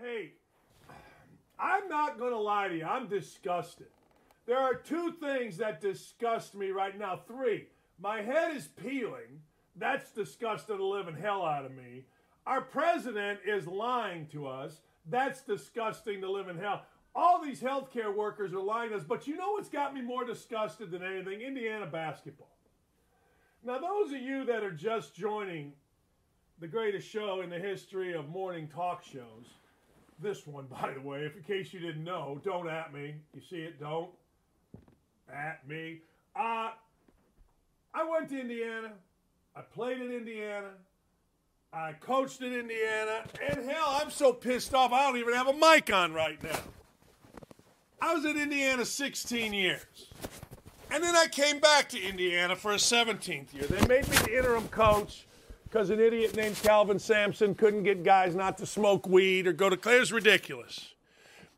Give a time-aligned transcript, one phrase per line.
[0.00, 0.32] Hey,
[1.58, 2.84] I'm not going to lie to you.
[2.84, 3.88] I'm disgusted.
[4.46, 7.20] There are two things that disgust me right now.
[7.26, 7.66] Three.
[8.00, 9.42] My head is peeling.
[9.74, 12.04] That's disgusting to the living hell out of me.
[12.46, 14.80] Our president is lying to us.
[15.10, 16.82] That's disgusting to live in hell.
[17.14, 19.04] All these healthcare workers are lying to us.
[19.04, 21.40] But you know what's got me more disgusted than anything?
[21.40, 22.56] Indiana basketball.
[23.64, 25.72] Now, those of you that are just joining
[26.60, 29.46] the greatest show in the history of morning talk shows,
[30.20, 33.14] this one, by the way, if in case you didn't know, don't at me.
[33.34, 33.80] You see it?
[33.80, 34.10] Don't
[35.32, 36.00] at me.
[36.36, 36.70] Uh,
[37.94, 38.92] I went to Indiana.
[39.56, 40.70] I played in Indiana.
[41.72, 43.24] I coached in Indiana.
[43.46, 46.60] And hell, I'm so pissed off, I don't even have a mic on right now.
[48.00, 49.82] I was at Indiana 16 years.
[50.90, 53.64] And then I came back to Indiana for a 17th year.
[53.64, 55.26] They made me the interim coach
[55.70, 59.68] because an idiot named Kelvin Sampson couldn't get guys not to smoke weed or go
[59.68, 59.96] to class.
[59.96, 60.94] It was ridiculous.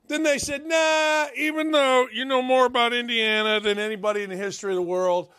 [0.09, 4.37] Then they said, nah, even though you know more about Indiana than anybody in the
[4.37, 5.31] history of the world,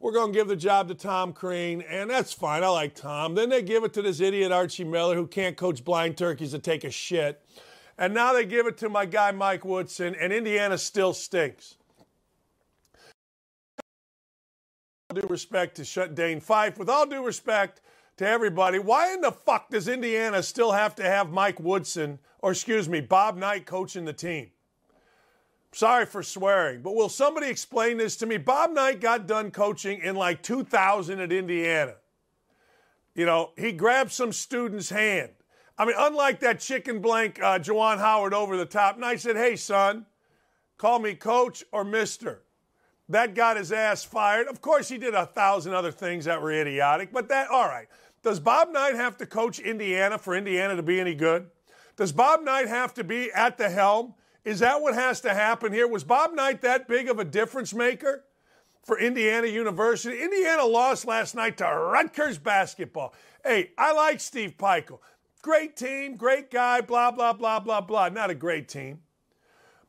[0.00, 2.64] we're going to give the job to Tom Crean, and that's fine.
[2.64, 3.36] I like Tom.
[3.36, 6.58] Then they give it to this idiot Archie Miller who can't coach blind turkeys to
[6.58, 7.42] take a shit.
[7.96, 11.76] And now they give it to my guy Mike Woodson, and Indiana still stinks.
[15.08, 17.80] All due respect to shut Dane Fife, with all due respect
[18.16, 22.52] to everybody, why in the fuck does Indiana still have to have Mike Woodson, or
[22.52, 24.50] excuse me, Bob Knight coaching the team?
[25.72, 28.38] Sorry for swearing, but will somebody explain this to me?
[28.38, 31.96] Bob Knight got done coaching in like 2000 at Indiana.
[33.14, 35.30] You know, he grabbed some student's hand.
[35.78, 39.56] I mean, unlike that chicken blank uh, Juwan Howard over the top, Knight said, Hey,
[39.56, 40.06] son,
[40.78, 42.42] call me coach or mister.
[43.08, 44.48] That got his ass fired.
[44.48, 47.88] Of course, he did a thousand other things that were idiotic, but that, all right.
[48.26, 51.48] Does Bob Knight have to coach Indiana for Indiana to be any good?
[51.94, 54.14] Does Bob Knight have to be at the helm?
[54.44, 55.86] Is that what has to happen here?
[55.86, 58.24] Was Bob Knight that big of a difference maker
[58.82, 60.20] for Indiana University?
[60.20, 63.14] Indiana lost last night to Rutgers basketball.
[63.44, 64.98] Hey, I like Steve Pikiell.
[65.40, 68.08] Great team, great guy, blah, blah, blah, blah, blah.
[68.08, 69.02] Not a great team.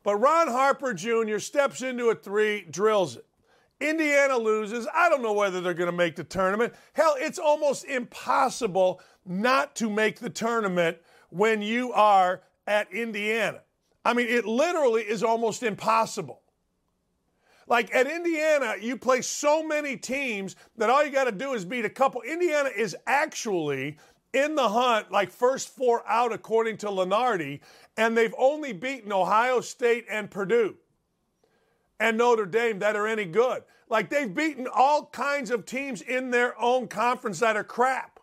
[0.04, 1.40] But Ron Harper Jr.
[1.40, 3.26] steps into a three, drills it.
[3.80, 4.86] Indiana loses.
[4.92, 6.74] I don't know whether they're going to make the tournament.
[6.94, 10.98] Hell, it's almost impossible not to make the tournament
[11.30, 13.60] when you are at Indiana.
[14.04, 16.42] I mean, it literally is almost impossible.
[17.68, 21.64] Like at Indiana, you play so many teams that all you got to do is
[21.64, 22.22] beat a couple.
[22.22, 23.98] Indiana is actually
[24.32, 27.60] in the hunt, like first four out, according to Lunardi,
[27.96, 30.76] and they've only beaten Ohio State and Purdue
[32.00, 33.62] and Notre Dame that are any good.
[33.88, 38.20] Like they've beaten all kinds of teams in their own conference that are crap.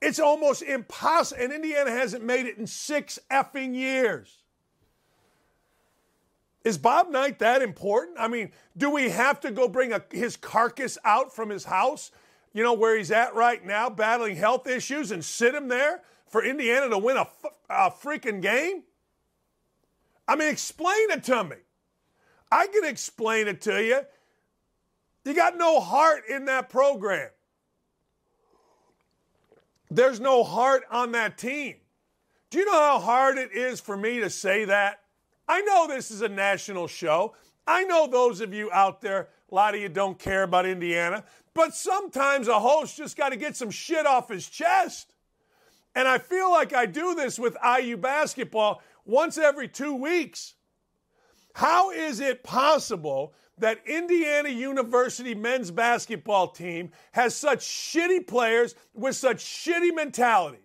[0.00, 1.42] It's almost impossible.
[1.42, 4.38] And Indiana hasn't made it in six effing years.
[6.64, 8.18] Is Bob Knight that important?
[8.18, 12.10] I mean, do we have to go bring a, his carcass out from his house,
[12.52, 16.44] you know, where he's at right now, battling health issues, and sit him there for
[16.44, 17.26] Indiana to win a,
[17.68, 18.84] a freaking game?
[20.28, 21.56] I mean, explain it to me.
[22.52, 24.00] I can explain it to you.
[25.24, 27.30] You got no heart in that program.
[29.90, 31.76] There's no heart on that team.
[32.50, 35.00] Do you know how hard it is for me to say that?
[35.48, 37.34] I know this is a national show.
[37.66, 41.24] I know those of you out there, a lot of you don't care about Indiana,
[41.54, 45.14] but sometimes a host just got to get some shit off his chest.
[45.94, 50.54] And I feel like I do this with IU basketball once every two weeks.
[51.54, 59.16] How is it possible that Indiana University men's basketball team has such shitty players with
[59.16, 60.60] such shitty mentalities?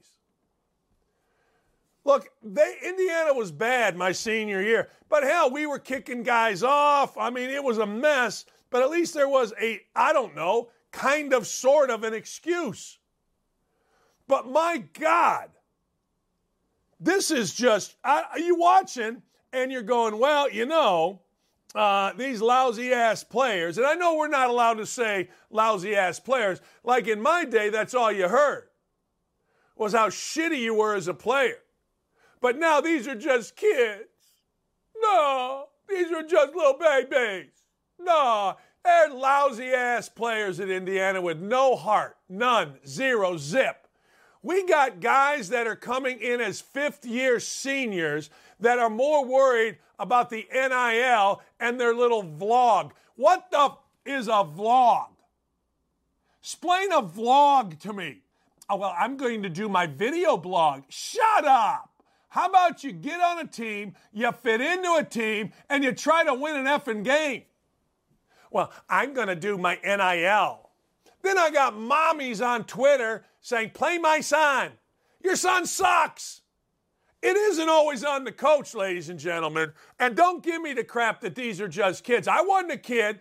[2.06, 7.18] Look, they, Indiana was bad my senior year, but hell, we were kicking guys off.
[7.18, 10.70] I mean, it was a mess, but at least there was a, I don't know,
[10.94, 12.98] kind of sort of an excuse.
[14.26, 15.50] But my God,
[17.00, 19.22] this is just, are you watching
[19.54, 21.22] and you're going, well, you know,
[21.76, 26.20] uh, these lousy ass players, and I know we're not allowed to say lousy ass
[26.20, 26.60] players.
[26.84, 28.70] Like in my day, that's all you heard
[29.76, 31.60] was how shitty you were as a player.
[32.42, 34.06] But now these are just kids.
[35.00, 37.52] No, these are just little babies.
[38.00, 43.88] No, they're lousy ass players at Indiana with no heart, none, zero, zip.
[44.42, 48.30] We got guys that are coming in as fifth year seniors
[48.60, 52.92] that are more worried about the NIL and their little vlog.
[53.16, 55.08] What the f- is a vlog?
[56.42, 58.22] Explain a vlog to me.
[58.70, 60.84] Oh, well, I'm going to do my video blog.
[60.90, 61.90] Shut up.
[62.30, 66.24] How about you get on a team, you fit into a team, and you try
[66.24, 67.44] to win an effing game?
[68.52, 70.70] Well, I'm going to do my NIL.
[71.22, 74.72] Then I got mommies on Twitter saying, play my son.
[75.24, 76.42] Your son sucks.
[77.22, 79.74] It isn't always on the coach, ladies and gentlemen.
[80.00, 82.28] And don't give me the crap that these are just kids.
[82.28, 83.20] I wasn't a kid.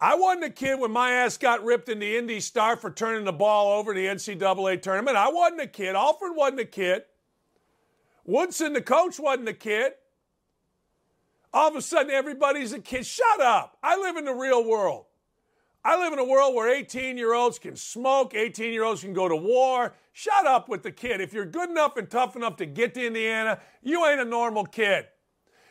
[0.00, 3.24] I wasn't a kid when my ass got ripped in the Indy Star for turning
[3.24, 5.16] the ball over in the NCAA tournament.
[5.16, 5.94] I wasn't a kid.
[5.94, 7.04] Alford wasn't a kid.
[8.24, 9.92] Woodson, the coach, wasn't a kid.
[11.52, 13.06] All of a sudden, everybody's a kid.
[13.06, 13.78] Shut up.
[13.82, 15.05] I live in the real world.
[15.86, 19.12] I live in a world where 18 year olds can smoke, 18 year olds can
[19.12, 19.94] go to war.
[20.12, 21.20] Shut up with the kid.
[21.20, 24.66] If you're good enough and tough enough to get to Indiana, you ain't a normal
[24.66, 25.06] kid.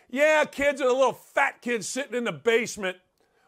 [0.09, 2.95] Yeah, kids are the little fat kids sitting in the basement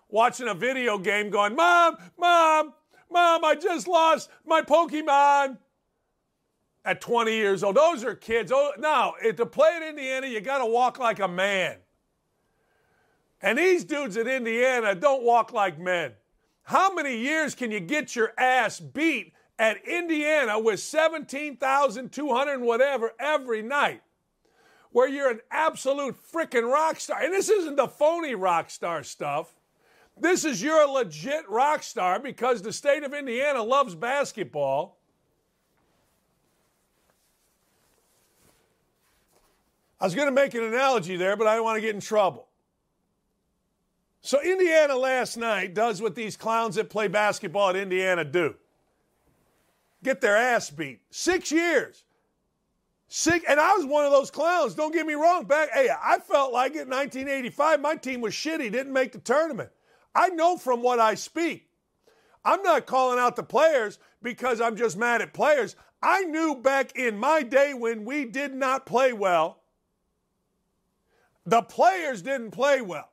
[0.10, 2.74] watching a video game going, Mom, Mom,
[3.10, 5.60] Mom, I just lost my Pokemon
[6.84, 7.78] at 20 years old.
[7.78, 8.52] Those are kids.
[8.54, 11.78] Oh, now, to play at Indiana, you got to walk like a man.
[13.42, 16.12] And these dudes at Indiana don't walk like men.
[16.68, 23.62] How many years can you get your ass beat at Indiana with 17,200 whatever every
[23.62, 24.02] night?
[24.92, 27.24] Where you're an absolute freaking rock star.
[27.24, 29.56] And this isn't the phony rock star stuff.
[30.20, 34.98] This is you're a legit rock star because the state of Indiana loves basketball.
[40.02, 42.02] I was going to make an analogy there, but I don't want to get in
[42.02, 42.47] trouble.
[44.22, 48.56] So Indiana last night does what these clowns that play basketball at Indiana do.
[50.04, 51.02] Get their ass beat.
[51.10, 52.04] Six years.
[53.10, 54.76] Six, and I was one of those clowns.
[54.76, 55.46] Don't get me wrong.
[55.46, 57.80] Back, hey, I felt like it in 1985.
[57.80, 59.70] My team was shitty, didn't make the tournament.
[60.14, 61.70] I know from what I speak.
[62.44, 65.76] I'm not calling out the players because I'm just mad at players.
[66.02, 69.60] I knew back in my day when we did not play well,
[71.46, 73.10] the players didn't play well.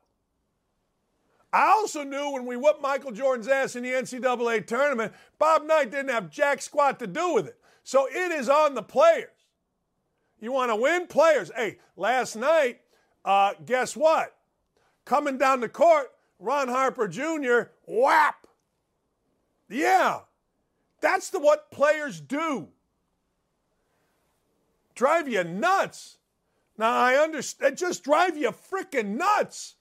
[1.55, 5.93] I also knew when we whooped Michael Jordan's ass in the NCAA tournament, Bob Knight
[5.93, 7.57] didn't have jack squat to do with it.
[7.85, 9.31] So it is on the players.
[10.41, 11.07] You want to win?
[11.07, 11.53] Players.
[11.55, 12.81] Hey, last night,
[13.25, 14.35] uh, guess what?
[15.05, 16.11] Coming down the court,
[16.41, 18.49] Ron Harper Jr., whap.
[19.69, 20.23] Yeah,
[21.01, 22.67] that's the what players do.
[24.97, 26.19] Drive you nuts.
[26.77, 29.77] Now I understand, just drive you freaking nuts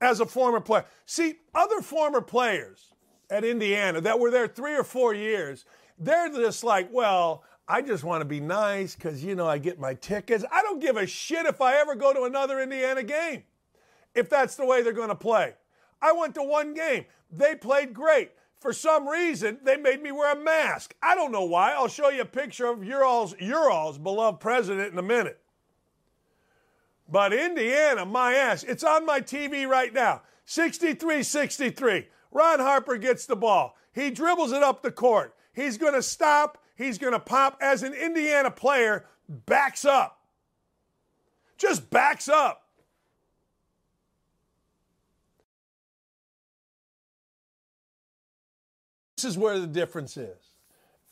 [0.00, 0.84] as a former player.
[1.06, 2.92] See, other former players
[3.30, 5.64] at Indiana that were there three or four years,
[5.98, 9.80] they're just like, well, I just want to be nice because, you know, I get
[9.80, 10.44] my tickets.
[10.52, 13.42] I don't give a shit if I ever go to another Indiana game,
[14.14, 15.54] if that's the way they're going to play.
[16.00, 17.06] I went to one game.
[17.30, 18.30] They played great.
[18.60, 20.94] For some reason, they made me wear a mask.
[21.02, 21.72] I don't know why.
[21.72, 25.40] I'll show you a picture of your all's, your all's beloved president in a minute.
[27.08, 30.22] But Indiana, my ass, it's on my TV right now.
[30.44, 32.08] 63 63.
[32.32, 33.76] Ron Harper gets the ball.
[33.92, 35.34] He dribbles it up the court.
[35.52, 36.62] He's going to stop.
[36.76, 40.20] He's going to pop as an Indiana player, backs up.
[41.56, 42.62] Just backs up.
[49.16, 50.36] This is where the difference is.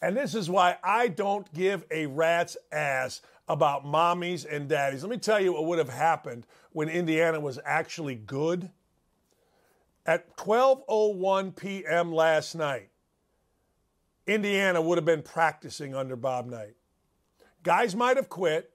[0.02, 5.02] And this is why I don't give a rat's ass about mommies and daddies.
[5.02, 8.70] Let me tell you what would have happened when Indiana was actually good.
[10.06, 12.12] At 12:01 p.m.
[12.12, 12.90] last night,
[14.26, 16.76] Indiana would have been practicing under Bob Knight.
[17.62, 18.70] Guys might have quit,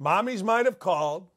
[0.00, 1.28] mommies might have called,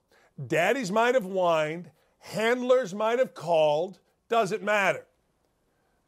[0.48, 4.00] daddies might have whined, handlers might have called,
[4.30, 5.06] doesn't matter.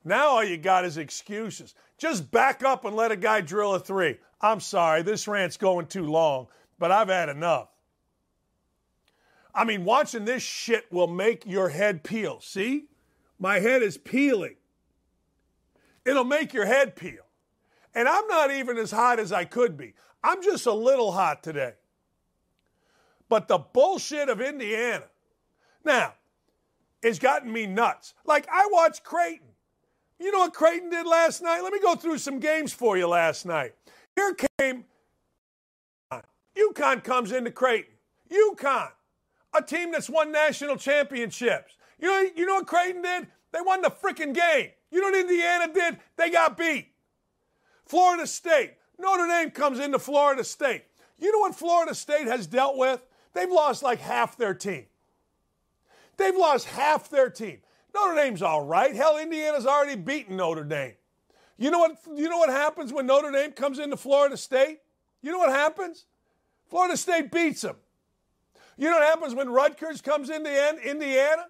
[0.06, 1.74] Now all you got is excuses.
[1.98, 4.20] Just back up and let a guy drill a three.
[4.40, 6.48] I'm sorry, this rant's going too long,
[6.78, 7.70] but I've had enough.
[9.54, 12.40] I mean, watching this shit will make your head peel.
[12.40, 12.86] See?
[13.40, 14.58] My head is peeling.
[16.06, 17.24] It'll make your head peel.
[17.96, 19.94] And I'm not even as hot as I could be.
[20.24, 21.74] I'm just a little hot today.
[23.28, 25.06] But the bullshit of Indiana,
[25.84, 26.14] now,
[27.02, 28.14] has gotten me nuts.
[28.26, 29.55] Like, I watched Creighton.
[30.20, 31.62] You know what Creighton did last night?
[31.62, 33.74] Let me go through some games for you last night.
[34.16, 34.86] Here came
[36.56, 37.92] UConn comes into Creighton.
[38.32, 38.90] UConn,
[39.54, 41.76] a team that's won national championships.
[42.00, 43.28] You know, you know what Creighton did?
[43.52, 44.70] They won the freaking game.
[44.92, 45.98] You know what Indiana did?
[46.18, 46.88] They got beat.
[47.86, 48.74] Florida State.
[48.98, 50.86] Notre Dame comes into Florida State.
[51.20, 53.02] You know what Florida State has dealt with?
[53.34, 54.86] They've lost like half their team.
[56.18, 57.60] They've lost half their team.
[57.96, 58.96] Notre Dame's all right.
[58.96, 60.94] Hell, Indiana's already beaten Notre Dame.
[61.58, 64.80] You know what you know what happens when Notre Dame comes into Florida State?
[65.22, 66.06] You know what happens?
[66.70, 67.78] Florida State beats them.
[68.78, 71.48] You know what happens when Rutgers comes into Indiana?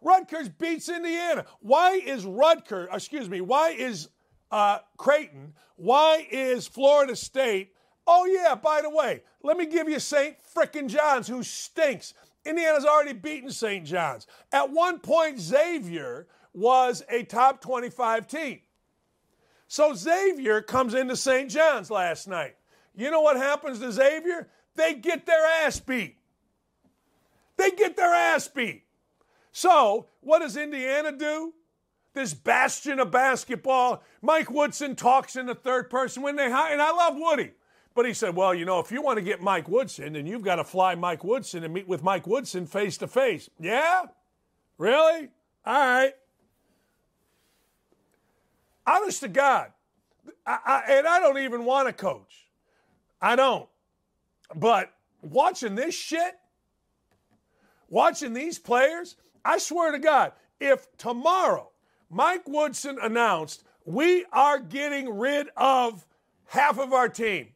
[0.00, 1.44] Rutgers beats Indiana.
[1.60, 4.08] Why is Rutgers, excuse me, why is
[4.50, 7.74] uh, Creighton, why is Florida State?
[8.06, 10.36] Oh, yeah, by the way, let me give you St.
[10.54, 12.14] Frickin' John's, who stinks.
[12.44, 13.84] Indiana's already beaten St.
[13.86, 14.26] John's.
[14.50, 18.60] At one point, Xavier was a top 25 team.
[19.68, 21.50] So Xavier comes into St.
[21.50, 22.56] John's last night.
[22.94, 24.48] You know what happens to Xavier?
[24.74, 26.16] They get their ass beat.
[27.56, 28.84] They get their ass beat.
[29.52, 31.52] So, what does Indiana do?
[32.14, 34.02] This bastion of basketball.
[34.20, 37.52] Mike Woodson talks in the third person when they hire, and I love Woody.
[37.94, 40.42] But he said, well, you know, if you want to get Mike Woodson, then you've
[40.42, 43.50] got to fly Mike Woodson and meet with Mike Woodson face to face.
[43.60, 44.04] Yeah?
[44.78, 45.28] Really?
[45.66, 46.12] All right.
[48.86, 49.72] Honest to God.
[50.46, 52.48] I, I, and I don't even want to coach.
[53.20, 53.68] I don't.
[54.54, 56.34] But watching this shit,
[57.88, 61.70] watching these players, I swear to God, if tomorrow
[62.10, 66.06] Mike Woodson announced we are getting rid of
[66.46, 67.48] half of our team,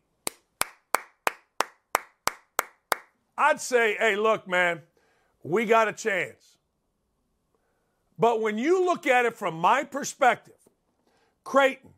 [3.39, 4.83] I'd say, hey, look, man,
[5.43, 6.57] we got a chance.
[8.19, 10.55] But when you look at it from my perspective,
[11.45, 11.91] Creighton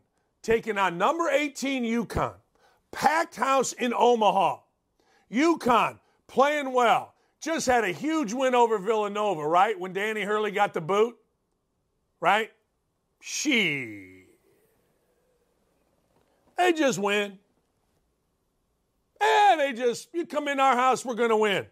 [0.43, 2.35] taking on number 18 UConn,
[2.91, 4.59] packed house in Omaha,
[5.31, 9.79] UConn playing well, just had a huge win over Villanova, right?
[9.79, 11.17] When Danny Hurley got the boot,
[12.21, 12.51] right?
[13.21, 14.25] She.
[16.57, 17.39] They just win.
[19.21, 21.67] And they just, you come in our house, we're going to win.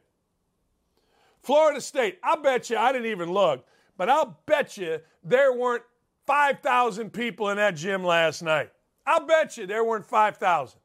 [1.43, 3.65] Florida State, I bet you, I didn't even look,
[3.97, 5.85] but I'll bet you there weren't
[6.26, 8.73] 5,000 people in that gym last night.
[9.07, 10.81] I'll bet you there weren't 5,000.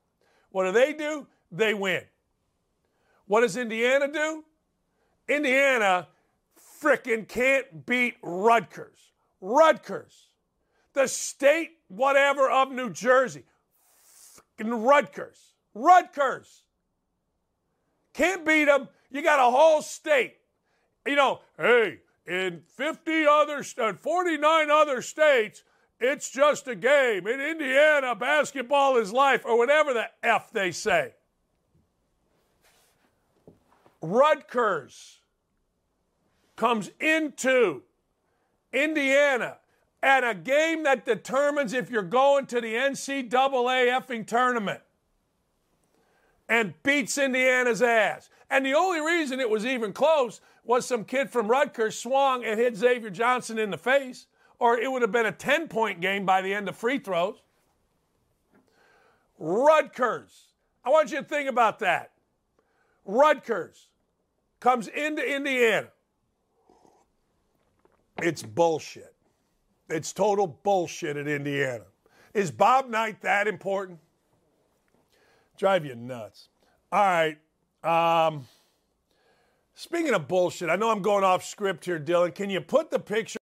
[0.51, 1.25] What do they do?
[1.51, 2.03] They win.
[3.25, 4.43] What does Indiana do?
[5.27, 6.07] Indiana
[6.81, 8.99] fricking can't beat Rutgers.
[9.39, 10.27] Rutgers.
[10.93, 13.45] The state whatever of New Jersey.
[14.59, 15.50] Frickin' Rutgers.
[15.73, 16.63] Rutgers.
[18.13, 18.89] Can't beat them.
[19.09, 20.35] You got a whole state.
[21.05, 25.63] You know, hey, in 50 other, uh, 49 other states,
[25.99, 27.27] it's just a game.
[27.27, 31.13] In Indiana, basketball is life, or whatever the F they say.
[34.01, 35.19] Rutgers
[36.55, 37.83] comes into
[38.73, 39.57] Indiana
[40.03, 44.81] at a game that determines if you're going to the NCAA effing tournament
[46.51, 48.29] and beats Indiana's ass.
[48.49, 52.59] And the only reason it was even close was some kid from Rutgers swung and
[52.59, 54.27] hit Xavier Johnson in the face,
[54.59, 57.41] or it would have been a 10 point game by the end of free throws.
[59.39, 60.47] Rutgers.
[60.83, 62.11] I want you to think about that.
[63.05, 63.87] Rutgers
[64.59, 65.87] comes into Indiana.
[68.21, 69.15] It's bullshit.
[69.89, 71.85] It's total bullshit at Indiana.
[72.33, 73.99] Is Bob Knight that important?
[75.61, 76.49] Drive you nuts.
[76.91, 77.37] All right.
[77.83, 78.47] Um,
[79.75, 82.33] speaking of bullshit, I know I'm going off script here, Dylan.
[82.33, 83.37] Can you put the picture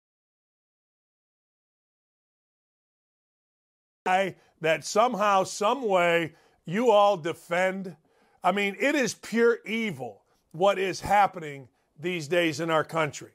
[4.04, 7.97] that somehow, some way, you all defend?
[8.44, 11.66] I mean, it is pure evil what is happening
[11.99, 13.33] these days in our country.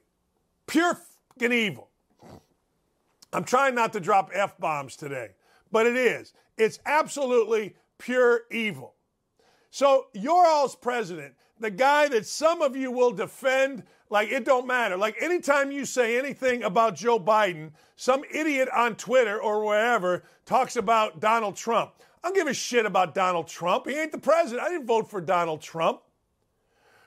[0.66, 0.98] Pure
[1.38, 1.90] fucking evil.
[3.34, 5.32] I'm trying not to drop F bombs today,
[5.70, 6.32] but it is.
[6.56, 8.94] It's absolutely pure evil.
[9.70, 14.66] So, your all's president, the guy that some of you will defend like it don't
[14.66, 14.96] matter.
[14.96, 20.74] Like anytime you say anything about Joe Biden, some idiot on Twitter or wherever talks
[20.74, 21.92] about Donald Trump.
[22.22, 23.86] I don't give a shit about Donald Trump.
[23.86, 24.66] He ain't the president.
[24.66, 26.00] I didn't vote for Donald Trump.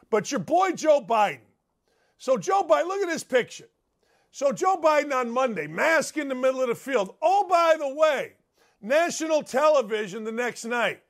[0.10, 1.40] But your boy Joe Biden.
[2.18, 3.68] So, Joe Biden, look at this picture.
[4.32, 7.16] So, Joe Biden on Monday, mask in the middle of the field.
[7.22, 8.34] Oh, by the way,
[8.84, 11.02] national television the next night.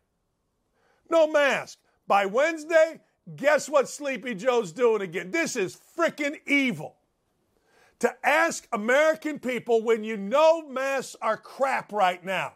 [1.09, 1.79] No mask.
[2.07, 3.01] By Wednesday,
[3.35, 5.31] guess what Sleepy Joe's doing again?
[5.31, 6.95] This is freaking evil.
[7.99, 12.53] To ask American people when you know masks are crap right now,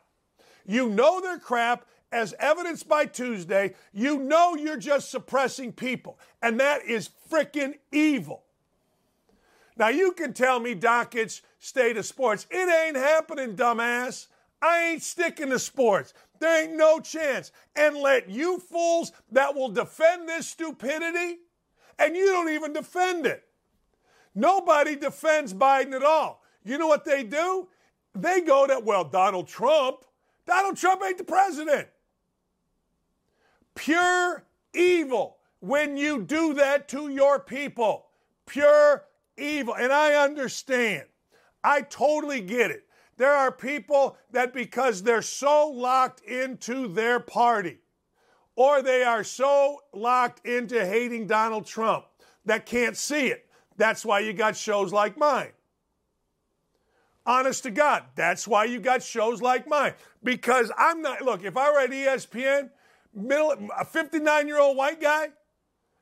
[0.66, 6.20] you know they're crap, as evidenced by Tuesday, you know you're just suppressing people.
[6.42, 8.44] And that is freaking evil.
[9.78, 12.48] Now, you can tell me Dakich, state of sports.
[12.50, 14.28] It ain't happening, dumbass.
[14.62, 16.14] I ain't sticking to sports.
[16.40, 17.52] There ain't no chance.
[17.76, 21.40] And let you fools that will defend this stupidity,
[22.00, 23.44] and you don't even defend it.
[24.36, 26.44] Nobody defends Biden at all.
[26.64, 27.68] You know what they do?
[28.14, 30.06] They go to, well, Donald Trump.
[30.46, 31.88] Donald Trump ain't the president.
[33.76, 38.06] Pure evil when you do that to your people.
[38.46, 39.06] Pure
[39.38, 39.76] evil.
[39.76, 41.04] And I understand.
[41.64, 42.87] I totally get it.
[43.18, 47.80] There are people that because they're so locked into their party
[48.56, 52.06] or they are so locked into hating Donald Trump
[52.46, 53.48] that can't see it.
[53.76, 55.52] That's why you got shows like mine.
[57.26, 59.94] Honest to God, that's why you got shows like mine.
[60.24, 62.70] Because I'm not, look, if I were at ESPN,
[63.14, 65.30] middle, a 59 year old white guy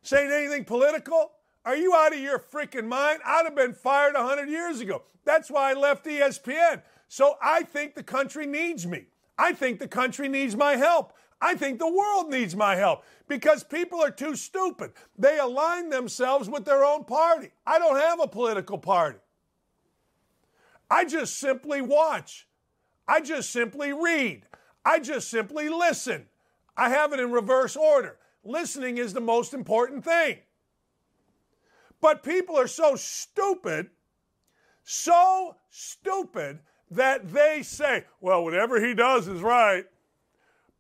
[0.02, 1.32] saying anything political,
[1.66, 3.22] are you out of your freaking mind?
[3.26, 5.02] I'd have been fired 100 years ago.
[5.24, 6.84] That's why I left ESPN.
[7.08, 9.06] So I think the country needs me.
[9.38, 11.14] I think the country needs my help.
[11.42, 14.94] I think the world needs my help because people are too stupid.
[15.18, 17.52] They align themselves with their own party.
[17.68, 19.20] I don't have a political party.
[20.90, 22.48] I just simply watch.
[23.08, 24.44] I just simply read.
[24.84, 26.26] I just simply listen.
[26.78, 28.18] I have it in reverse order.
[28.44, 30.38] Listening is the most important thing.
[32.02, 33.90] But people are so stupid,
[34.84, 36.60] so stupid
[36.92, 39.86] that they say, well, whatever he does is right.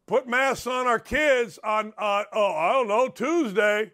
[0.07, 3.91] Put masks on our kids on, uh, oh, I don't know, Tuesday.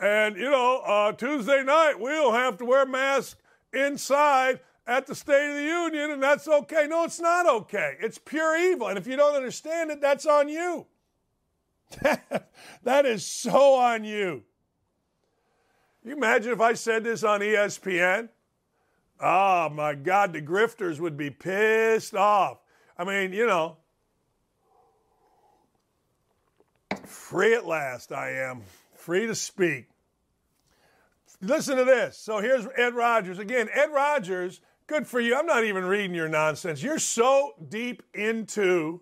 [0.00, 3.40] And, you know, uh, Tuesday night, we'll have to wear masks
[3.72, 6.86] inside at the State of the Union, and that's okay.
[6.88, 7.96] No, it's not okay.
[8.00, 8.88] It's pure evil.
[8.88, 10.86] And if you don't understand it, that's on you.
[12.82, 14.42] that is so on you.
[16.04, 18.28] you imagine if I said this on ESPN?
[19.20, 22.58] Oh my God, the grifters would be pissed off.
[22.98, 23.76] I mean, you know,
[27.04, 28.62] free at last I am,
[28.94, 29.88] free to speak.
[31.40, 32.18] Listen to this.
[32.18, 33.38] So here's Ed Rogers.
[33.38, 35.34] Again, Ed Rogers Good for you.
[35.34, 36.82] I'm not even reading your nonsense.
[36.82, 39.00] You're so deep into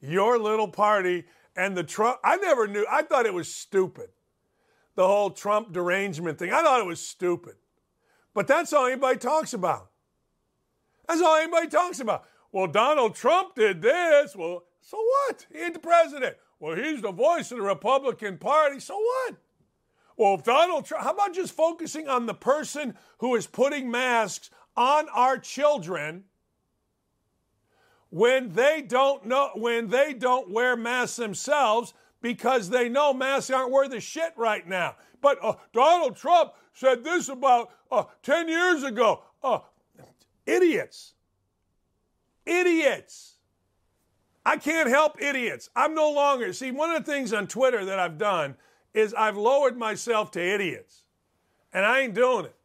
[0.00, 1.24] your little party
[1.56, 2.18] and the Trump.
[2.24, 2.84] I never knew.
[2.90, 4.08] I thought it was stupid.
[4.96, 6.52] The whole Trump derangement thing.
[6.52, 7.54] I thought it was stupid.
[8.34, 9.90] But that's all anybody talks about.
[11.06, 12.24] That's all anybody talks about.
[12.52, 14.34] Well, Donald Trump did this.
[14.36, 15.46] Well, so what?
[15.52, 16.36] He ain't the president.
[16.60, 18.80] Well, he's the voice of the Republican Party.
[18.80, 19.36] So what?
[20.16, 24.50] Well, if Donald Trump, how about just focusing on the person who is putting masks
[24.76, 26.24] on our children
[28.10, 31.94] when they don't know when they don't wear masks themselves
[32.24, 34.96] because they know masks aren't worth a shit right now.
[35.20, 39.24] But uh, Donald Trump said this about uh, 10 years ago.
[39.42, 39.58] Uh,
[40.46, 41.12] idiots.
[42.46, 43.34] Idiots.
[44.42, 45.68] I can't help idiots.
[45.76, 46.54] I'm no longer.
[46.54, 48.54] See, one of the things on Twitter that I've done
[48.94, 51.02] is I've lowered myself to idiots.
[51.74, 52.56] And I ain't doing it.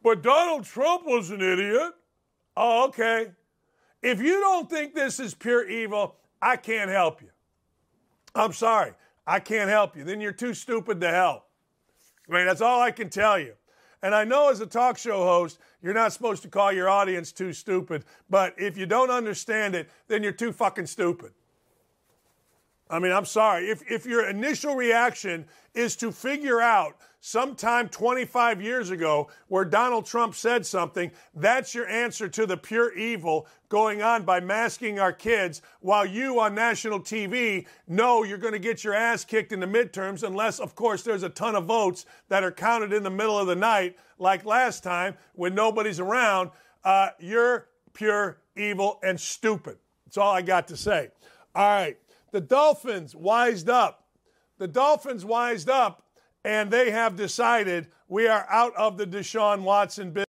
[0.00, 1.92] But Donald Trump was an idiot.
[2.56, 3.32] Oh, okay.
[4.00, 7.30] If you don't think this is pure evil, I can't help you.
[8.32, 8.92] I'm sorry.
[9.28, 10.04] I can't help you.
[10.04, 11.44] Then you're too stupid to help.
[12.30, 13.52] I mean, that's all I can tell you.
[14.02, 17.30] And I know as a talk show host, you're not supposed to call your audience
[17.30, 21.32] too stupid, but if you don't understand it, then you're too fucking stupid.
[22.88, 23.68] I mean, I'm sorry.
[23.68, 30.06] If, if your initial reaction is to figure out sometime 25 years ago where Donald
[30.06, 35.12] Trump said something, that's your answer to the pure evil going on by masking our
[35.12, 39.60] kids while you on national TV know you're going to get your ass kicked in
[39.60, 43.10] the midterms unless, of course, there's a ton of votes that are counted in the
[43.10, 46.50] middle of the night, like last time when nobody's around.
[46.84, 49.76] Uh, you're pure evil and stupid.
[50.06, 51.08] That's all I got to say.
[51.54, 51.98] All right.
[52.30, 54.04] The Dolphins wised up.
[54.58, 56.02] The Dolphins wised up,
[56.48, 60.24] and they have decided we are out of the Deshaun Watson business.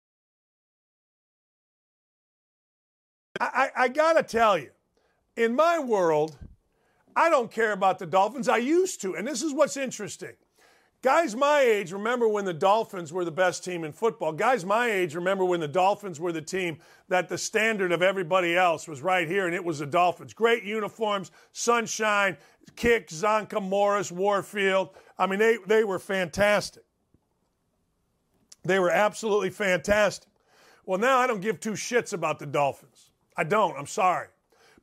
[3.41, 4.71] I, I, I got to tell you,
[5.37, 6.39] in my world,
[7.17, 8.49] I don't care about the Dolphins.
[8.49, 9.17] I used to.
[9.17, 10.35] And this is what's interesting.
[11.05, 14.33] Guys my age remember when the Dolphins were the best team in football.
[14.33, 18.57] Guys my age remember when the Dolphins were the team that the standard of everybody
[18.57, 20.33] else was right here, and it was the Dolphins.
[20.33, 22.39] Great uniforms, sunshine,
[22.75, 24.97] Kiick, Csonka, Morris, Warfield.
[25.19, 26.85] I mean, they, they were fantastic.
[28.63, 30.31] They were absolutely fantastic.
[30.87, 33.11] Well, now I don't give two shits about the Dolphins.
[33.37, 33.77] I don't.
[33.77, 34.29] I'm sorry.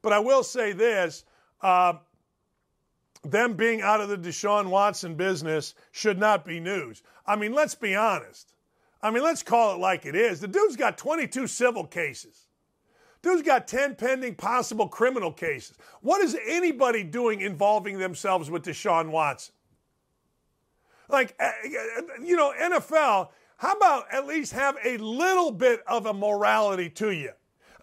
[0.04, 1.24] But I will say this.
[1.62, 1.94] Uh,
[3.24, 7.04] them being out of the Deshaun Watson business should not be news.
[7.26, 8.54] I mean, let's be honest.
[9.04, 10.40] I mean, let's call it like it is.
[10.40, 12.48] The dude's got 22 civil cases.
[13.22, 15.78] Dude's got 10 pending possible criminal cases.
[16.02, 19.54] What is anybody doing involving themselves with Deshaun Watson?
[21.08, 26.08] Like, eh, eh, you know, NFL, how about at least have a little bit of
[26.08, 27.32] a morality to you?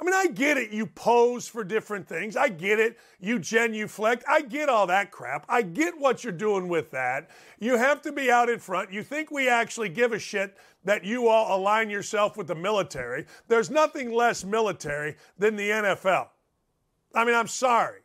[0.00, 0.70] I mean, I get it.
[0.70, 2.36] You pose for different things.
[2.36, 2.98] I get it.
[3.18, 4.24] You genuflect.
[4.28, 5.44] I get all that crap.
[5.48, 7.30] I get what you're doing with that.
[7.58, 8.92] You have to be out in front.
[8.92, 13.26] You think we actually give a shit that you all align yourself with the military.
[13.48, 16.28] There's nothing less military than the NFL.
[17.14, 18.00] I mean, I'm sorry.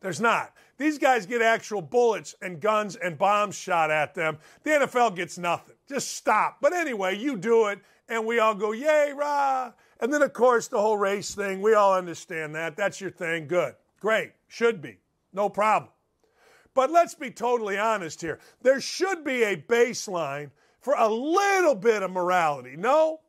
[0.00, 0.52] There's not.
[0.78, 4.38] These guys get actual bullets and guns and bombs shot at them.
[4.62, 5.76] The NFL gets nothing.
[5.88, 6.58] Just stop.
[6.60, 9.72] But anyway, you do it, and we all go, yay, rah.
[10.02, 12.76] And then, of course, the whole race thing, we all understand that.
[12.76, 13.46] That's your thing.
[13.46, 13.74] Good.
[14.00, 14.32] Great.
[14.48, 14.98] Should be.
[15.32, 15.90] No problem.
[16.74, 18.38] But let's be totally honest here.
[18.60, 22.76] There should be a baseline for a little bit of morality.
[22.76, 23.20] No?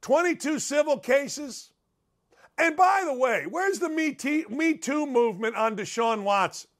[0.00, 1.72] 22 civil cases,
[2.56, 6.70] and by the way, where's the Me, Too movement on Deshaun Watson?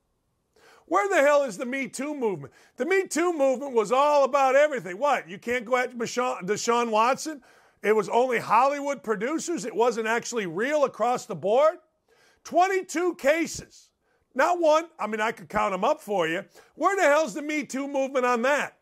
[0.87, 2.52] Where the hell is the Me Too movement?
[2.76, 4.98] The Me Too movement was all about everything.
[4.98, 5.28] What?
[5.28, 7.42] You can't go at Deshaun Watson?
[7.82, 9.64] It was only Hollywood producers?
[9.64, 11.78] It wasn't actually real across the board?
[12.44, 13.90] 22 cases.
[14.34, 14.86] Not one.
[14.98, 16.44] I mean, I could count them up for you.
[16.74, 18.76] Where the hell's the Me Too movement on that?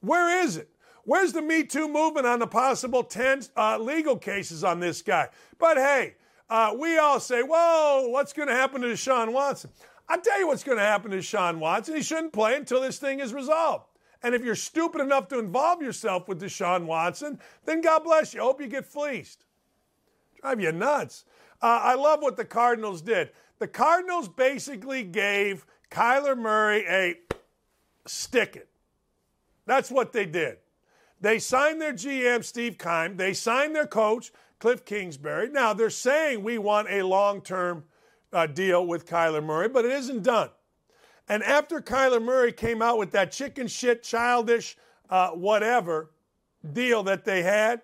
[0.00, 0.68] Where is it?
[1.04, 5.28] Where's the Me Too movement on the possible 10 uh, legal cases on this guy?
[5.58, 6.14] But hey,
[6.50, 9.70] uh, we all say, whoa, what's going to happen to Deshaun Watson?
[10.08, 11.96] I'll tell you what's going to happen to Deshaun Watson.
[11.96, 13.84] He shouldn't play until this thing is resolved.
[14.22, 18.40] And if you're stupid enough to involve yourself with Deshaun Watson, then God bless you.
[18.40, 19.44] Hope you get fleeced.
[20.40, 21.24] Drive you nuts.
[21.62, 23.30] Uh, I love what the Cardinals did.
[23.58, 27.16] The Cardinals basically gave Kyler Murray a
[28.06, 28.68] stick it.
[29.66, 30.58] That's what they did.
[31.20, 33.16] They signed their GM, Steve Keim.
[33.16, 35.50] They signed their coach, Cliff Kingsbury.
[35.50, 37.84] Now, they're saying we want a long term
[38.32, 40.50] uh, deal with Kyler Murray, but it isn't done.
[41.28, 44.76] And after Kyler Murray came out with that chicken shit, childish,
[45.10, 46.10] uh, whatever
[46.72, 47.82] deal that they had,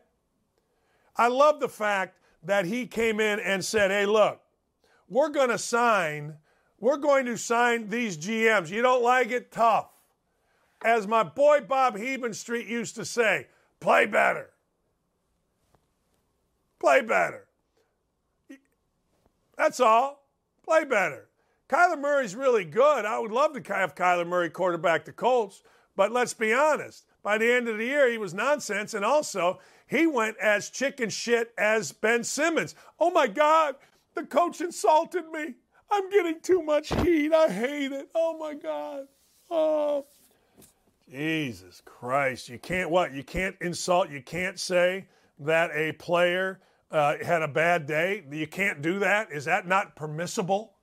[1.16, 4.40] I love the fact that he came in and said, hey, look,
[5.09, 6.35] we're going to sign,
[6.80, 8.70] we're going to sign these GMs.
[8.70, 9.52] You don't like it?
[9.52, 9.88] Tough
[10.85, 11.98] as my boy Bob
[12.33, 13.48] Street used to say,
[13.80, 14.50] play better.
[16.78, 17.46] Play better.
[19.57, 20.22] That's all.
[20.62, 21.28] Play better.
[21.74, 23.04] Kyler Murray's really good.
[23.04, 25.64] I would love to have Kyler Murray quarterback the Colts,
[25.96, 27.04] but let's be honest.
[27.24, 29.58] By the end of the year, he was nonsense, and also
[29.88, 32.76] he went as chicken shit as Ben Simmons.
[33.00, 33.74] Oh my God,
[34.14, 35.54] the coach insulted me.
[35.90, 37.34] I'm getting too much heat.
[37.34, 38.08] I hate it.
[38.14, 39.08] Oh my God.
[39.50, 40.06] Oh.
[41.10, 42.48] Jesus Christ.
[42.48, 43.12] You can't what?
[43.12, 45.08] You can't insult, you can't say
[45.40, 46.60] that a player
[46.92, 48.22] uh, had a bad day.
[48.30, 49.32] You can't do that.
[49.32, 50.73] Is that not permissible?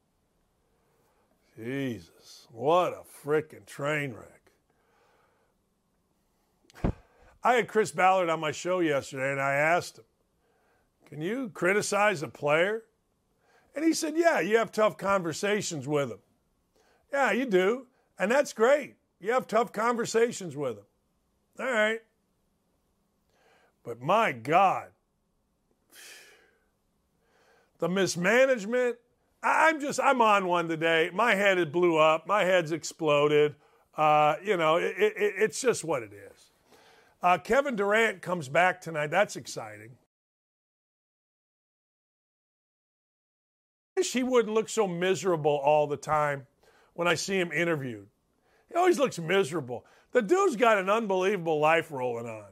[1.55, 4.41] Jesus, what a freaking train wreck.
[7.43, 10.05] I had Chris Ballard on my show yesterday and I asked him,
[11.07, 12.83] Can you criticize a player?
[13.75, 16.19] And he said, Yeah, you have tough conversations with him.
[17.11, 17.87] Yeah, you do.
[18.19, 18.95] And that's great.
[19.19, 20.85] You have tough conversations with them.
[21.59, 21.99] All right.
[23.83, 24.89] But my God,
[27.79, 28.97] the mismanagement.
[29.43, 31.10] I'm just, I'm on one today.
[31.13, 32.27] My head had blew up.
[32.27, 33.56] My head's exploded.
[33.95, 36.51] Uh, you know, it, it, it's just what it is.
[37.23, 39.08] Uh, Kevin Durant comes back tonight.
[39.08, 39.91] That's exciting.
[43.97, 46.47] I wish he wouldn't look so miserable all the time
[46.93, 48.08] when I see him interviewed.
[48.69, 49.86] He always looks miserable.
[50.12, 52.45] The dude's got an unbelievable life rolling on.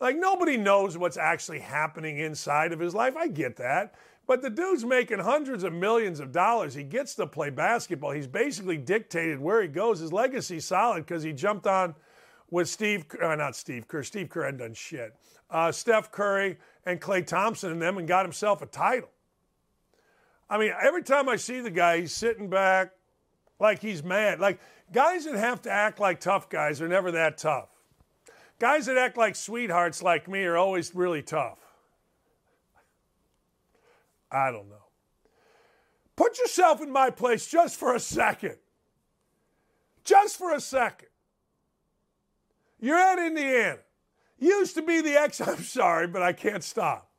[0.00, 3.16] Like nobody knows what's actually happening inside of his life.
[3.16, 3.94] I get that.
[4.26, 6.74] But the dude's making hundreds of millions of dollars.
[6.74, 8.10] He gets to play basketball.
[8.10, 10.00] He's basically dictated where he goes.
[10.00, 11.94] His legacy's solid because he jumped on
[12.50, 14.02] with Steve, uh, not Steve Kerr.
[14.02, 15.14] Steve Kerr hadn't done shit.
[15.48, 19.10] Uh, Steph Curry and Klay Thompson and them and got himself a title.
[20.50, 22.90] I mean, every time I see the guy, he's sitting back
[23.60, 24.40] like he's mad.
[24.40, 24.58] Like
[24.92, 27.68] Guys that have to act like tough guys are never that tough.
[28.58, 31.58] Guys that act like sweethearts like me are always really tough.
[34.36, 34.84] I don't know.
[36.14, 38.56] Put yourself in my place just for a second.
[40.04, 41.08] Just for a second.
[42.78, 43.78] You're at Indiana.
[44.38, 47.10] Used to be the ex, I'm sorry, but I can't stop.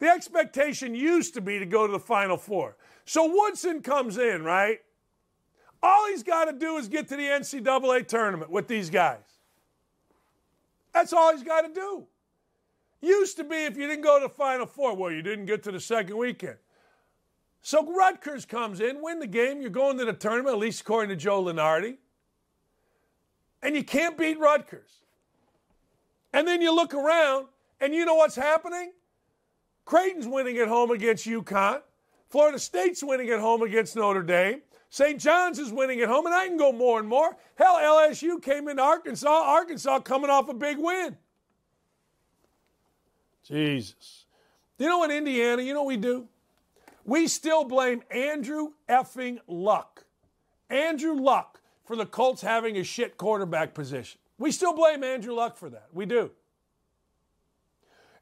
[0.00, 2.76] The expectation used to be to go to the Final Four.
[3.06, 4.80] So Woodson comes in, right?
[5.82, 9.24] All he's got to do is get to the NCAA tournament with these guys.
[10.92, 12.06] That's all he's got to do.
[13.04, 15.62] Used to be if you didn't go to the Final Four, well, you didn't get
[15.64, 16.56] to the second weekend.
[17.60, 21.10] So Rutgers comes in, win the game, you're going to the tournament, at least according
[21.10, 21.98] to Joe Lunardi.
[23.62, 25.02] And you can't beat Rutgers.
[26.32, 28.92] And then you look around, and you know what's happening?
[29.84, 31.82] Creighton's winning at home against UConn.
[32.30, 34.62] Florida State's winning at home against Notre Dame.
[34.88, 35.20] St.
[35.20, 37.36] John's is winning at home, and I can go more and more.
[37.56, 39.28] Hell, LSU came into Arkansas.
[39.28, 41.18] Arkansas coming off a big win.
[43.46, 44.26] Jesus.
[44.78, 46.28] You know what, Indiana, you know what we do?
[47.04, 50.04] We still blame Andrew effing Luck.
[50.70, 54.18] Andrew Luck for the Colts having a shit quarterback position.
[54.38, 55.88] We still blame Andrew Luck for that.
[55.92, 56.30] We do.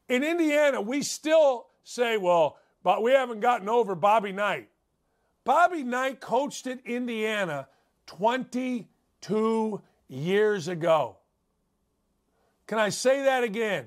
[0.09, 4.69] In Indiana, we still say, well, but we haven't gotten over Bobby Knight.
[5.45, 7.69] Bobby Knight coached at Indiana
[8.07, 11.17] 22 years ago.
[12.67, 13.87] Can I say that again?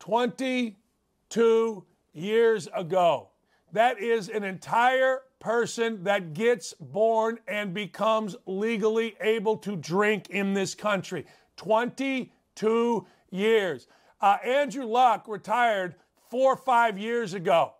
[0.00, 3.28] 22 years ago.
[3.72, 10.52] That is an entire person that gets born and becomes legally able to drink in
[10.52, 11.24] this country.
[11.56, 13.86] 22 years.
[14.20, 15.94] Uh, Andrew Luck retired
[16.28, 17.74] four or five years ago.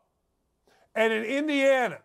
[0.95, 1.99] And in Indiana,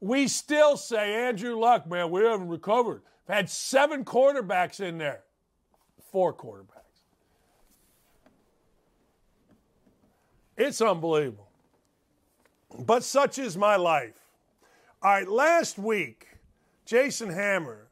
[0.00, 3.02] we still say, Andrew Luck, man, we haven't recovered.
[3.26, 5.24] Had seven quarterbacks in there,
[6.12, 6.73] four quarterbacks.
[10.56, 11.48] It's unbelievable.
[12.78, 14.20] But such is my life.
[15.02, 16.28] All right, last week,
[16.86, 17.88] Jason Hammer,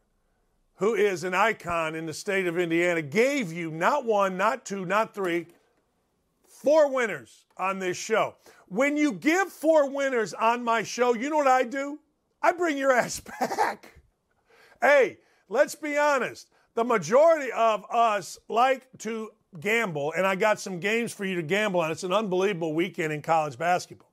[0.77, 4.85] who is an icon in the state of Indiana, gave you not one, not two,
[4.85, 5.46] not three,
[6.46, 8.35] four winners on this show.
[8.68, 11.98] When you give four winners on my show, you know what I do?
[12.40, 13.92] I bring your ass back.
[14.81, 16.48] hey, let's be honest.
[16.75, 21.42] The majority of us like to gamble, and I got some games for you to
[21.42, 21.90] gamble on.
[21.90, 24.10] It's an unbelievable weekend in college basketball.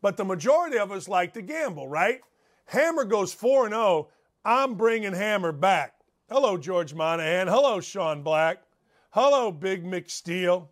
[0.00, 2.20] But the majority of us like to gamble, right?
[2.66, 4.08] Hammer goes 4 0.
[4.44, 5.94] I'm bringing Hammer back.
[6.28, 7.48] Hello, George Monahan.
[7.48, 8.62] Hello, Sean Black.
[9.10, 10.68] Hello, Big McSteel.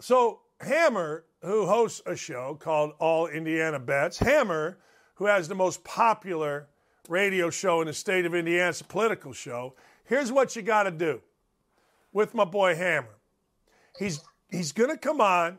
[0.00, 4.78] So, Hammer, who hosts a show called All Indiana Bets, Hammer,
[5.14, 6.68] who has the most popular
[7.08, 9.74] radio show in the state of Indiana, it's a political show.
[10.10, 11.20] Here's what you got to do
[12.12, 13.14] with my boy Hammer.
[13.96, 14.20] He's
[14.50, 15.58] he's going to come on.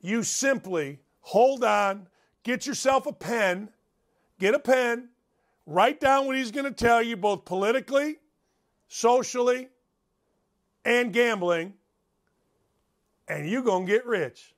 [0.00, 2.06] You simply hold on,
[2.44, 3.68] get yourself a pen,
[4.38, 5.08] get a pen,
[5.66, 8.18] write down what he's going to tell you, both politically,
[8.86, 9.68] socially,
[10.84, 11.74] and gambling,
[13.26, 14.54] and you're going to get rich.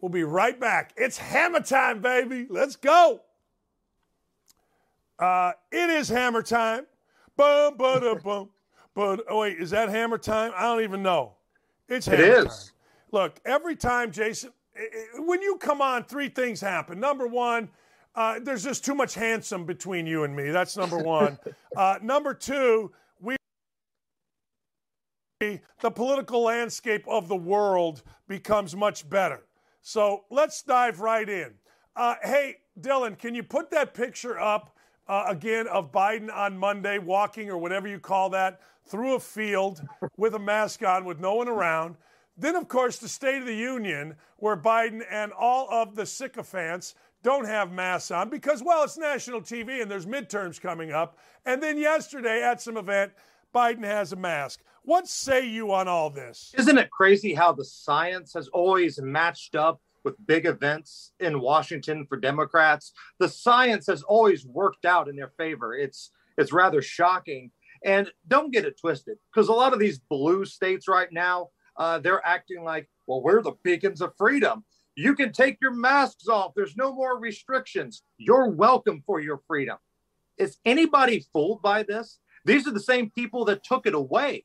[0.00, 0.92] We'll be right back.
[0.96, 2.46] It's hammer time, baby.
[2.48, 3.20] Let's go.
[5.18, 6.86] Uh, it is hammer time.
[7.36, 8.50] Boom, boom, boom, boom.
[8.94, 10.52] But oh wait, is that hammer time?
[10.56, 11.34] I don't even know.
[11.88, 12.44] It's hammer it is.
[12.46, 12.74] time.
[13.12, 14.52] Look, every time, Jason,
[15.18, 17.00] when you come on, three things happen.
[17.00, 17.68] Number one,
[18.14, 20.50] uh, there's just too much handsome between you and me.
[20.50, 21.38] That's number one.
[21.76, 23.36] uh, number two, we
[25.40, 29.42] the political landscape of the world becomes much better.
[29.82, 31.54] So let's dive right in.
[31.96, 34.76] Uh, hey, Dylan, can you put that picture up
[35.10, 39.82] uh, again of Biden on Monday walking or whatever you call that through a field
[40.16, 41.96] with a mask on with no one around?
[42.38, 46.94] Then, of course, the State of the Union, where Biden and all of the sycophants
[47.24, 51.18] don't have masks on because, well, it's national TV and there's midterms coming up.
[51.44, 53.12] And then yesterday at some event,
[53.52, 54.60] Biden has a mask.
[54.84, 56.54] What say you on all this?
[56.56, 62.06] Isn't it crazy how the science has always matched up with big events in Washington
[62.06, 62.92] for Democrats?
[63.18, 65.74] The science has always worked out in their favor.
[65.74, 67.50] It's it's rather shocking.
[67.84, 71.98] And don't get it twisted, because a lot of these blue states right now, uh,
[71.98, 74.64] they're acting like, well, we're the beacons of freedom.
[74.96, 76.52] You can take your masks off.
[76.54, 78.02] There's no more restrictions.
[78.18, 79.78] You're welcome for your freedom.
[80.36, 82.18] Is anybody fooled by this?
[82.44, 84.44] These are the same people that took it away.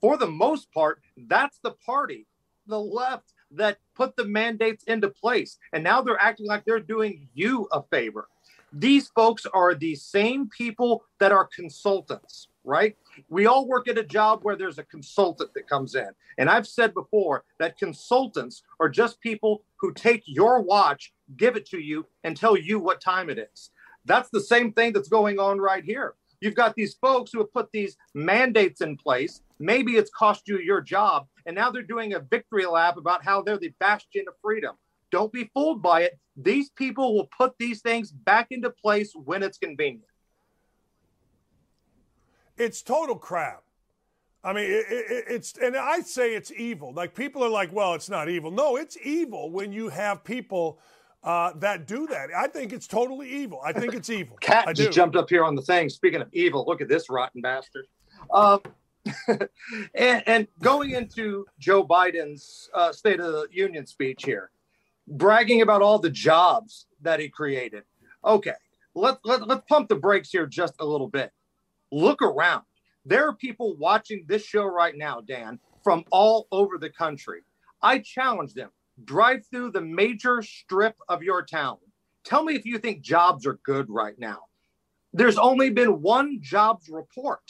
[0.00, 2.28] For the most part, that's the party,
[2.66, 5.58] the left, that put the mandates into place.
[5.72, 8.28] And now they're acting like they're doing you a favor.
[8.72, 12.96] These folks are the same people that are consultants, right?
[13.28, 16.08] We all work at a job where there's a consultant that comes in.
[16.36, 21.66] And I've said before that consultants are just people who take your watch, give it
[21.66, 23.70] to you, and tell you what time it is.
[24.04, 26.14] That's the same thing that's going on right here.
[26.40, 29.40] You've got these folks who have put these mandates in place.
[29.58, 31.26] Maybe it's cost you your job.
[31.46, 34.76] And now they're doing a victory lap about how they're the bastion of freedom.
[35.10, 36.18] Don't be fooled by it.
[36.36, 40.04] These people will put these things back into place when it's convenient.
[42.56, 43.62] It's total crap.
[44.42, 46.92] I mean, it, it, it's, and I'd say it's evil.
[46.92, 48.50] Like, people are like, well, it's not evil.
[48.50, 50.78] No, it's evil when you have people
[51.24, 52.28] uh, that do that.
[52.34, 53.60] I think it's totally evil.
[53.64, 54.36] I think it's evil.
[54.40, 55.88] Cat just jumped up here on the thing.
[55.88, 57.86] Speaking of evil, look at this rotten bastard.
[58.30, 58.58] Uh,
[59.94, 64.50] and, and, going into Joe Biden's uh, State of the Union speech here,
[65.06, 67.84] bragging about all the jobs that he created.
[68.24, 68.54] Okay,
[68.94, 71.32] let, let, let's pump the brakes here just a little bit.
[71.92, 72.62] Look around.
[73.04, 77.42] There are people watching this show right now, Dan, from all over the country.
[77.82, 78.70] I challenge them
[79.04, 81.76] drive through the major strip of your town.
[82.24, 84.40] Tell me if you think jobs are good right now.
[85.12, 87.42] There's only been one jobs report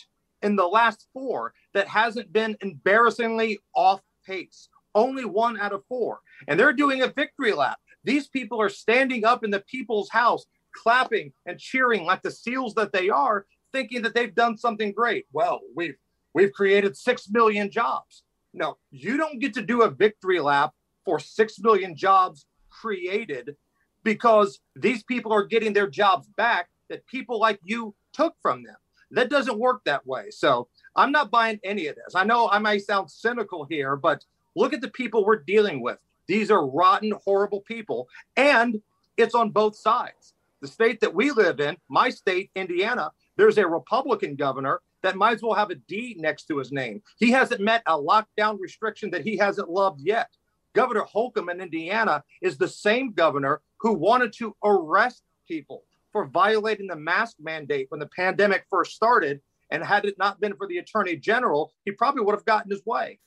[0.43, 4.69] in the last four that hasn't been embarrassingly off pace.
[4.95, 6.21] Only one out of four.
[6.49, 7.79] And they're doing a victory lap.
[8.05, 12.75] These people are standing up in the people's house, clapping and cheering like the seals
[12.75, 15.27] that they are, thinking that they've done something great.
[15.33, 15.97] Well, we've
[16.35, 18.23] we've created six million jobs.
[18.55, 20.73] No, you don't get to do a victory lap
[21.05, 23.57] for six million jobs created
[24.03, 28.77] because these people are getting their jobs back that people like you took from them.
[29.11, 30.31] That doesn't work that way.
[30.31, 32.15] So I'm not buying any of this.
[32.15, 35.99] I know I might sound cynical here, but look at the people we're dealing with.
[36.27, 38.09] These are rotten, horrible people.
[38.37, 38.81] And
[39.17, 40.35] it's on both sides.
[40.61, 45.35] The state that we live in, my state, Indiana, there's a Republican governor that might
[45.35, 47.03] as well have a D next to his name.
[47.19, 50.31] He hasn't met a lockdown restriction that he hasn't loved yet.
[50.73, 55.85] Governor Holcomb in Indiana is the same governor who wanted to arrest people
[56.17, 59.39] for violating the mask mandate when the pandemic first started.
[59.71, 62.81] And had it not been for the attorney general, he probably would have gotten his
[62.87, 63.19] way.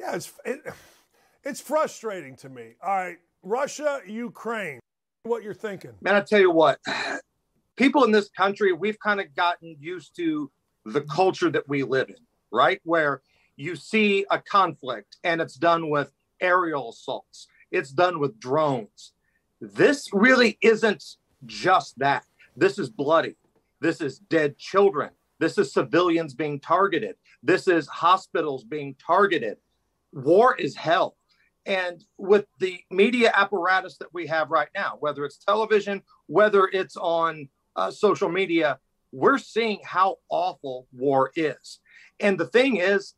[0.00, 0.60] Yeah, it's it,
[1.44, 2.74] it's frustrating to me.
[2.82, 4.80] All right, Russia, Ukraine,
[5.22, 5.92] what you're thinking?
[6.00, 6.80] Man, I tell you what,
[7.76, 10.50] people in this country, we've kind of gotten used to
[10.84, 12.16] the culture that we live in,
[12.50, 12.80] right?
[12.82, 13.22] Where
[13.54, 19.12] you see a conflict and it's done with aerial assaults, it's done with drones,
[19.60, 22.24] this really isn't just that.
[22.56, 23.36] This is bloody.
[23.80, 25.10] This is dead children.
[25.38, 27.16] This is civilians being targeted.
[27.42, 29.56] This is hospitals being targeted.
[30.12, 31.16] War is hell.
[31.66, 36.96] And with the media apparatus that we have right now, whether it's television, whether it's
[36.96, 38.78] on uh, social media,
[39.12, 41.80] we're seeing how awful war is.
[42.18, 43.14] And the thing is,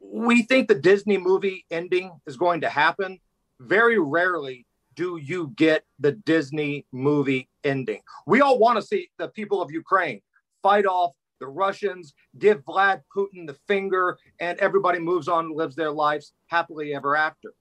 [0.00, 3.18] we think the Disney movie ending is going to happen.
[3.60, 4.66] Very rarely
[4.98, 8.00] do you get the Disney movie ending?
[8.26, 10.20] We all want to see the people of Ukraine
[10.60, 15.76] fight off the Russians, give Vlad Putin the finger, and everybody moves on and lives
[15.76, 17.54] their lives happily ever after.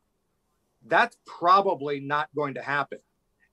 [0.88, 2.98] That's probably not going to happen.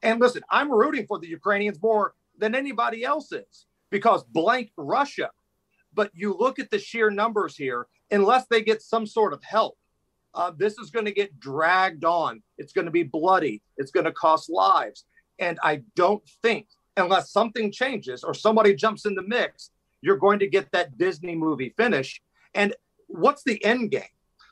[0.03, 5.31] And listen, I'm rooting for the Ukrainians more than anybody else is because blank Russia.
[5.93, 9.77] But you look at the sheer numbers here, unless they get some sort of help,
[10.35, 12.43] uh, this is going to get dragged on.
[12.59, 13.63] It's going to be bloody.
[13.77, 15.05] It's going to cost lives.
[15.39, 16.67] And I don't think,
[16.97, 19.71] unless something changes or somebody jumps in the mix,
[20.01, 22.21] you're going to get that Disney movie finish.
[22.55, 22.75] And
[23.07, 24.03] what's the end game?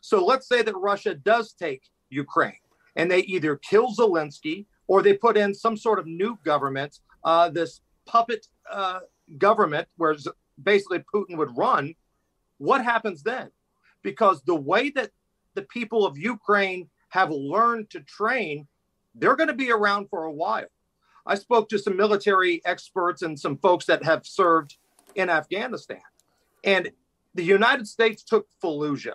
[0.01, 2.55] So let's say that Russia does take Ukraine
[2.97, 7.49] and they either kill Zelensky or they put in some sort of new government, uh,
[7.49, 9.01] this puppet uh,
[9.38, 10.16] government where
[10.62, 11.95] basically Putin would run.
[12.59, 13.51] What happens then?
[14.03, 15.11] Because the way that
[15.55, 18.67] the people of Ukraine have learned to train,
[19.15, 20.67] they're going to be around for a while.
[21.27, 24.77] I spoke to some military experts and some folks that have served
[25.15, 26.01] in Afghanistan.
[26.65, 26.91] And
[27.35, 29.15] the United States took Fallujah.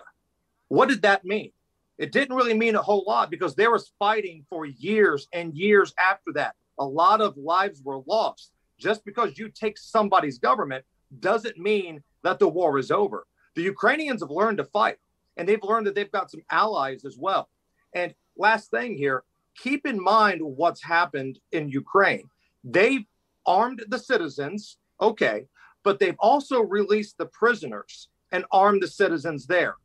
[0.68, 1.52] What did that mean?
[1.98, 5.92] It didn't really mean a whole lot because there was fighting for years and years
[5.98, 6.54] after that.
[6.78, 8.52] A lot of lives were lost.
[8.78, 10.84] Just because you take somebody's government
[11.18, 13.26] doesn't mean that the war is over.
[13.56, 14.98] The Ukrainians have learned to fight
[15.38, 17.48] and they've learned that they've got some allies as well.
[17.94, 19.22] And last thing here,
[19.56, 22.28] keep in mind what's happened in Ukraine.
[22.64, 23.06] They've
[23.46, 25.46] armed the citizens, okay,
[25.84, 29.76] but they've also released the prisoners and armed the citizens there.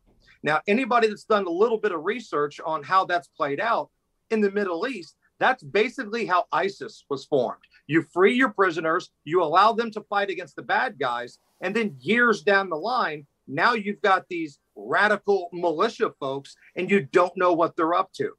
[0.42, 3.90] Now, anybody that's done a little bit of research on how that's played out
[4.32, 7.62] in the Middle East, that's basically how ISIS was formed.
[7.88, 11.96] You free your prisoners, you allow them to fight against the bad guys, and then
[12.00, 17.54] years down the line, now you've got these radical militia folks and you don't know
[17.54, 18.34] what they're up to.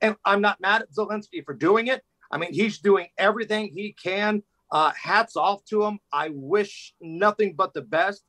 [0.00, 2.02] And I'm not mad at Zelensky for doing it.
[2.30, 4.42] I mean, he's doing everything he can.
[4.70, 5.98] Uh, hats off to him.
[6.12, 8.24] I wish nothing but the best.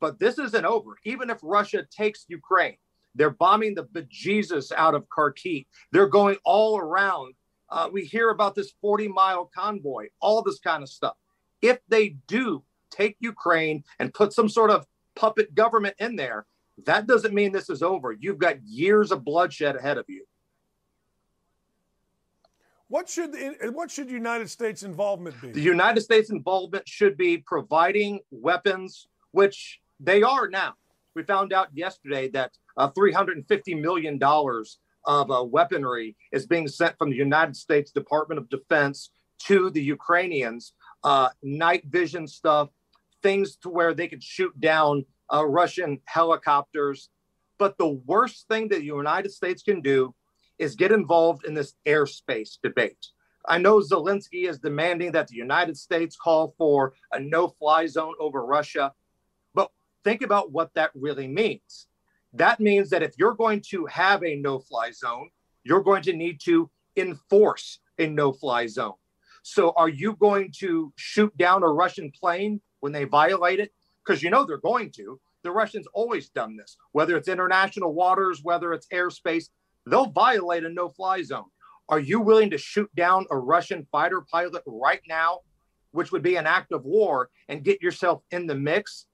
[0.00, 0.96] But this isn't over.
[1.04, 2.76] Even if Russia takes Ukraine,
[3.14, 5.66] they're bombing the bejesus out of Kharkiv.
[5.92, 7.34] They're going all around.
[7.68, 11.14] Uh, we hear about this 40 mile convoy, all this kind of stuff.
[11.60, 16.46] If they do take Ukraine and put some sort of puppet government in there,
[16.86, 18.12] that doesn't mean this is over.
[18.12, 20.24] You've got years of bloodshed ahead of you.
[22.88, 23.36] What should
[23.72, 25.52] what should United States involvement be?
[25.52, 30.74] The United States involvement should be providing weapons, which they are now.
[31.14, 36.98] We found out yesterday that uh, 350 million dollars of uh, weaponry is being sent
[36.98, 39.10] from the United States Department of Defense
[39.46, 40.72] to the Ukrainians.
[41.02, 42.68] Uh, night vision stuff,
[43.22, 47.08] things to where they could shoot down uh, Russian helicopters.
[47.58, 50.14] But the worst thing that the United States can do
[50.58, 53.06] is get involved in this airspace debate.
[53.46, 58.14] I know Zelensky is demanding that the United States call for a no fly zone
[58.20, 58.92] over Russia,
[59.54, 59.70] but
[60.04, 61.86] think about what that really means.
[62.34, 65.30] That means that if you're going to have a no fly zone,
[65.64, 68.94] you're going to need to enforce a no fly zone.
[69.42, 73.72] So, are you going to shoot down a Russian plane when they violate it?
[74.04, 75.20] Because you know they're going to.
[75.42, 79.46] The Russians always done this, whether it's international waters, whether it's airspace,
[79.86, 81.46] they'll violate a no fly zone.
[81.88, 85.40] Are you willing to shoot down a Russian fighter pilot right now,
[85.92, 89.06] which would be an act of war, and get yourself in the mix?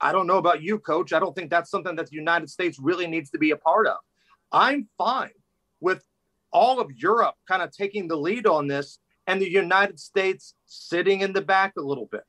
[0.00, 1.12] I don't know about you, coach.
[1.12, 3.86] I don't think that's something that the United States really needs to be a part
[3.86, 3.96] of.
[4.52, 5.30] I'm fine
[5.80, 6.04] with
[6.52, 11.20] all of Europe kind of taking the lead on this and the United States sitting
[11.20, 12.22] in the back a little bit.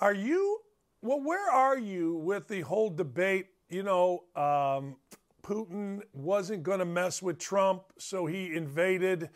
[0.00, 0.58] Are you,
[1.02, 3.46] well, where are you with the whole debate?
[3.68, 4.96] You know, um,
[5.42, 9.30] Putin wasn't going to mess with Trump, so he invaded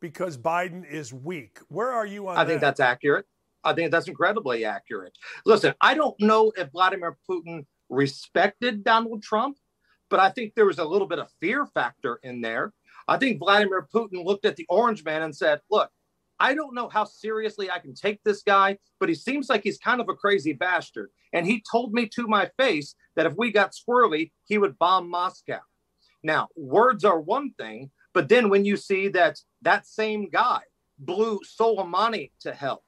[0.00, 1.58] because Biden is weak.
[1.68, 2.50] Where are you on I that?
[2.50, 3.26] think that's accurate.
[3.62, 5.16] I think that's incredibly accurate.
[5.44, 9.58] Listen, I don't know if Vladimir Putin respected Donald Trump,
[10.08, 12.72] but I think there was a little bit of fear factor in there.
[13.06, 15.90] I think Vladimir Putin looked at the orange man and said, Look,
[16.40, 19.78] I don't know how seriously I can take this guy, but he seems like he's
[19.78, 21.10] kind of a crazy bastard.
[21.34, 25.08] And he told me to my face that if we got squirrely, he would bomb
[25.10, 25.60] Moscow.
[26.22, 30.60] Now, words are one thing, but then when you see that that same guy
[30.98, 32.84] blew Soleimani to hell,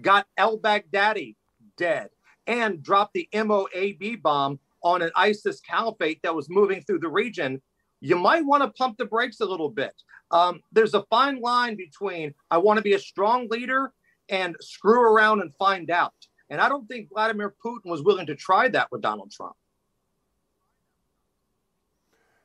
[0.00, 1.36] got El Baghdadi
[1.76, 2.10] dead,
[2.46, 7.60] and dropped the MOAB bomb on an ISIS caliphate that was moving through the region,
[8.00, 9.94] you might want to pump the brakes a little bit.
[10.30, 13.92] Um, there's a fine line between I want to be a strong leader
[14.28, 16.14] and screw around and find out.
[16.50, 19.54] And I don't think Vladimir Putin was willing to try that with Donald Trump.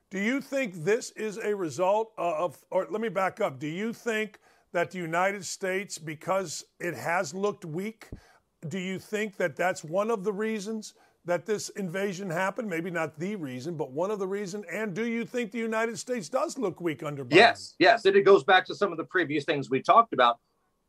[0.10, 3.60] Do you think this is a result of, or let me back up.
[3.60, 4.40] Do you think
[4.74, 8.10] that the United States, because it has looked weak,
[8.68, 10.94] do you think that that's one of the reasons
[11.26, 12.70] that this invasion happened?
[12.70, 14.66] Maybe not the reason, but one of the reasons.
[14.72, 17.36] And do you think the United States does look weak under Biden?
[17.36, 18.06] Yes, yes.
[18.06, 20.40] And it goes back to some of the previous things we talked about.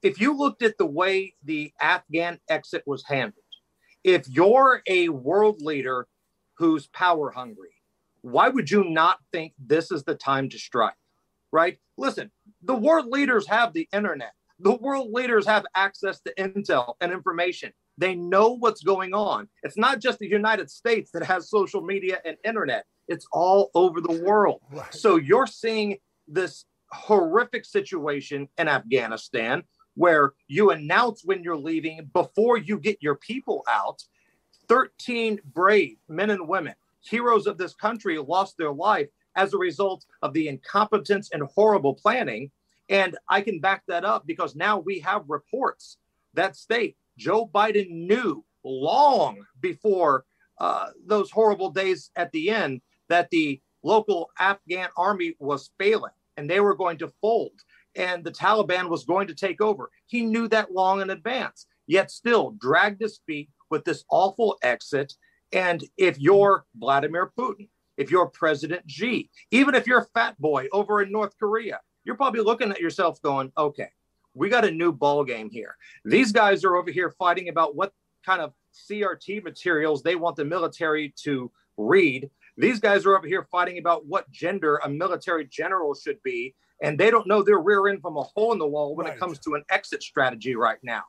[0.02, 3.44] If you looked at the way the Afghan exit was handled,
[4.04, 6.08] if you're a world leader
[6.54, 7.74] who's power hungry,
[8.22, 10.94] why would you not think this is the time to strike?
[11.52, 11.78] Right?
[11.98, 12.30] Listen,
[12.62, 14.32] the world leaders have the internet.
[14.62, 17.72] The world leaders have access to intel and information.
[17.98, 19.48] They know what's going on.
[19.62, 24.00] It's not just the United States that has social media and internet, it's all over
[24.00, 24.60] the world.
[24.70, 24.94] Right.
[24.94, 25.98] So you're seeing
[26.28, 33.16] this horrific situation in Afghanistan where you announce when you're leaving before you get your
[33.16, 34.02] people out.
[34.68, 40.06] 13 brave men and women, heroes of this country, lost their life as a result
[40.22, 42.50] of the incompetence and horrible planning.
[42.92, 45.96] And I can back that up because now we have reports
[46.34, 50.26] that state Joe Biden knew long before
[50.60, 56.48] uh, those horrible days at the end that the local Afghan army was failing and
[56.48, 57.58] they were going to fold
[57.96, 59.90] and the Taliban was going to take over.
[60.06, 65.14] He knew that long in advance, yet still dragged his feet with this awful exit.
[65.50, 71.02] And if you're Vladimir Putin, if you're President Xi, even if you're fat boy over
[71.02, 73.88] in North Korea, you're probably looking at yourself going, okay,
[74.34, 75.76] we got a new ball game here.
[76.04, 77.92] These guys are over here fighting about what
[78.24, 78.52] kind of
[78.88, 82.30] CRT materials they want the military to read.
[82.56, 86.98] These guys are over here fighting about what gender a military general should be, and
[86.98, 89.16] they don't know their rear end from a hole in the wall when right.
[89.16, 91.02] it comes to an exit strategy right now.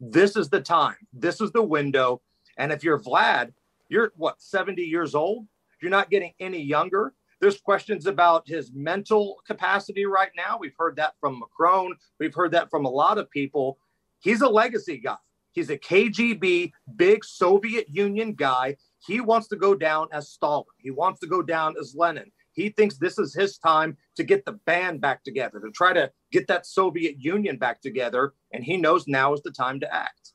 [0.00, 0.96] This is the time.
[1.12, 2.22] This is the window.
[2.56, 3.52] And if you're Vlad,
[3.88, 5.46] you're what, 70 years old?
[5.82, 7.14] You're not getting any younger.
[7.40, 10.58] There's questions about his mental capacity right now.
[10.60, 11.94] We've heard that from Macron.
[12.18, 13.78] We've heard that from a lot of people.
[14.20, 15.16] He's a legacy guy.
[15.52, 18.76] He's a KGB, big Soviet Union guy.
[18.98, 20.66] He wants to go down as Stalin.
[20.76, 22.30] He wants to go down as Lenin.
[22.52, 26.12] He thinks this is his time to get the band back together, to try to
[26.30, 28.34] get that Soviet Union back together.
[28.52, 30.32] And he knows now is the time to act.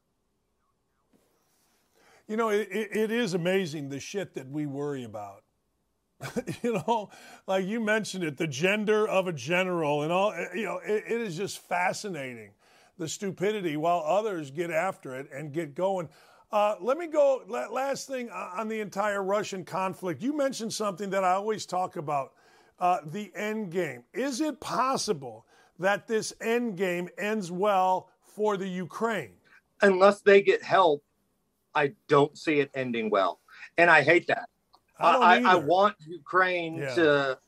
[2.28, 5.45] You know, it, it is amazing the shit that we worry about
[6.64, 7.10] you know,
[7.48, 11.22] like you mentioned it, the gender of a general and all, you know, it, it
[11.22, 12.52] is just fascinating
[12.98, 16.08] the stupidity while others get after it and get going.
[16.52, 17.42] Uh, let me go.
[17.48, 20.22] Last thing on the entire Russian conflict.
[20.22, 22.34] You mentioned something that I always talk about
[22.80, 24.04] uh, the end game.
[24.14, 25.46] Is it possible
[25.80, 29.34] that this end game ends well for the Ukraine?
[29.82, 31.04] Unless they get help,
[31.74, 33.42] I don't see it ending well.
[33.78, 34.48] And I hate that.
[35.00, 36.96] I, I, I want Ukraine yeah.
[36.96, 37.40] to,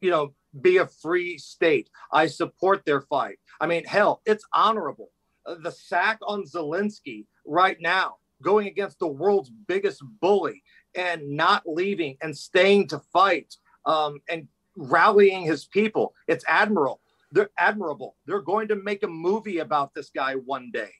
[0.00, 1.90] you know, be a free state.
[2.12, 3.38] I support their fight.
[3.60, 5.10] I mean, hell, it's honorable.
[5.44, 10.62] Uh, the sack on Zelensky right now, going against the world's biggest bully
[10.94, 16.14] and not leaving and staying to fight um, and rallying his people.
[16.28, 17.00] It's admirable.
[17.32, 18.16] They're admirable.
[18.26, 20.90] They're going to make a movie about this guy one day.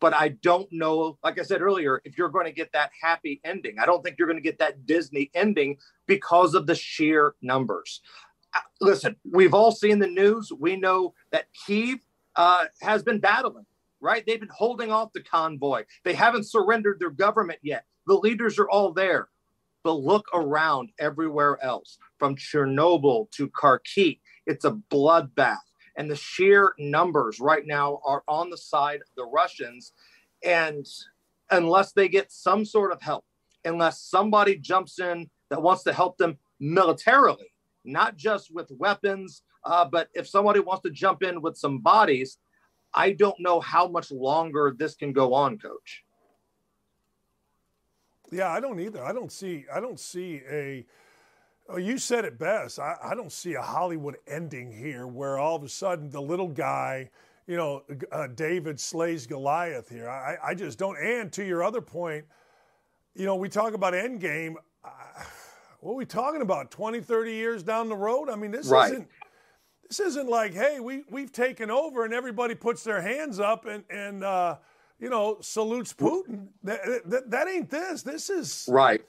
[0.00, 3.40] But I don't know, like I said earlier, if you're going to get that happy
[3.44, 3.76] ending.
[3.80, 8.00] I don't think you're going to get that Disney ending because of the sheer numbers.
[8.54, 10.52] Uh, listen, we've all seen the news.
[10.56, 11.98] We know that Kiev
[12.36, 13.66] uh, has been battling,
[14.00, 14.24] right?
[14.24, 15.84] They've been holding off the convoy.
[16.04, 17.84] They haven't surrendered their government yet.
[18.06, 19.28] The leaders are all there.
[19.84, 24.18] But look around everywhere else, from Chernobyl to Kharkiv.
[24.46, 25.58] It's a bloodbath.
[25.98, 29.92] And the sheer numbers right now are on the side of the Russians.
[30.44, 30.86] And
[31.50, 33.24] unless they get some sort of help,
[33.64, 37.52] unless somebody jumps in that wants to help them militarily,
[37.84, 42.38] not just with weapons, uh, but if somebody wants to jump in with some bodies,
[42.94, 46.04] I don't know how much longer this can go on, coach.
[48.30, 49.04] Yeah, I don't either.
[49.04, 49.64] I don't see.
[49.72, 50.86] I don't see a.
[51.68, 52.78] Oh, you said it best.
[52.78, 56.48] I, I don't see a Hollywood ending here where all of a sudden the little
[56.48, 57.10] guy,
[57.46, 60.08] you know, uh, David slays Goliath here.
[60.08, 60.96] I, I just don't.
[60.96, 62.24] And to your other point,
[63.14, 64.54] you know, we talk about Endgame.
[64.82, 64.88] Uh,
[65.80, 66.70] what are we talking about?
[66.70, 68.30] 20, 30 years down the road?
[68.30, 68.92] I mean, this right.
[68.92, 69.08] isn't
[69.88, 73.84] this isn't like, hey, we we've taken over and everybody puts their hands up and
[73.90, 74.56] and uh,
[74.98, 76.48] you know, salutes Putin.
[76.64, 78.02] That, that, that ain't this.
[78.02, 79.02] This is right.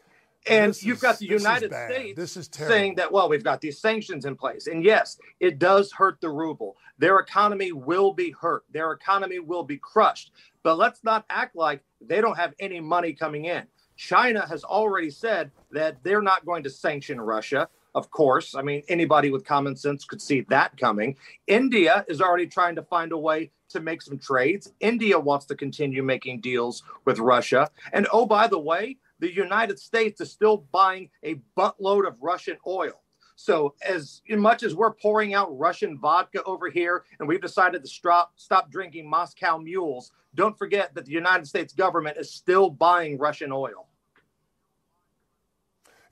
[0.47, 3.79] And you've is, got the United States this is saying that, well, we've got these
[3.79, 4.67] sanctions in place.
[4.67, 6.77] And yes, it does hurt the ruble.
[6.97, 8.63] Their economy will be hurt.
[8.71, 10.31] Their economy will be crushed.
[10.63, 13.63] But let's not act like they don't have any money coming in.
[13.95, 17.67] China has already said that they're not going to sanction Russia.
[17.95, 21.17] Of course, I mean, anybody with common sense could see that coming.
[21.47, 24.71] India is already trying to find a way to make some trades.
[24.79, 27.69] India wants to continue making deals with Russia.
[27.91, 32.57] And oh, by the way, the United States is still buying a buttload of Russian
[32.65, 33.01] oil.
[33.35, 37.87] So, as much as we're pouring out Russian vodka over here and we've decided to
[37.87, 43.17] stop, stop drinking Moscow mules, don't forget that the United States government is still buying
[43.17, 43.87] Russian oil.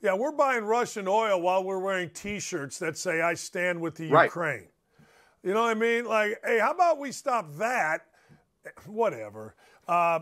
[0.00, 3.96] Yeah, we're buying Russian oil while we're wearing t shirts that say, I stand with
[3.96, 4.24] the right.
[4.24, 4.68] Ukraine.
[5.42, 6.04] You know what I mean?
[6.04, 8.06] Like, hey, how about we stop that?
[8.86, 9.54] Whatever.
[9.86, 10.20] Uh,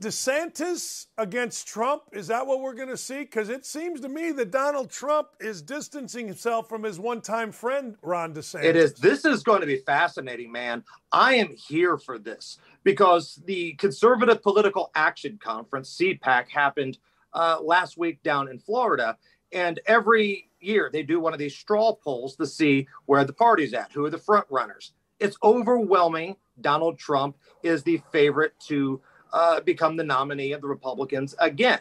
[0.00, 3.20] DeSantis against Trump, is that what we're going to see?
[3.20, 7.52] Because it seems to me that Donald Trump is distancing himself from his one time
[7.52, 8.64] friend, Ron DeSantis.
[8.64, 8.94] It is.
[8.94, 10.84] This is going to be fascinating, man.
[11.12, 16.98] I am here for this because the Conservative Political Action Conference, CPAC, happened
[17.34, 19.16] uh, last week down in Florida.
[19.52, 23.74] And every year they do one of these straw polls to see where the party's
[23.74, 24.92] at, who are the front runners.
[25.20, 26.36] It's overwhelming.
[26.60, 29.00] Donald Trump is the favorite to
[29.32, 31.80] uh, become the nominee of the Republicans again.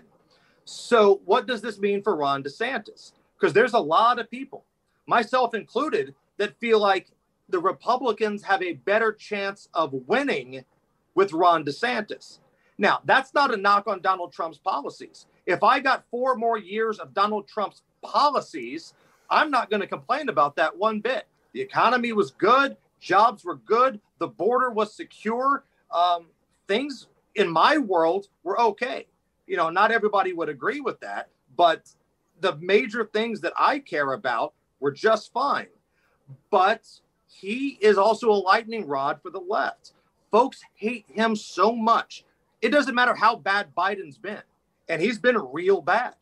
[0.65, 3.13] So, what does this mean for Ron DeSantis?
[3.39, 4.65] Because there's a lot of people,
[5.05, 7.11] myself included, that feel like
[7.49, 10.65] the Republicans have a better chance of winning
[11.15, 12.39] with Ron DeSantis.
[12.77, 15.25] Now, that's not a knock on Donald Trump's policies.
[15.45, 18.93] If I got four more years of Donald Trump's policies,
[19.29, 21.25] I'm not going to complain about that one bit.
[21.53, 25.63] The economy was good, jobs were good, the border was secure.
[25.91, 26.27] Um,
[26.67, 27.07] things
[27.37, 29.07] in my world were okay.
[29.45, 31.89] You know, not everybody would agree with that, but
[32.41, 35.67] the major things that I care about were just fine.
[36.51, 36.85] But
[37.27, 39.93] he is also a lightning rod for the left.
[40.31, 42.25] Folks hate him so much.
[42.61, 44.41] It doesn't matter how bad Biden's been,
[44.89, 46.15] and he's been real bad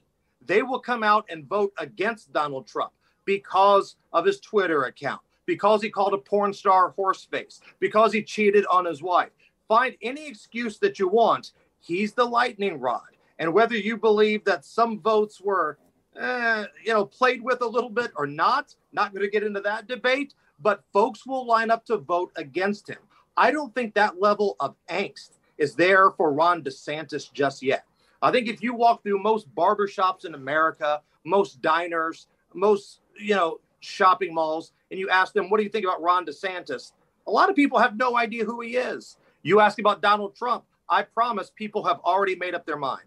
[0.45, 2.91] they will come out and vote against Donald Trump
[3.25, 8.65] because of his Twitter account, because he called a porn star horseface, because he cheated
[8.67, 9.31] on his wife.
[9.67, 11.51] Find any excuse that you want.
[11.79, 13.01] He's the lightning rod.
[13.39, 15.77] And whether you believe that some votes were,
[16.15, 19.61] eh, you know, played with a little bit or not, not going to get into
[19.61, 22.99] that debate, but folks will line up to vote against him.
[23.35, 27.85] I don't think that level of angst is there for Ron DeSantis just yet.
[28.21, 33.59] I think if you walk through most barbershops in America most diners, most, you know,
[33.81, 36.93] shopping malls, and you ask them, what do you think about Ron DeSantis?
[37.27, 39.17] A lot of people have no idea who he is.
[39.45, 43.03] You ask about Donald Trump, I promise people have already made up their mind.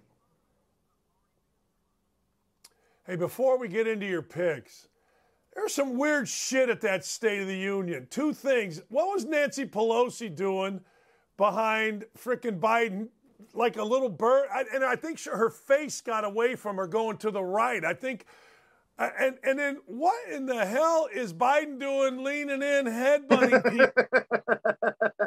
[3.04, 4.86] Hey, before we get into your picks,
[5.52, 8.06] there's some weird shit at that State of the Union.
[8.08, 8.82] Two things.
[8.88, 10.80] What was Nancy Pelosi doing
[11.36, 13.08] behind frickin' Biden
[13.52, 14.46] like a little bird?
[14.72, 17.84] and I think her face got away from her going to the right.
[17.84, 18.26] I think.
[18.96, 25.18] And and then what in the hell is Biden doing leaning in, headbutting people?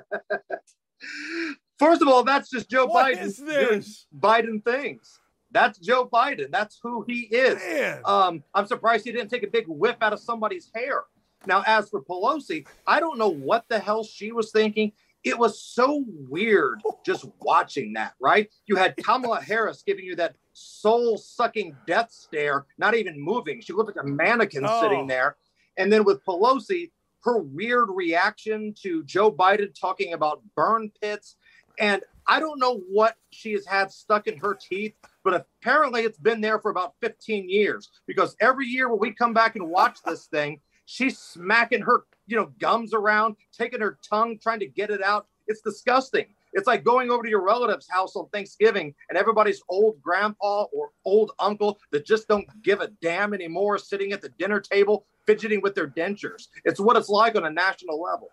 [1.80, 4.06] First of all, that's just Joe what Biden is this?
[4.18, 5.20] Biden things.
[5.52, 6.52] That's Joe Biden.
[6.52, 7.60] That's who he is.
[8.06, 11.04] Um, I'm surprised he didn't take a big whip out of somebody's hair.
[11.48, 14.92] Now, as for Pelosi, I don't know what the hell she was thinking.
[15.24, 18.48] It was so weird just watching that, right?
[18.68, 23.60] You had Kamala Harris giving you that soul sucking death stare, not even moving.
[23.62, 24.82] She looked like a mannequin Oh.
[24.82, 25.36] sitting there.
[25.78, 26.92] And then with Pelosi,
[27.24, 31.36] her weird reaction to Joe Biden talking about burn pits.
[31.80, 34.94] And I don't know what she has had stuck in her teeth,
[35.24, 39.34] but apparently it's been there for about 15 years because every year when we come
[39.34, 44.38] back and watch this thing, she's smacking her, you know, gums around, taking her tongue,
[44.42, 45.28] trying to get it out.
[45.48, 46.26] It's disgusting.
[46.54, 50.90] It's like going over to your relative's house on Thanksgiving and everybody's old grandpa or
[51.06, 55.62] old uncle that just don't give a damn anymore sitting at the dinner table fidgeting
[55.62, 56.48] with their dentures.
[56.66, 58.30] It's what it's like on a national level.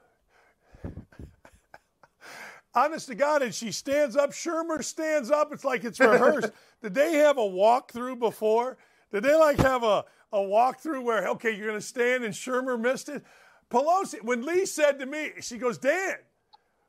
[2.75, 4.31] Honest to God, and she stands up.
[4.31, 5.53] Schumer stands up.
[5.53, 6.53] It's like it's rehearsed.
[6.83, 8.77] Did they have a walkthrough before?
[9.11, 12.79] Did they like have a, a walkthrough where, okay, you're going to stand and Schumer
[12.79, 13.25] missed it?
[13.71, 16.17] Pelosi, when Lee said to me, she goes, Dan,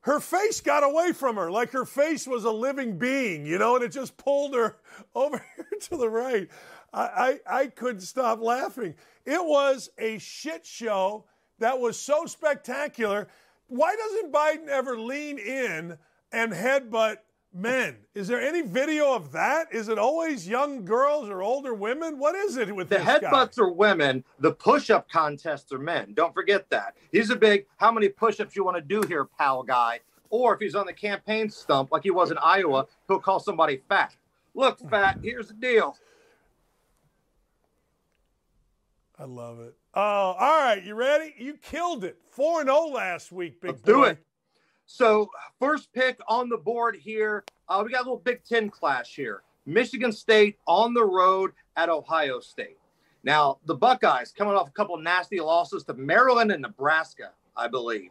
[0.02, 3.76] her face got away from her like her face was a living being, you know,
[3.76, 4.78] and it just pulled her
[5.16, 6.48] over here to the right.
[6.94, 8.96] I, I, I couldn't stop laughing.
[9.26, 11.26] It was a shit show
[11.60, 13.28] that was so spectacular.
[13.68, 15.98] Why doesn't Biden ever lean in
[16.32, 17.18] and headbutt
[17.62, 17.98] men?
[18.16, 19.68] Is there any video of that?
[19.74, 22.18] Is it always young girls or older women?
[22.18, 23.20] What is it with The this guy?
[23.20, 24.24] headbutts are women.
[24.40, 26.14] The push-up contests are men.
[26.14, 26.96] Don't forget that.
[27.12, 30.00] He's a big how many push-ups you want to do here, pal guy.
[30.30, 33.82] Or if he's on the campaign stump like he was in Iowa, he'll call somebody
[33.90, 34.16] fat.
[34.54, 35.96] Look, fat, here's the deal.
[39.18, 39.76] I love it.
[39.94, 40.82] Oh, all right.
[40.84, 41.34] You ready?
[41.38, 42.18] You killed it.
[42.30, 44.24] 4 0 last week, big Let's do it.
[44.92, 45.30] So,
[45.60, 47.44] first pick on the board here.
[47.70, 49.44] Uh, we got a little Big Ten clash here.
[49.68, 52.80] Michigan State on the road at Ohio State.
[53.24, 57.68] Now, the Buckeyes coming off a couple of nasty losses to Maryland and Nebraska, I
[57.68, 58.10] believe,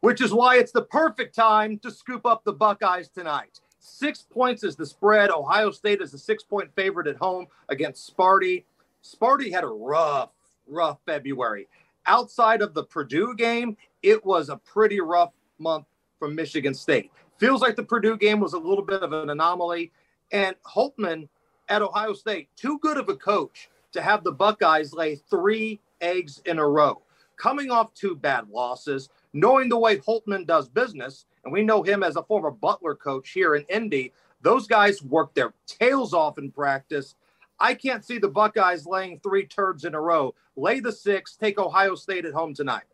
[0.00, 3.60] which is why it's the perfect time to scoop up the Buckeyes tonight.
[3.78, 5.30] Six points is the spread.
[5.30, 8.64] Ohio State is a six point favorite at home against Sparty.
[9.02, 10.28] Sparty had a rough,
[10.66, 11.68] rough February.
[12.04, 15.86] Outside of the Purdue game, it was a pretty rough month
[16.22, 17.10] from Michigan State.
[17.38, 19.90] Feels like the Purdue game was a little bit of an anomaly.
[20.30, 21.28] And Holtman
[21.68, 26.40] at Ohio State, too good of a coach to have the Buckeyes lay three eggs
[26.46, 27.02] in a row.
[27.36, 32.04] Coming off two bad losses, knowing the way Holtman does business, and we know him
[32.04, 34.12] as a former Butler coach here in Indy,
[34.42, 37.16] those guys work their tails off in practice.
[37.58, 40.36] I can't see the Buckeyes laying three turds in a row.
[40.54, 42.84] Lay the six, take Ohio State at home tonight.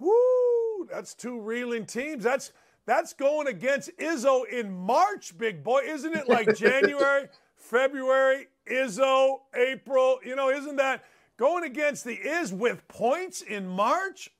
[0.00, 0.51] Woo!
[0.90, 2.24] That's two reeling teams.
[2.24, 2.52] That's
[2.86, 5.82] that's going against Izzo in March, big boy.
[5.86, 10.18] Isn't it like January, February, Izzo, April?
[10.24, 11.04] You know, isn't that
[11.36, 14.30] going against the Iz with points in March?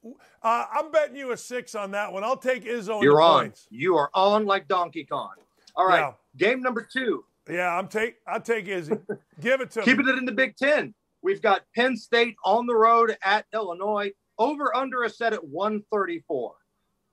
[0.42, 2.24] Uh, I'm betting you a six on that one.
[2.24, 3.42] I'll take Izzo You're on.
[3.44, 3.66] points.
[3.70, 5.30] You are on like Donkey Kong.
[5.76, 6.00] All right.
[6.00, 6.12] Yeah.
[6.36, 7.24] Game number two.
[7.50, 8.94] Yeah, I'm take I'll take Izzy.
[9.40, 9.84] Give it to me.
[9.84, 10.94] Keeping it in the Big Ten.
[11.22, 14.10] We've got Penn State on the road at Illinois.
[14.38, 16.54] Over under a set at 134.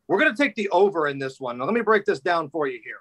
[0.08, 1.58] We're going to take the over in this one.
[1.58, 3.00] Now, let me break this down for you here.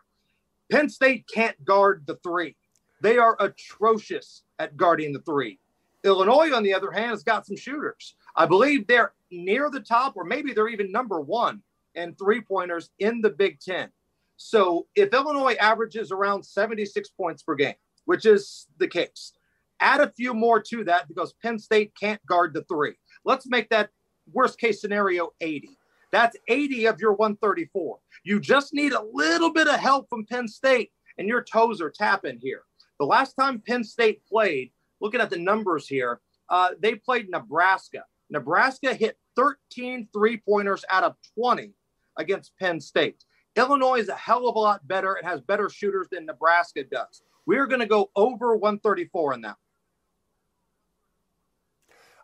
[0.71, 2.55] Penn State can't guard the three,
[3.01, 5.59] they are atrocious at guarding the three.
[6.05, 8.14] Illinois, on the other hand, has got some shooters.
[8.37, 11.62] I believe they're near the top, or maybe they're even number one
[11.95, 13.91] in three pointers in the Big Ten.
[14.37, 19.33] So if Illinois averages around 76 points per game, which is the case,
[19.81, 22.95] add a few more to that because Penn State can't guard the three.
[23.25, 23.91] Let's make that
[24.33, 25.70] worst case scenario 80.
[26.11, 27.99] That's 80 of your 134.
[28.24, 31.91] You just need a little bit of help from Penn State, and your toes are
[31.91, 32.62] tapping here.
[32.99, 34.70] The last time Penn State played,
[35.01, 38.05] looking at the numbers here, uh, they played Nebraska.
[38.31, 41.72] Nebraska hit 13 three pointers out of 20
[42.16, 43.24] against Penn State.
[43.57, 47.22] Illinois is a hell of a lot better and has better shooters than Nebraska does.
[47.47, 49.57] We're going to go over 134 in that.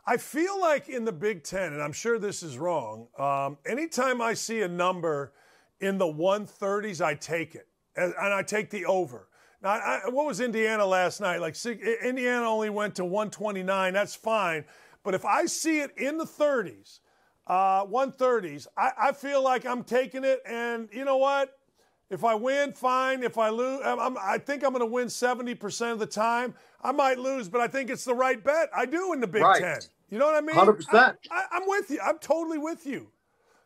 [0.06, 4.20] I feel like in the Big Ten, and I'm sure this is wrong, um, anytime
[4.20, 5.32] I see a number
[5.80, 7.68] in the 130s, I take it.
[7.96, 9.28] And, and I take the over.
[9.62, 11.40] Now, I, what was Indiana last night?
[11.40, 13.94] Like, Indiana only went to 129.
[13.94, 14.64] That's fine.
[15.04, 17.00] But if I see it in the 30s,
[17.46, 20.42] uh, 130s, I, I feel like I'm taking it.
[20.44, 21.56] And you know what?
[22.10, 23.22] If I win, fine.
[23.22, 26.54] If I lose, I'm, i think I'm going to win 70% of the time.
[26.82, 28.68] I might lose, but I think it's the right bet.
[28.76, 29.60] I do in the Big right.
[29.60, 29.80] Ten.
[30.10, 30.56] You know what I mean?
[30.56, 31.16] 100%.
[31.30, 31.98] I, am with you.
[32.04, 33.08] I'm totally with you.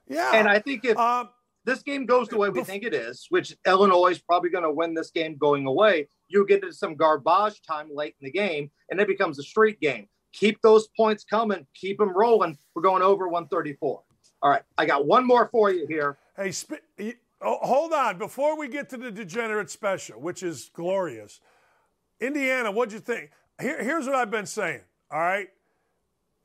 [0.09, 0.33] Yeah.
[0.35, 1.29] And I think if um,
[1.65, 4.73] this game goes the way we think it is, which Illinois is probably going to
[4.73, 8.71] win this game going away, you get into some garbage time late in the game,
[8.91, 10.09] and it becomes a street game.
[10.33, 11.67] Keep those points coming.
[11.75, 12.57] Keep them rolling.
[12.75, 14.03] We're going over 134.
[14.43, 14.63] All right.
[14.77, 16.19] I got one more for you here.
[16.37, 16.85] Hey, sp-
[17.43, 18.19] oh, hold on.
[18.19, 21.41] Before we get to the degenerate special, which is glorious,
[22.21, 23.31] Indiana, what'd you think?
[23.61, 24.81] Here, here's what I've been saying.
[25.11, 25.49] All right.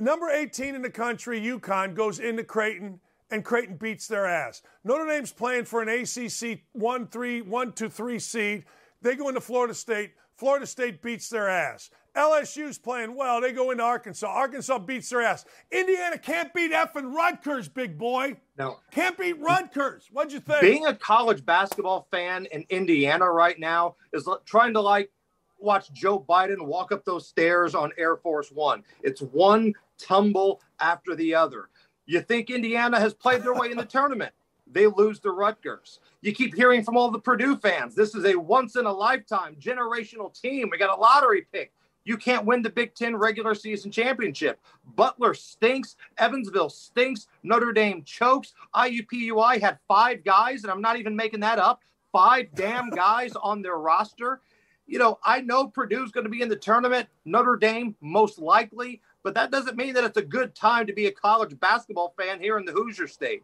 [0.03, 2.99] Number 18 in the country, UConn, goes into Creighton,
[3.31, 4.61] and Creighton beats their ass.
[4.83, 8.65] Notre Dame's playing for an ACC 1 3, 1 2 3 seed.
[9.01, 10.11] They go into Florida State.
[10.35, 11.89] Florida State beats their ass.
[12.17, 13.39] LSU's playing well.
[13.39, 14.27] They go into Arkansas.
[14.27, 15.45] Arkansas beats their ass.
[15.71, 18.35] Indiana can't beat effing Rutgers, big boy.
[18.57, 18.79] No.
[18.91, 20.09] Can't beat Rutgers.
[20.11, 20.59] What'd you think?
[20.59, 25.11] Being a college basketball fan in Indiana right now is trying to like
[25.57, 28.83] watch Joe Biden walk up those stairs on Air Force One.
[29.01, 31.69] It's one tumble after the other.
[32.05, 34.33] You think Indiana has played their way in the tournament?
[34.67, 35.99] They lose to Rutgers.
[36.21, 37.95] You keep hearing from all the Purdue fans.
[37.95, 40.69] This is a once in a lifetime generational team.
[40.71, 41.71] We got a lottery pick.
[42.05, 44.59] You can't win the Big Ten regular season championship.
[44.95, 45.95] Butler stinks.
[46.17, 47.27] Evansville stinks.
[47.43, 48.53] Notre Dame chokes.
[48.75, 51.81] IUPUI had five guys, and I'm not even making that up,
[52.11, 54.41] five damn guys on their roster.
[54.85, 59.01] You know, I know Purdue's going to be in the tournament, Notre Dame most likely,
[59.23, 62.39] but that doesn't mean that it's a good time to be a college basketball fan
[62.39, 63.43] here in the Hoosier State.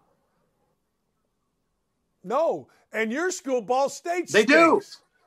[2.24, 4.82] No, and your school, Ball State, they do.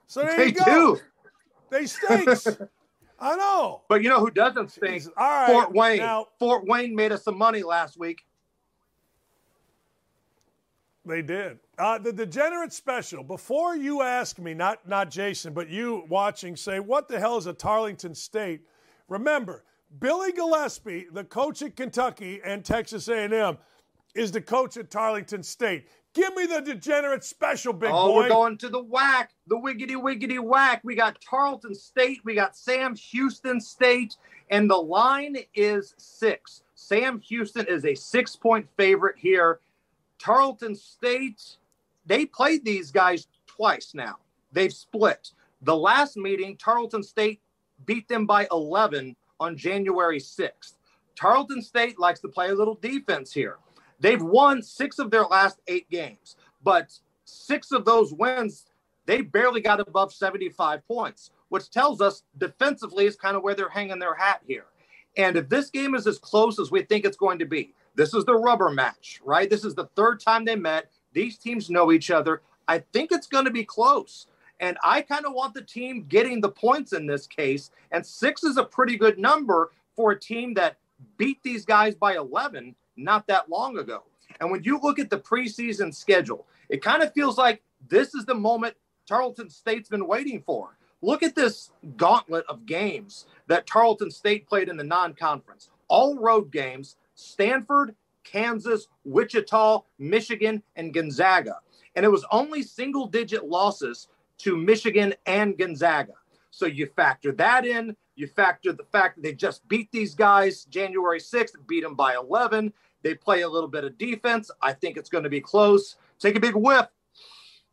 [0.07, 0.65] So there they you go.
[0.65, 1.01] Do.
[1.71, 2.47] They stinks.
[3.19, 3.81] I know.
[3.89, 5.05] But you know who doesn't stink?
[5.17, 5.51] All right.
[5.51, 5.99] Fort Wayne.
[5.99, 8.27] Now, Fort Wayne made us some money last week.
[11.05, 11.59] They did.
[11.79, 13.25] Uh, the degenerate special.
[13.25, 17.47] Before you ask me, not not Jason, but you watching, say what the hell is
[17.47, 18.63] a Tarleton State?
[19.09, 19.65] Remember,
[19.99, 23.59] Billy Gillispie, the coach at Kentucky and Texas A&M,
[24.15, 25.89] is the coach at Tarleton State.
[26.15, 28.17] Give me the degenerate special, big oh, boy.
[28.17, 30.83] we're going to the whack, the wiggity wiggity whack.
[30.85, 34.17] We got Tarleton State, we got Sam Houston State,
[34.51, 36.63] and the line is six.
[36.75, 39.61] Sam Houston is a six point favorite here.
[40.23, 41.43] Tarleton State,
[42.07, 44.19] they played these guys twice now.
[44.53, 45.33] They've split.
[45.63, 47.41] The last meeting, Tarleton State
[47.87, 50.75] beat them by 11 on January 6th.
[51.17, 53.57] Tarleton State likes to play a little defense here.
[53.99, 58.67] They've won six of their last eight games, but six of those wins,
[59.07, 63.69] they barely got above 75 points, which tells us defensively is kind of where they're
[63.69, 64.67] hanging their hat here.
[65.17, 68.15] And if this game is as close as we think it's going to be, this
[68.15, 69.49] is the rubber match, right?
[69.49, 70.91] This is the third time they met.
[71.13, 72.43] These teams know each other.
[72.69, 74.27] I think it's going to be close.
[74.61, 77.71] And I kind of want the team getting the points in this case.
[77.91, 80.77] And six is a pretty good number for a team that
[81.17, 84.05] beat these guys by 11 not that long ago.
[84.41, 88.25] And when you look at the preseason schedule, it kind of feels like this is
[88.25, 88.77] the moment
[89.07, 90.77] Tarleton State's been waiting for.
[91.03, 95.69] Look at this gauntlet of games that Tarleton State played in the non conference.
[95.89, 97.95] All road games Stanford,
[98.25, 101.59] Kansas, Wichita, Michigan, and Gonzaga.
[101.95, 104.09] And it was only single digit losses
[104.39, 106.15] to Michigan and Gonzaga.
[106.51, 107.97] So you factor that in.
[108.15, 112.15] You factor the fact that they just beat these guys January 6th, beat them by
[112.15, 112.73] 11.
[113.03, 114.51] They play a little bit of defense.
[114.61, 115.97] I think it's going to be close.
[116.19, 116.87] Take a big whiff.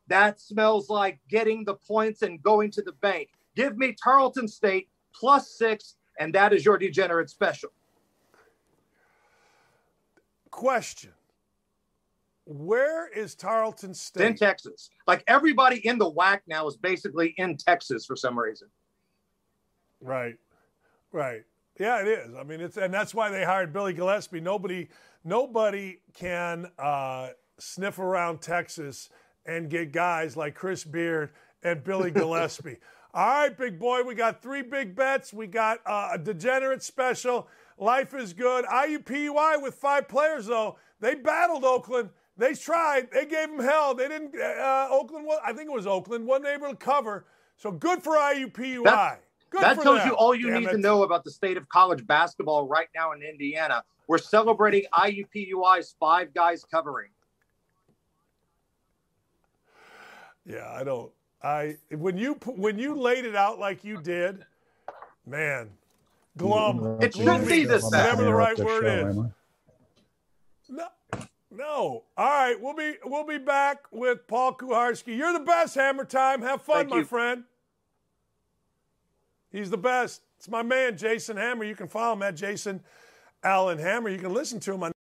[0.08, 3.30] That smells like getting the points and going to the bank.
[3.56, 7.70] Give me Tarleton State plus six, and that is your degenerate special.
[10.52, 11.12] Question
[12.46, 14.26] Where is Tarleton State?
[14.26, 14.90] in Texas.
[15.08, 18.68] Like everybody in the whack now is basically in Texas for some reason.
[20.02, 20.36] Right,
[21.12, 21.44] right.
[21.80, 22.36] Yeah, it is.
[22.36, 24.42] I mean, it's and that's why they hired Billy Gillispie.
[24.42, 24.90] Nobody,
[25.24, 29.10] nobody can uh, sniff around Texas
[29.46, 31.32] and get guys like Chris Beard
[31.64, 32.78] and Billy Gillespie.
[33.14, 35.34] All right, big boy, we got three big bets.
[35.34, 37.48] We got uh, a degenerate special.
[37.80, 38.66] Life is good.
[38.66, 40.78] IUPUI with five players though.
[41.00, 42.10] They battled Oakland.
[42.38, 43.10] They tried.
[43.12, 43.96] They gave them hell.
[43.96, 44.36] They didn't.
[44.40, 45.28] Uh, Oakland.
[45.44, 46.28] I think it was Oakland.
[46.28, 47.26] wasn't able to cover.
[47.56, 48.84] So good for IUPUI.
[48.84, 50.10] That, good that for tells them.
[50.10, 50.72] you all you Damn need it.
[50.74, 53.84] to know about the state of college basketball right now in Indiana.
[54.08, 57.10] We're celebrating IUPUI's five guys covering.
[60.46, 61.12] Yeah, I don't.
[61.42, 64.46] I when you when you laid it out like you did,
[65.26, 65.70] man,
[66.38, 67.02] glum.
[67.02, 68.18] It shouldn't be this bad.
[68.18, 69.16] Whatever the right word is.
[70.70, 70.88] No,
[71.52, 72.04] no.
[72.18, 75.18] All right, we'll be we'll be back with Paul Kuharsky.
[75.18, 76.42] You're the best, Hammer Time.
[76.42, 77.06] Have fun, Thank my you.
[77.06, 77.44] friend.
[79.52, 80.22] He's the best.
[80.38, 81.64] It's my man, Jason Hammer.
[81.64, 82.82] You can follow him at Jason
[83.44, 84.10] Allen Hammer.
[84.10, 84.92] You can listen to him on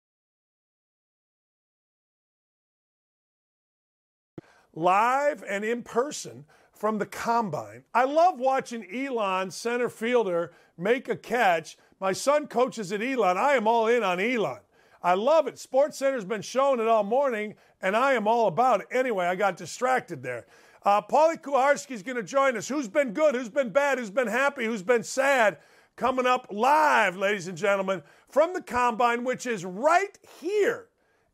[4.74, 6.46] live and in person
[6.80, 7.84] from the combine.
[7.94, 11.78] I love watching Elon, center fielder, make a catch.
[12.00, 13.38] My son coaches at Elon.
[13.38, 14.62] I am all in on Elon.
[15.04, 15.60] I love it.
[15.60, 18.88] Sports Center's been showing it all morning, and I am all about it.
[18.92, 20.46] Anyway, I got distracted there.
[20.84, 22.70] Uh, Paulie Kuharsky's going to join us.
[22.70, 23.36] Who's been good?
[23.36, 23.98] Who's been bad?
[23.98, 24.64] Who's been happy?
[24.64, 25.58] Who's been sad?
[25.98, 30.88] Coming up live, ladies and gentlemen, from the combine, which is right here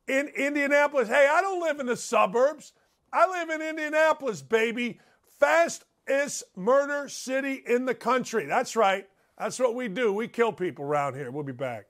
[0.08, 1.08] in Indianapolis.
[1.08, 2.74] Hey, I don't live in the suburbs.
[3.14, 5.00] I live in Indianapolis, baby.
[5.40, 8.46] Fastest murder city in the country.
[8.46, 9.08] That's right.
[9.38, 10.14] That's what we do.
[10.14, 11.32] We kill people around here.
[11.32, 11.86] We'll be back.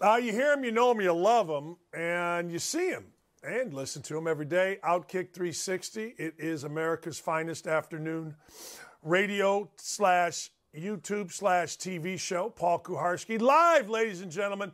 [0.00, 3.06] Uh, you hear them, you know them, you love them, and you see them
[3.42, 4.78] and listen to them every day.
[4.84, 6.14] Outkick 360.
[6.18, 8.34] It is America's finest afternoon
[9.02, 12.50] radio slash YouTube slash TV show.
[12.50, 14.72] Paul Kuharsky live, ladies and gentlemen,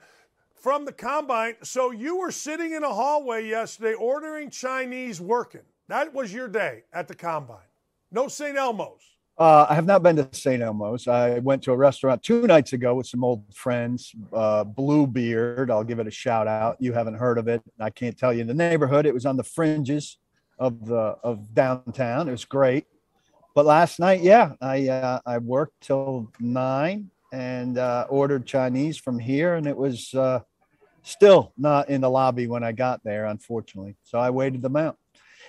[0.55, 1.55] from the combine.
[1.62, 5.62] So you were sitting in a hallway yesterday ordering Chinese working.
[5.89, 7.59] That was your day at the combine.
[8.11, 8.57] No St.
[8.57, 9.01] Elmo's.
[9.39, 10.62] Uh, I have not been to St.
[10.62, 11.09] Elmo's.
[11.09, 14.14] I went to a restaurant two nights ago with some old friends.
[14.33, 16.76] Uh, Bluebeard, I'll give it a shout out.
[16.80, 17.62] You haven't heard of it.
[17.80, 19.07] I can't tell you in the neighborhood.
[19.07, 20.18] It was on the fringes
[20.59, 22.28] of the of downtown.
[22.28, 22.87] It was great.
[23.55, 29.18] But last night, yeah, I uh, I worked till nine and uh, ordered Chinese from
[29.18, 30.41] here, and it was uh,
[31.03, 33.97] still not in the lobby when I got there, unfortunately.
[34.05, 34.99] So I waited them out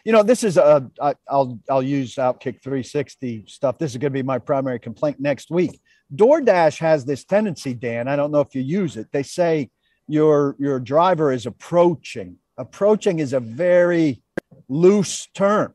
[0.03, 0.89] you know, this is a
[1.29, 3.77] I'll I'll use Outkick 360 stuff.
[3.77, 5.79] This is going to be my primary complaint next week.
[6.13, 8.07] DoorDash has this tendency, Dan.
[8.07, 9.07] I don't know if you use it.
[9.11, 9.69] They say
[10.07, 12.37] your your driver is approaching.
[12.57, 14.21] Approaching is a very
[14.67, 15.73] loose term.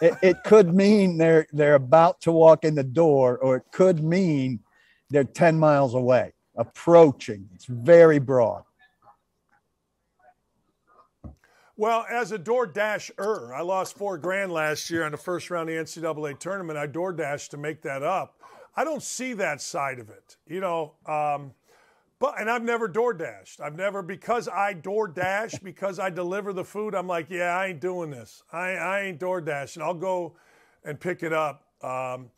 [0.00, 4.02] It, it could mean they're they're about to walk in the door, or it could
[4.02, 4.60] mean
[5.10, 6.32] they're 10 miles away.
[6.56, 7.48] Approaching.
[7.54, 8.63] It's very broad.
[11.76, 15.68] Well, as a door dasher, I lost four grand last year in the first round
[15.68, 16.78] of the NCAA tournament.
[16.78, 18.38] I door dashed to make that up.
[18.76, 20.92] I don't see that side of it, you know.
[21.06, 21.52] Um,
[22.20, 23.60] but and I've never door dashed.
[23.60, 26.94] I've never because I door dash because I deliver the food.
[26.94, 28.44] I'm like, yeah, I ain't doing this.
[28.52, 29.82] I I ain't door dashing.
[29.82, 30.36] I'll go
[30.84, 31.64] and pick it up.
[31.82, 32.30] Um,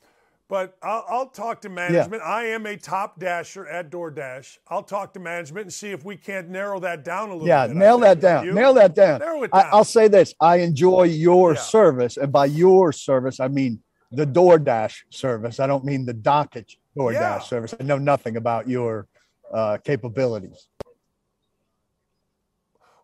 [0.48, 2.22] but I'll, I'll talk to management.
[2.22, 4.58] I am a top dasher at DoorDash.
[4.68, 7.66] I'll talk to management and see if we can't narrow that down a little Yeah,
[7.66, 7.76] bit.
[7.76, 8.54] I nail that down.
[8.54, 9.20] Nail that down.
[9.20, 9.70] Narrow it I, down.
[9.72, 11.60] I'll say this: I enjoy your Yeah.
[11.60, 13.82] service, and by your service, I mean
[14.12, 15.58] the DoorDash service.
[15.58, 17.38] I don't mean the dockage DoorDash Yeah.
[17.40, 17.74] service.
[17.78, 19.08] I know nothing about your
[19.52, 20.68] uh, capabilities.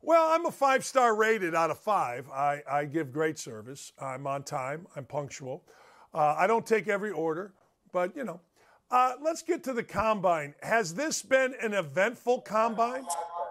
[0.05, 2.29] Well, I'm a five star rated out of five.
[2.31, 3.93] I, I give great service.
[4.01, 4.87] I'm on time.
[4.97, 5.65] I'm punctual.
[6.15, 7.53] Uh, I don't take every order,
[7.93, 8.41] but you know.
[8.91, 10.55] Uh, let's get to the combine.
[10.63, 13.07] Has this been an eventful combine?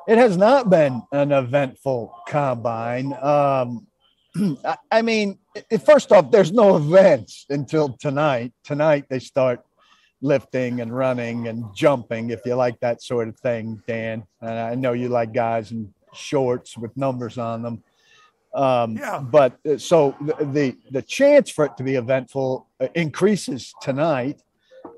[0.07, 3.13] It has not been an eventful combine.
[3.19, 3.87] Um,
[4.91, 5.39] I- mean,
[5.83, 8.53] first off, there's no events until tonight.
[8.63, 9.65] Tonight they start
[10.21, 14.23] lifting and running and jumping, if you like that sort of thing, Dan.
[14.41, 17.83] And I know you like guys in shorts with numbers on them.
[18.53, 19.19] Um, Yeah.
[19.19, 24.41] But uh, so the, the chance for it to be eventful uh, increases tonight.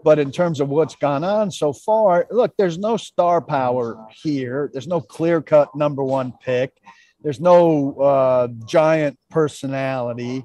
[0.04, 4.70] But in terms of what's gone on so far, look, there's no star power here.
[4.74, 6.74] There's no clear cut number one pick.
[7.22, 10.43] There's no uh, giant personality.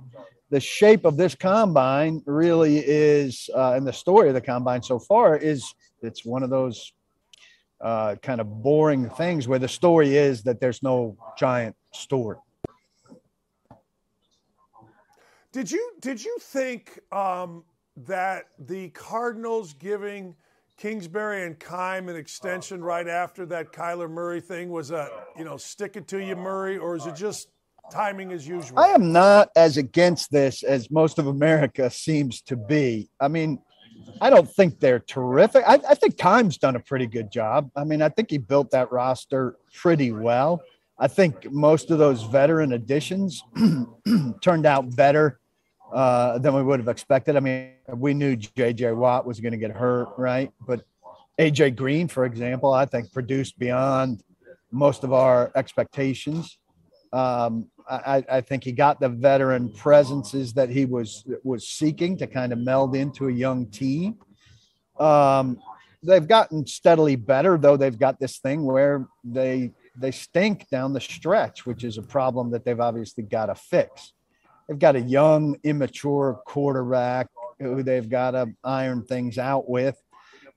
[0.51, 4.99] The shape of this combine really is, uh, and the story of the combine so
[4.99, 6.93] far is it's one of those
[7.81, 12.39] uh, kind of boring things where the story is that there's no giant story.
[15.59, 17.65] Did you did you think um,
[18.07, 20.37] that the Cardinals giving
[20.77, 25.57] Kingsbury and Keim an extension right after that Kyler Murray thing was a you know
[25.57, 27.49] stick it to you Murray, or is it just
[27.91, 28.79] timing as usual?
[28.79, 33.11] I am not as against this as most of America seems to be.
[33.19, 33.59] I mean,
[34.21, 35.65] I don't think they're terrific.
[35.67, 37.69] I, I think Keim's done a pretty good job.
[37.75, 40.63] I mean, I think he built that roster pretty well.
[41.01, 43.43] I think most of those veteran additions
[44.41, 45.41] turned out better
[45.93, 47.37] uh, than we would have expected.
[47.37, 48.93] I mean, we knew J.J.
[48.93, 50.51] Watt was going to get hurt, right?
[50.67, 50.85] But
[51.39, 54.23] AJ Green, for example, I think produced beyond
[54.71, 56.59] most of our expectations.
[57.13, 62.27] Um, I, I, think he got the veteran presences that he was was seeking to
[62.27, 64.19] kind of meld into a young team.
[65.01, 65.59] Um,
[66.03, 67.79] they've gotten steadily better, though.
[67.79, 72.51] They've got this thing where they they stink down the stretch, which is a problem
[72.51, 74.13] that they've obviously got to fix.
[74.69, 79.97] They've got a young, immature quarterback who they've got to iron things out with.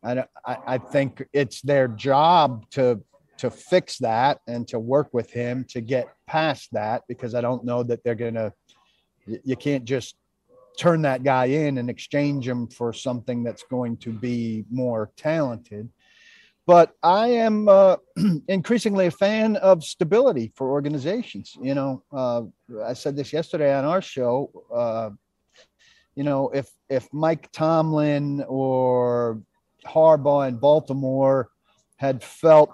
[0.04, 3.02] I, I think it's their job to
[3.38, 7.64] to fix that and to work with him to get past that because I don't
[7.66, 8.54] know that they're gonna.
[9.26, 10.16] You can't just
[10.78, 15.90] turn that guy in and exchange him for something that's going to be more talented.
[16.68, 17.98] But I am uh,
[18.48, 21.58] increasingly a fan of stability for organizations.
[21.62, 22.44] You know, uh,
[22.84, 24.52] I said this yesterday on our show.
[24.74, 25.10] Uh,
[26.16, 29.42] you know, if if Mike Tomlin or
[29.86, 31.50] Harbaugh in Baltimore
[31.98, 32.72] had felt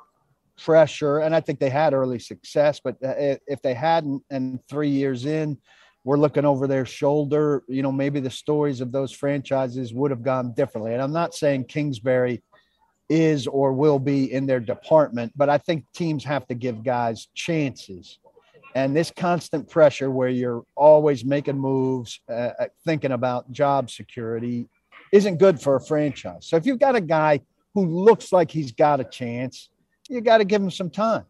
[0.58, 4.90] pressure, and I think they had early success, but uh, if they hadn't, and three
[4.90, 5.58] years in,
[6.04, 10.24] we're looking over their shoulder, you know, maybe the stories of those franchises would have
[10.24, 10.94] gone differently.
[10.94, 12.42] And I'm not saying Kingsbury
[13.10, 17.28] is or will be in their department, but I think teams have to give guys
[17.34, 18.20] chances.
[18.76, 24.68] And this constant pressure where you're always making moves, uh, uh thinking about job security
[25.12, 26.46] isn't good for a franchise.
[26.48, 27.42] So if you've got a guy
[27.74, 29.70] who looks like he's got a chance,
[30.10, 31.26] you got to give him some time.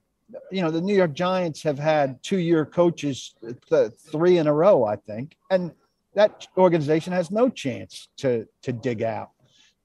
[0.52, 3.36] You know, the New York Giants have had two year coaches,
[3.70, 5.72] th- three in a row, I think, and
[6.16, 9.30] that organization has no chance to to dig out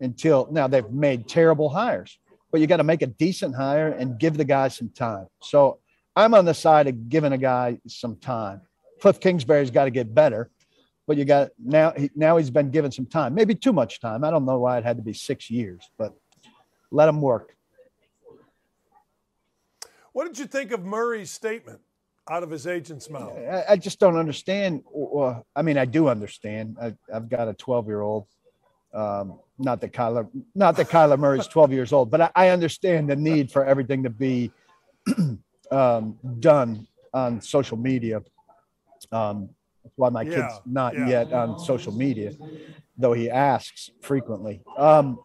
[0.02, 0.66] until now.
[0.66, 2.18] They've made terrible hires,
[2.50, 5.26] but you got to make a decent hire and give the guy some time.
[5.40, 5.78] So
[6.14, 8.60] I'm on the side of giving a guy some time.
[9.00, 10.50] Cliff Kingsbury's got to get better,
[11.06, 11.94] but you got now.
[12.14, 14.24] Now he's been given some time, maybe too much time.
[14.24, 16.12] I don't know why it had to be six years, but
[16.90, 17.56] let him work.
[20.12, 21.80] What did you think of Murray's statement
[22.28, 23.32] out of his agent's mouth?
[23.36, 24.82] I, I just don't understand.
[24.92, 26.76] Well, I mean, I do understand.
[26.80, 28.26] I, have got a 12 year old.
[28.94, 32.48] Um, not that Kyler, not that Kyler Murray is 12 years old, but I, I
[32.48, 34.50] understand the need for everything to be
[35.70, 38.22] um, done on social media.
[39.10, 39.50] Um,
[39.82, 41.08] that's why my yeah, kid's not yeah.
[41.08, 42.32] yet on social media,
[42.96, 44.62] though he asks frequently.
[44.76, 45.18] Um,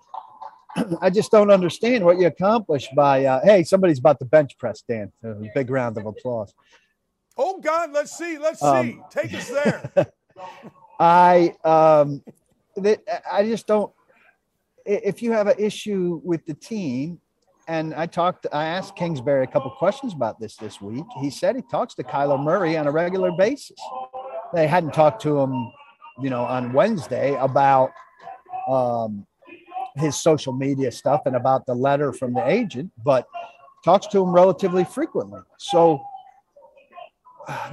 [1.02, 4.82] I just don't understand what you accomplish by, uh, hey, somebody's about to bench press,
[4.82, 5.12] Dan.
[5.54, 6.54] Big round of applause.
[7.38, 8.38] Oh, God, let's see.
[8.38, 9.00] Let's um, see.
[9.12, 9.92] Take us there.
[11.00, 12.24] I, um,
[12.82, 13.00] th-
[13.32, 13.92] I just don't.
[14.86, 17.20] If you have an issue with the team,
[17.68, 21.04] and I talked, I asked Kingsbury a couple questions about this this week.
[21.20, 23.78] He said he talks to Kyler Murray on a regular basis.
[24.54, 25.72] They hadn't talked to him,
[26.22, 27.92] you know, on Wednesday about
[28.70, 29.28] um,
[29.98, 33.28] his social media stuff and about the letter from the agent, but
[33.84, 35.42] talks to him relatively frequently.
[35.58, 36.02] So,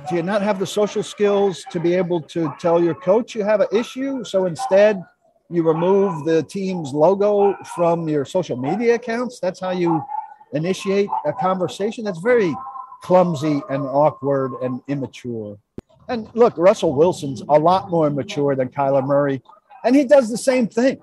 [0.09, 3.43] do you not have the social skills to be able to tell your coach you
[3.43, 4.23] have an issue?
[4.25, 5.03] So instead,
[5.51, 9.41] you remove the team's logo from your social media accounts.
[9.41, 10.03] That's how you
[10.53, 12.05] initiate a conversation.
[12.05, 12.55] That's very
[13.03, 15.59] clumsy and awkward and immature.
[16.09, 19.43] And look, Russell Wilson's a lot more mature than Kyler Murray,
[19.85, 21.01] and he does the same thing.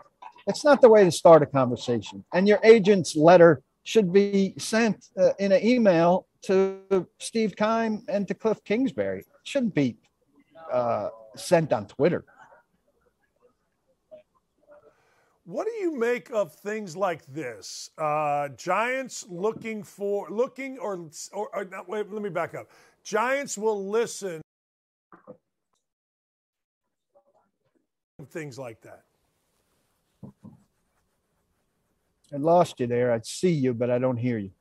[0.47, 2.24] It's not the way to start a conversation.
[2.34, 8.28] And your agent's letter should be sent uh, in an email to Steve Keim and
[8.28, 9.20] to Cliff Kingsbury.
[9.20, 9.98] It shouldn't be
[10.72, 12.26] uh, sent on Twitter.
[15.44, 17.89] What do you make of things like this?
[17.98, 22.70] Uh, Giants looking for looking or or, or not, wait, let me back up.
[23.04, 24.42] Giants will listen.
[28.28, 29.04] Things like that.
[32.34, 33.12] I lost you there.
[33.12, 34.52] I'd see you, but I don't hear you.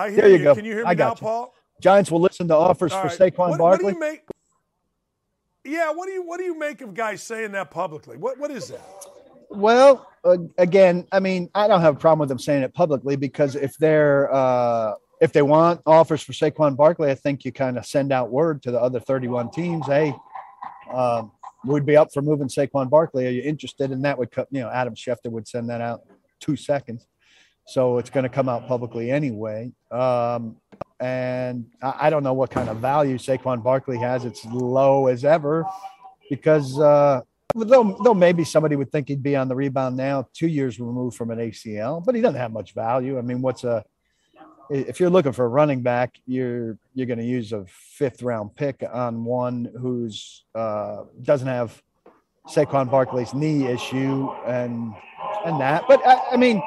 [0.00, 0.36] I hear there you.
[0.38, 0.44] you.
[0.44, 0.54] Go.
[0.54, 1.30] Can you hear me I got now, you.
[1.30, 1.54] Paul?
[1.80, 3.34] Giants will listen to offers All for right.
[3.34, 3.84] Saquon what, Barkley.
[3.84, 4.22] What do you make?
[5.64, 8.16] Yeah, what do you what do you make of guys saying that publicly?
[8.16, 8.80] What what is that?
[9.50, 13.16] Well, uh, again, I mean, I don't have a problem with them saying it publicly
[13.16, 17.76] because if they're uh, if they want offers for Saquon Barkley, I think you kind
[17.76, 20.14] of send out word to the other 31 teams, hey,
[20.92, 21.32] um,
[21.64, 23.26] would be up for moving Saquon Barkley.
[23.26, 23.90] Are you interested?
[23.90, 26.02] And that would cut, you know, Adam Schefter would send that out
[26.40, 27.06] two seconds.
[27.66, 29.72] So it's going to come out publicly anyway.
[29.90, 30.56] Um,
[30.98, 34.24] and I, don't know what kind of value Saquon Barkley has.
[34.24, 35.64] It's low as ever
[36.28, 37.22] because uh,
[37.54, 41.16] though, though maybe somebody would think he'd be on the rebound now, two years removed
[41.16, 43.18] from an ACL, but he doesn't have much value.
[43.18, 43.84] I mean, what's a
[44.70, 48.54] if you're looking for a running back, you're you're going to use a fifth round
[48.54, 51.82] pick on one who's uh, doesn't have
[52.48, 54.94] Saquon Barkley's knee issue and
[55.44, 55.84] and that.
[55.88, 56.62] But I, I mean,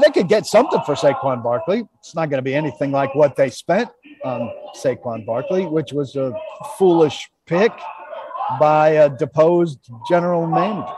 [0.00, 1.84] they could get something for Saquon Barkley.
[1.98, 3.90] It's not going to be anything like what they spent
[4.24, 6.32] on Saquon Barkley, which was a
[6.78, 7.72] foolish pick
[8.58, 10.94] by a deposed general manager.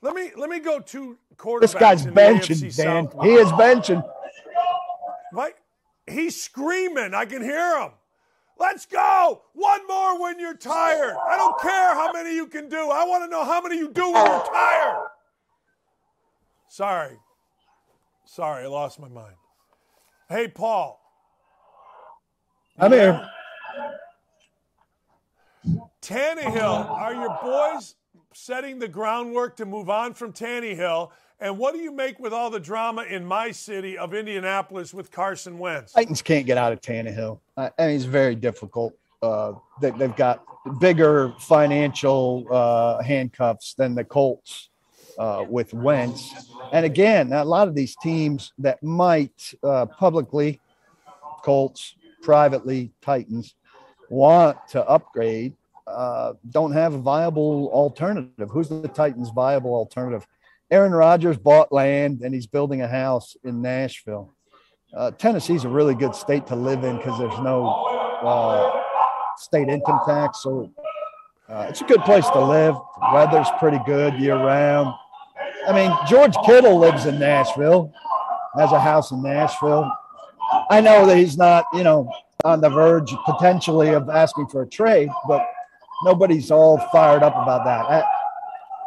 [0.00, 1.60] Let me let me go to quarterbacks.
[1.60, 3.10] This guy's benching, Dan.
[3.10, 3.22] South.
[3.24, 4.02] He is benching.
[5.32, 5.54] Right?
[6.06, 7.14] He's screaming.
[7.14, 7.90] I can hear him.
[8.58, 9.42] Let's go.
[9.54, 11.16] One more when you're tired.
[11.28, 12.90] I don't care how many you can do.
[12.90, 15.08] I want to know how many you do when you're tired.
[16.72, 17.18] Sorry.
[18.24, 19.34] Sorry, I lost my mind.
[20.30, 20.98] Hey, Paul.
[22.78, 23.28] I'm here.
[26.00, 27.96] Tannehill, are your boys
[28.32, 31.10] setting the groundwork to move on from Tannehill?
[31.40, 35.10] And what do you make with all the drama in my city of Indianapolis with
[35.10, 35.92] Carson Wentz?
[35.92, 37.38] Titans can't get out of Tannehill.
[37.58, 38.94] I I mean, it's very difficult.
[39.20, 39.52] Uh,
[39.82, 40.42] they, they've got
[40.80, 44.70] bigger financial uh, handcuffs than the Colts
[45.18, 46.32] uh, with Wentz.
[46.72, 50.60] And again, a lot of these teams that might uh, publicly,
[51.42, 53.54] Colts, privately, Titans,
[54.08, 55.54] want to upgrade,
[55.86, 58.50] uh, don't have a viable alternative.
[58.50, 60.26] Who's the Titans' viable alternative?
[60.70, 64.32] Aaron Rodgers bought land and he's building a house in Nashville.
[64.94, 67.66] Uh, Tennessee's a really good state to live in because there's no
[68.22, 68.70] uh,
[69.36, 70.70] state income tax, so
[71.48, 72.74] uh, it's a good place to live.
[72.74, 74.94] The weather's pretty good year round.
[75.66, 77.92] I mean, George Kittle lives in Nashville,
[78.56, 79.90] has a house in Nashville.
[80.70, 82.10] I know that he's not, you know,
[82.44, 85.46] on the verge potentially of asking for a trade, but
[86.04, 87.86] nobody's all fired up about that.
[87.88, 88.04] I,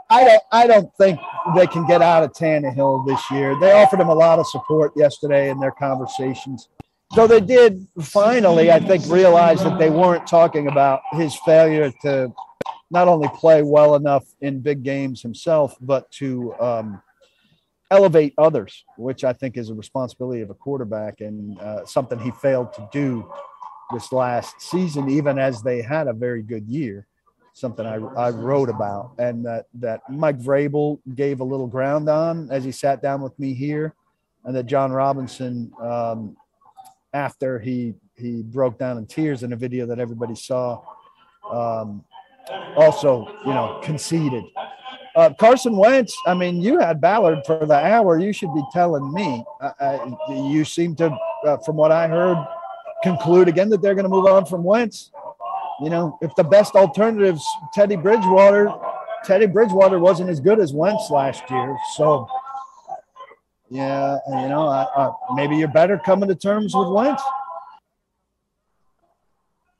[0.10, 1.20] I don't, I don't think
[1.56, 3.58] they can get out of Tannehill this year.
[3.60, 6.68] They offered him a lot of support yesterday in their conversations.
[7.14, 12.34] So they did finally, I think, realize that they weren't talking about his failure to
[12.92, 17.02] not only play well enough in big games himself, but to um,
[17.92, 22.32] elevate others, which I think is a responsibility of a quarterback and uh, something he
[22.32, 23.30] failed to do
[23.94, 27.08] this last season, even as they had a very good year.
[27.54, 32.52] Something I, I wrote about, and that that Mike Vrabel gave a little ground on
[32.52, 33.94] as he sat down with me here,
[34.44, 36.36] and that Jon Robinson, um,
[37.14, 40.82] after he he broke down in tears in a video that everybody saw,
[41.50, 42.04] um,
[42.76, 44.44] also you know conceded.
[45.16, 48.20] Uh, Carson Wentz, I mean, you had Ballard for the hour.
[48.20, 49.46] You should be telling me.
[49.62, 52.38] Uh, uh, you seem to, uh, from what I heard,
[53.02, 55.12] conclude again that they're going to move on from Wentz.
[55.82, 58.70] You know, if the best alternatives, Teddy Bridgewater,
[59.24, 61.78] Teddy Bridgewater wasn't as good as Wentz last year.
[61.96, 62.28] So,
[63.70, 67.24] yeah, you know, I, I, maybe you're better coming to terms with Wentz.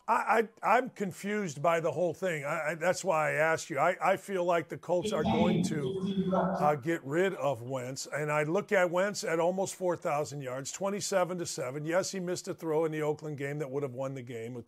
[0.08, 2.46] I, I, am confused by the whole thing.
[2.46, 3.80] I, I, that's why I asked you.
[3.80, 8.32] I, I feel like the Colts are going to uh, get rid of Wentz, and
[8.32, 11.86] I look at Wentz at almost 4,000 yards, 27 to seven.
[11.86, 14.64] Yes, he missed a throw in the Oakland game that would have won the game.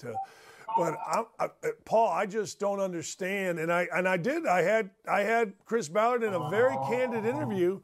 [0.75, 1.49] But I, I,
[1.85, 3.59] Paul, I just don't understand.
[3.59, 4.47] And I and I did.
[4.47, 7.79] I had I had Chris Ballard in a very candid interview,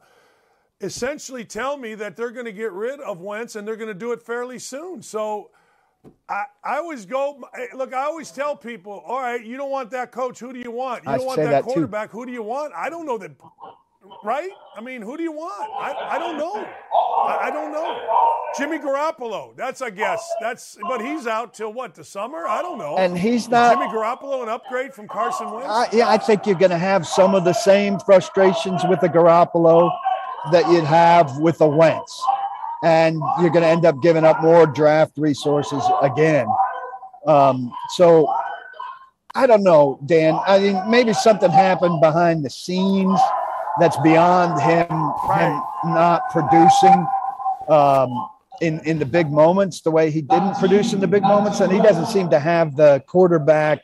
[0.80, 3.94] essentially tell me that they're going to get rid of Wentz and they're going to
[3.94, 5.02] do it fairly soon.
[5.02, 5.50] So.
[6.28, 7.42] I, I always go
[7.74, 7.94] look.
[7.94, 10.38] I always tell people, all right, you don't want that coach.
[10.40, 11.04] Who do you want?
[11.04, 11.66] You I don't want that, that too.
[11.72, 12.10] quarterback.
[12.10, 12.72] Who do you want?
[12.76, 13.32] I don't know that.
[14.24, 14.50] Right?
[14.76, 15.70] I mean, who do you want?
[15.80, 16.54] I, I don't know.
[16.56, 18.00] I, I don't know.
[18.58, 19.56] Jimmy Garoppolo.
[19.56, 20.28] That's a guess.
[20.40, 21.94] That's but he's out till what?
[21.94, 22.46] The summer?
[22.46, 22.96] I don't know.
[22.96, 23.74] And he's Is not.
[23.74, 25.68] Jimmy Garoppolo an upgrade from Carson Wentz.
[25.68, 29.08] I, yeah, I think you're going to have some of the same frustrations with the
[29.08, 29.90] Garoppolo
[30.52, 32.22] that you'd have with the Wentz,
[32.84, 36.46] and you're going to end up giving up more draft resources again.
[37.26, 38.32] Um, so
[39.34, 40.38] I don't know, Dan.
[40.46, 43.18] I mean, maybe something happened behind the scenes
[43.80, 45.62] that's beyond him, him
[45.94, 47.06] not producing
[47.68, 48.28] um,
[48.60, 51.72] in in the big moments the way he didn't produce in the big moments, and
[51.72, 53.82] he doesn't seem to have the quarterback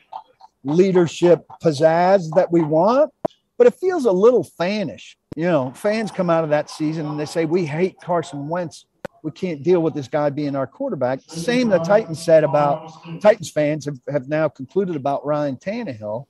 [0.63, 3.11] leadership pizzazz that we want.
[3.57, 5.15] But it feels a little fanish.
[5.35, 8.85] You know, fans come out of that season and they say we hate Carson Wentz.
[9.23, 11.19] We can't deal with this guy being our quarterback.
[11.27, 12.91] Same the Titans said about
[13.21, 16.25] Titans fans have, have now concluded about Ryan Tannehill.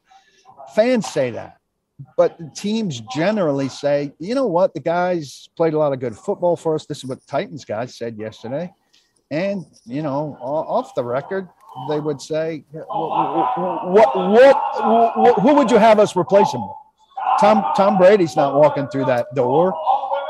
[0.76, 1.62] Fans say that
[2.18, 6.16] but the teams generally say, you know what, the guys played a lot of good
[6.16, 6.86] football for us.
[6.86, 8.72] This is what the Titans guys said yesterday.
[9.30, 11.48] And, you know, off the record,
[11.90, 12.88] they would say, what,
[13.92, 16.76] what, what, what who would you have us replace him with?
[17.40, 19.74] Tom, Tom Brady's not walking through that door.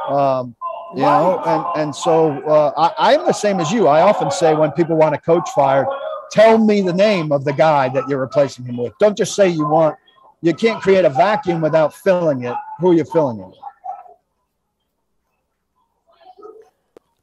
[0.08, 0.56] Um,
[0.94, 3.88] You know, and and so uh, I, I'm the same as you.
[3.88, 5.88] I often say when people want a coach fired,
[6.32, 8.94] tell me the name of the guy that you're replacing him with.
[9.00, 9.96] Don't just say you want.
[10.42, 12.56] You can't create a vacuum without filling it.
[12.80, 13.56] Who are you filling it with?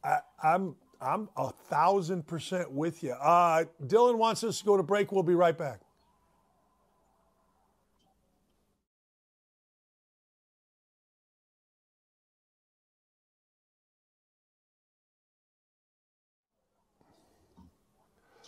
[0.05, 3.13] I, I'm I'm a thousand percent with you.
[3.13, 5.13] Uh, Dylan wants us to go to break.
[5.13, 5.81] We'll be right back.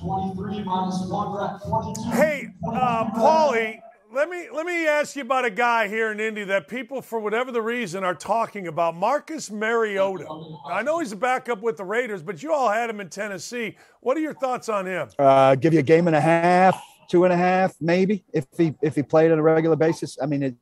[0.00, 2.10] Twenty-three minus one, forty-two.
[2.12, 3.80] Hey, uh, Paulie,
[4.14, 7.20] let me let me ask you about a guy here in Indy that people, for
[7.20, 8.96] whatever the reason, are talking about.
[8.96, 10.26] Marcus Mariota.
[10.70, 13.76] I know he's a backup with the Raiders, but you all had him in Tennessee.
[14.00, 15.10] What are your thoughts on him?
[15.18, 18.74] Uh, give you a game and a half, two and a half, maybe if he
[18.80, 20.16] if he played on a regular basis.
[20.22, 20.54] I mean, it,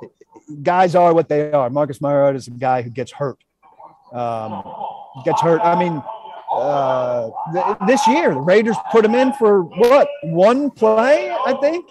[0.00, 0.10] it,
[0.62, 1.68] guys are what they are.
[1.68, 3.36] Marcus Mariota is a guy who gets hurt.
[4.14, 4.64] Um,
[5.26, 5.60] gets hurt.
[5.60, 6.02] I mean.
[6.50, 11.88] Uh, th- this year, the Raiders put him in for what one play, I think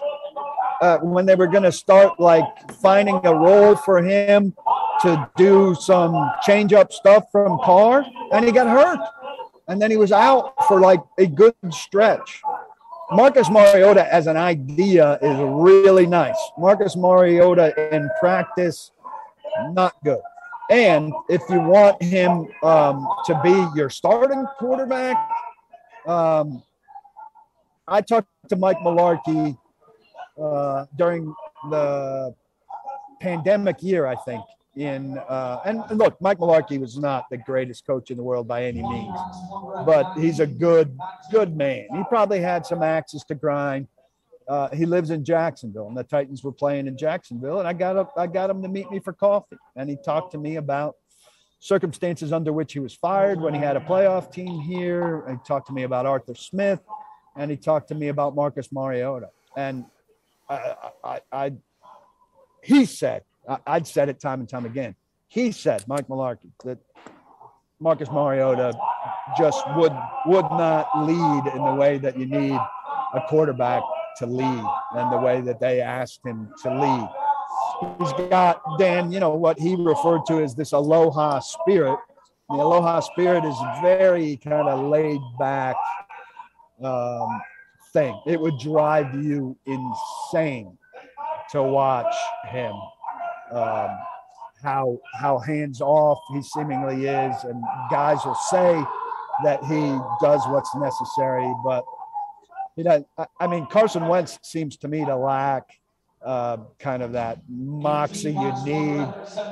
[0.82, 4.54] uh, when they were going to start like finding a role for him
[5.02, 9.00] to do some change up stuff from Carr, and he got hurt.
[9.68, 12.42] And then he was out for like a good stretch.
[13.12, 16.38] Marcus Mariota as an idea is really nice.
[16.58, 18.92] Marcus Mariota in practice,
[19.72, 20.22] not good.
[20.70, 25.18] And if you want him um, to be your starting quarterback,
[26.06, 26.62] um,
[27.88, 29.58] I talked to Mike Mularkey
[30.42, 31.34] uh, during
[31.70, 32.36] the
[33.20, 34.44] pandemic year, I think.
[34.76, 38.64] In uh, and look, Mike Mularkey was not the greatest coach in the world by
[38.64, 39.18] any means,
[39.86, 40.98] but he's a good,
[41.32, 41.88] good man.
[41.94, 43.88] He probably had some axes to grind.
[44.50, 47.98] Uh, he lives in Jacksonville, and the Titans were playing in Jacksonville, and I got
[47.98, 50.96] up, I got him to meet me for coffee, and he talked to me about
[51.60, 55.24] circumstances under which he was fired when he had a playoff team here.
[55.30, 56.80] He talked to me about Arthur Smith,
[57.38, 59.30] and he talked to me about Marcus Mariota.
[59.56, 59.86] And
[60.50, 61.54] I, I, I
[62.64, 64.96] he said, I, would said it time and time again.
[65.28, 66.80] He said, Mike Mularkey, that
[67.80, 68.74] Marcus Mariota
[69.38, 69.96] just would
[70.26, 72.60] would not lead in the way that you need
[73.14, 73.84] a quarterback
[74.18, 74.66] to lead,
[74.96, 77.10] and the way that they asked him to lead.
[78.00, 82.00] He's got Dan, you know what he referred to as this aloha spirit.
[82.50, 85.76] The aloha spirit is very kind of laid back,
[86.84, 87.42] um,
[87.94, 88.20] thing.
[88.26, 90.78] It would drive you insane
[91.52, 92.16] to watch
[92.50, 92.74] him.
[93.52, 93.90] Um,
[94.62, 98.84] how how hands off he seemingly is, and guys will say
[99.44, 101.86] that he does what's necessary, but
[102.76, 103.04] he does.
[103.40, 105.70] I mean, Carson Wentz seems to me to lack
[106.24, 109.08] uh, kind of that moxie you need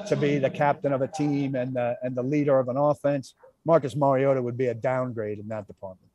[0.07, 3.35] to be the captain of a team and the and the leader of an offense.
[3.65, 6.09] Marcus Mariota would be a downgrade in that department.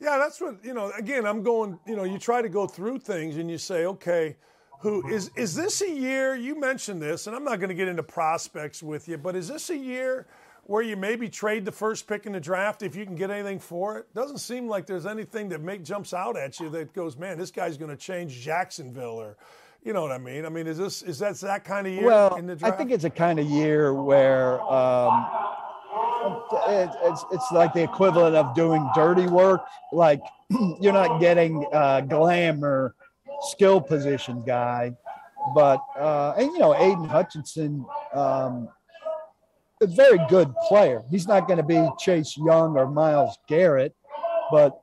[0.00, 3.00] Yeah, that's what, you know, again, I'm going, you know, you try to go through
[3.00, 4.36] things and you say, okay,
[4.80, 7.86] who is is this a year you mentioned this and I'm not going to get
[7.86, 10.26] into prospects with you, but is this a year
[10.64, 13.58] where you maybe trade the first pick in the draft if you can get anything
[13.58, 14.14] for it?
[14.14, 17.50] Doesn't seem like there's anything that make jumps out at you that goes, man, this
[17.50, 19.36] guy's going to change Jacksonville or
[19.82, 20.44] you know what I mean?
[20.44, 23.10] I mean, is this is that that kind of year well, I think it's a
[23.10, 25.26] kind of year where um,
[26.68, 29.64] it's, it's like the equivalent of doing dirty work.
[29.92, 30.22] Like
[30.80, 32.94] you're not getting uh, glamour
[33.40, 34.92] skill position guy,
[35.54, 38.68] but uh, and you know Aidan Hutchinson, um,
[39.80, 41.02] a very good player.
[41.10, 43.94] He's not going to be Chase Young or Myles Garrett,
[44.50, 44.80] but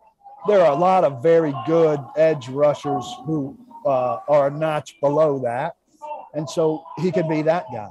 [0.47, 5.39] there are a lot of very good edge rushers who uh, are a notch below
[5.39, 5.75] that,
[6.33, 7.89] and so he could be that guy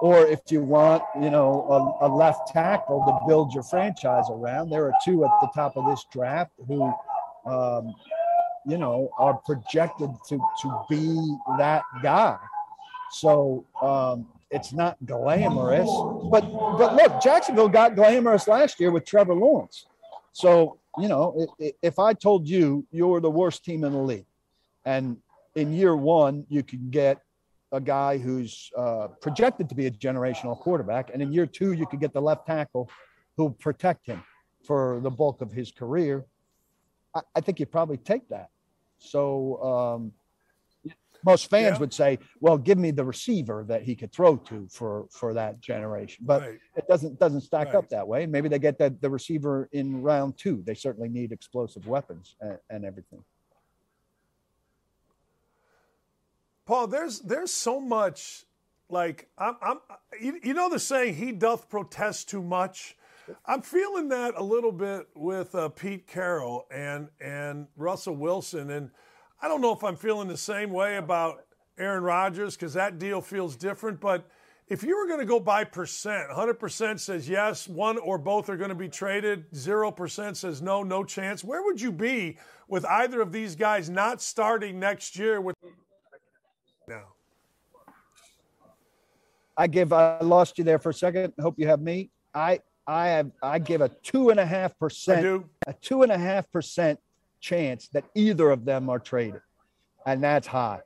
[0.00, 4.70] or if you want, you know, a, a, left tackle to build your franchise around,
[4.70, 6.84] there are two at the top of this draft who,
[7.46, 7.94] um,
[8.66, 12.38] you know, are projected to to be that guy.
[13.12, 15.90] So um, it's not glamorous,
[16.30, 16.40] but
[16.78, 19.86] but look, Jacksonville got glamorous last year with Trevor Lawrence.
[20.32, 21.46] So you know,
[21.82, 24.26] if I told you you're the worst team in the league,
[24.84, 25.18] and
[25.54, 27.22] in year one you can get
[27.72, 31.86] a guy who's uh, projected to be a generational quarterback, and in year two, you
[31.86, 32.88] could get the left tackle
[33.36, 34.22] who protect him
[34.64, 36.24] for the bulk of his career.
[37.14, 38.48] I, I think you'd probably take that.
[38.98, 40.12] So um,
[41.24, 41.78] most fans yeah.
[41.78, 45.60] would say, "Well, give me the receiver that he could throw to for for that
[45.60, 46.58] generation." But right.
[46.76, 47.76] it doesn't doesn't stack right.
[47.76, 48.26] up that way.
[48.26, 50.62] Maybe they get the, the receiver in round two.
[50.64, 53.22] They certainly need explosive weapons and, and everything.
[56.66, 58.44] Paul, there's there's so much
[58.90, 59.78] like I'm, I'm
[60.20, 62.94] you, you know the saying, "He doth protest too much."
[63.44, 68.90] I'm feeling that a little bit with uh, Pete Carroll and and Russell Wilson, and
[69.40, 71.44] I don't know if I'm feeling the same way about
[71.78, 74.00] Aaron Rodgers because that deal feels different.
[74.00, 74.28] But
[74.68, 78.56] if you were going to go by percent, 100% says yes, one or both are
[78.56, 81.44] going to be traded, 0% says no, no chance.
[81.44, 82.38] Where would you be
[82.68, 85.54] with either of these guys not starting next year with
[86.88, 87.04] now?
[89.56, 89.92] I give.
[89.92, 91.32] I lost you there for a second.
[91.40, 92.10] Hope you have me.
[92.32, 96.18] I I have I give a two and a half percent a two and a
[96.18, 97.00] half percent
[97.40, 99.40] chance that either of them are traded,
[100.06, 100.80] and that's high.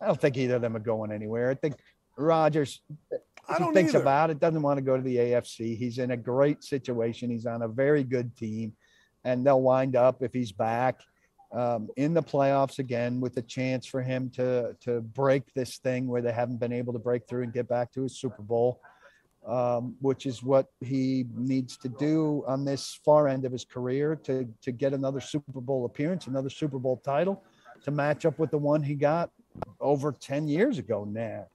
[0.00, 1.50] I don't think either of them are going anywhere.
[1.50, 1.76] I think
[2.16, 2.80] Rodgers
[3.48, 4.02] I don't thinks either.
[4.02, 5.76] about it, doesn't want to go to the AFC.
[5.76, 7.30] He's in a great situation.
[7.30, 8.72] He's on a very good team,
[9.24, 11.00] and they'll wind up if he's back
[11.52, 16.08] um, in the playoffs again with a chance for him to to break this thing
[16.08, 18.80] where they haven't been able to break through and get back to a Super Bowl,
[19.46, 24.16] um, which is what he needs to do on this far end of his career
[24.24, 27.42] to to get another Super Bowl appearance, another Super Bowl title,
[27.84, 29.30] to match up with the one he got
[29.80, 31.46] over 10 years ago now.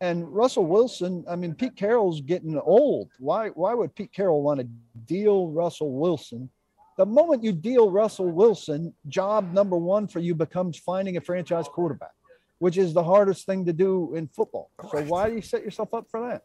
[0.00, 3.10] And Russell Wilson, I mean, Pete Carroll's getting old.
[3.18, 4.68] Why, why would Pete Carroll want to
[5.06, 6.50] deal Russell Wilson?
[6.96, 11.66] The moment you deal Russell Wilson, job number one for you becomes finding a franchise
[11.68, 12.12] quarterback,
[12.58, 14.70] which is the hardest thing to do in football.
[14.90, 16.42] So why do you set yourself up for that?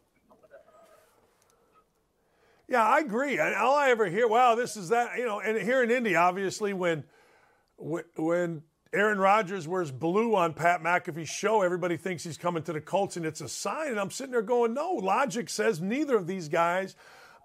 [2.70, 3.40] Yeah, I agree.
[3.40, 6.16] And all I ever hear, wow, this is that, you know, and here in Indy,
[6.16, 7.04] obviously, when
[7.78, 8.62] when
[8.94, 13.18] Aaron Rodgers wears blue on Pat McAfee's show, everybody thinks he's coming to the Colts,
[13.18, 13.88] and it's a sign.
[13.88, 16.96] And I'm sitting there going, no, logic says neither of these guys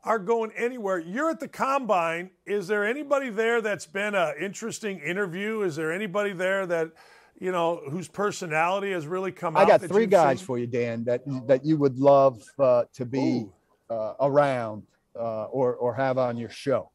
[0.03, 0.99] are going anywhere.
[0.99, 2.31] You're at the combine.
[2.45, 5.63] Is there anybody there that's been an interesting interview?
[5.63, 6.91] Is there anybody there that,
[7.39, 9.65] you know, whose personality has really come out?
[9.65, 10.47] I got three guys seen?
[10.47, 13.47] for you, Dan, that that you would love uh, to be
[13.89, 14.83] uh, around
[15.19, 16.91] uh, or or have on your show.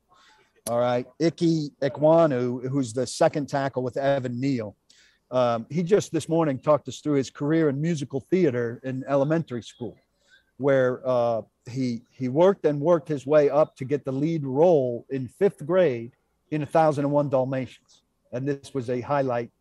[0.69, 4.75] All right, Ickey Ekwonu, who's the second tackle with Evan Neal.
[5.31, 9.61] Um, he just this morning talked us through his career in musical theater in elementary
[9.61, 9.97] school,
[10.57, 15.05] where uh, he he worked and worked his way up to get the lead role
[15.09, 16.11] in fifth grade
[16.51, 19.51] in A Thousand and One Dalmatians, and this was a highlight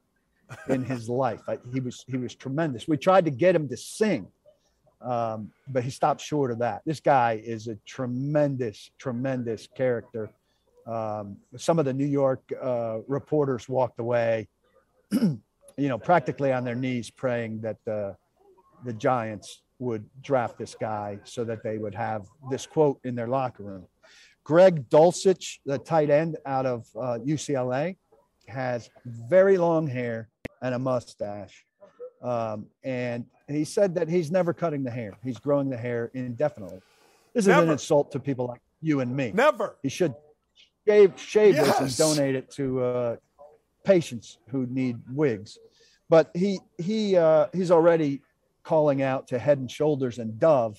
[0.69, 1.41] in his life.
[1.49, 2.89] I, he was he was tremendous.
[2.89, 4.27] We tried to get him to sing,
[5.09, 6.83] um, but he stopped short of that.
[6.85, 10.31] This guy is a tremendous, tremendous character.
[10.87, 14.49] Um, some of the New York uh, reporters walked away,
[15.13, 15.39] you
[15.77, 18.17] know, practically on their knees, praying that the
[18.85, 23.29] the Giants would draft this guy so that they would have this quote in their
[23.29, 23.87] locker room.
[24.45, 27.97] Greg Dulcich, the tight end out of uh, UCLA,
[28.47, 30.29] has very long hair
[30.63, 31.65] and a mustache.
[32.23, 35.12] Um, and he said that he's never cutting the hair.
[35.25, 36.81] He's growing the hair indefinitely.
[37.35, 39.33] This is an insult to people like you and me.
[39.35, 39.77] Never.
[39.83, 40.15] He should
[40.87, 43.16] shave, shave this and donate it to uh,
[43.85, 45.59] patients who need wigs.
[46.09, 48.23] But he he uh, he's already
[48.62, 50.79] calling out to Head and Shoulders and Dove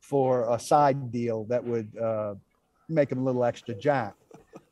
[0.00, 2.34] for a side deal that would uh,
[2.88, 4.14] make him a little extra jack.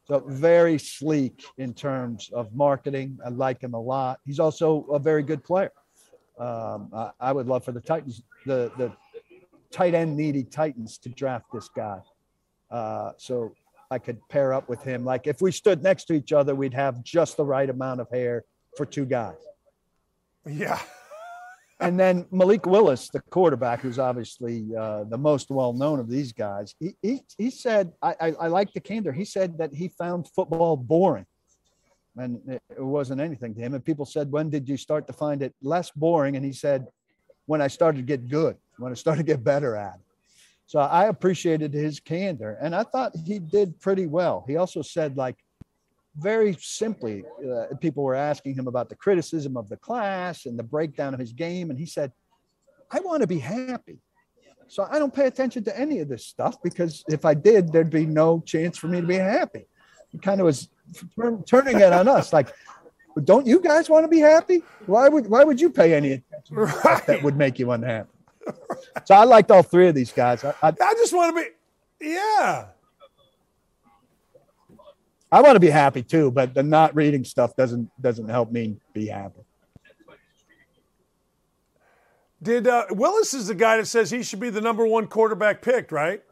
[0.07, 3.19] So very sleek in terms of marketing.
[3.25, 4.19] I like him a lot.
[4.27, 5.73] He's also a very good player.
[6.39, 8.93] Um, I, I would love for the Titans, the the
[9.71, 12.01] tight end needy Titans, to draft this guy.
[12.71, 13.55] Uh, so
[13.91, 15.05] I could pair up with him.
[15.05, 18.09] Like if we stood next to each other, we'd have just the right amount of
[18.11, 18.45] hair
[18.77, 19.37] for two guys.
[20.47, 20.81] Yeah.
[21.81, 26.33] And then Malik Willis, the quarterback, who's obviously uh, the most well known of these
[26.33, 29.11] guys, he, he, he said, I, I, I like the candor.
[29.11, 31.27] He said that he found football boring
[32.17, 33.75] and it, wasn't anything to him.
[33.75, 36.37] And people said, When did you start to find it less boring?
[36.37, 36.87] And he said,
[37.47, 40.01] When I started to get good, when I started to get better at it.
[40.67, 44.45] So I appreciated his candor and I thought he did pretty well.
[44.47, 45.37] He also said, like,
[46.17, 50.63] very simply, uh, people were asking him about the criticism of the class and the
[50.63, 51.71] breakdown of his game.
[51.71, 52.13] And he said,
[52.91, 53.99] I want to be happy.
[54.69, 57.91] So I don't pay attention to any of this stuff because if I did, there'd
[57.91, 59.67] be no chance for me to be happy.
[60.21, 60.69] Kind of was
[61.19, 62.53] turn, turning it on us like,
[63.25, 64.63] don't you guys want to be happy?
[64.87, 67.07] Why would why would you pay any attention Right.
[67.07, 68.11] that would make you unhappy?
[69.05, 70.45] So I liked all three of these guys.
[70.45, 72.67] I, I, I just want to be, yeah.
[75.31, 78.77] I want to be happy too, but the not reading stuff doesn't doesn't help me
[78.93, 79.41] be happy.
[82.43, 85.63] Did uh, Willis is the guy that says he should be the number one quarterback
[85.63, 86.23] picked, right?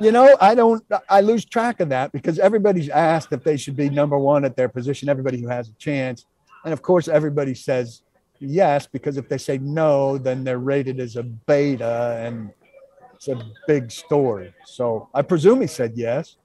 [0.00, 0.84] You know, I don't.
[1.08, 4.56] I lose track of that because everybody's asked if they should be number one at
[4.56, 5.08] their position.
[5.08, 6.24] Everybody who has a chance,
[6.64, 8.02] and of course, everybody says
[8.38, 12.52] yes, because if they say no, then they're rated as a beta and
[13.14, 14.54] it's a big story.
[14.64, 16.36] So I presume he said yes.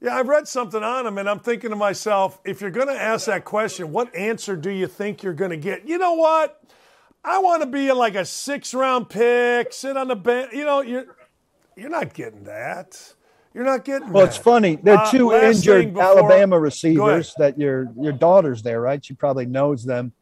[0.00, 3.00] Yeah, I've read something on him, and I'm thinking to myself, if you're going to
[3.00, 5.86] ask that question, what answer do you think you're going to get?
[5.86, 6.60] You know what?
[7.24, 10.52] I want to be like a six round pick, sit on the bench.
[10.52, 11.16] You know, you're
[11.76, 13.14] you're not getting that.
[13.54, 14.10] You're not getting.
[14.10, 14.34] Well, that.
[14.34, 14.76] it's funny.
[14.82, 19.04] There are Uh, two last injured before- Alabama receivers that your your daughter's there, right?
[19.04, 20.12] She probably knows them.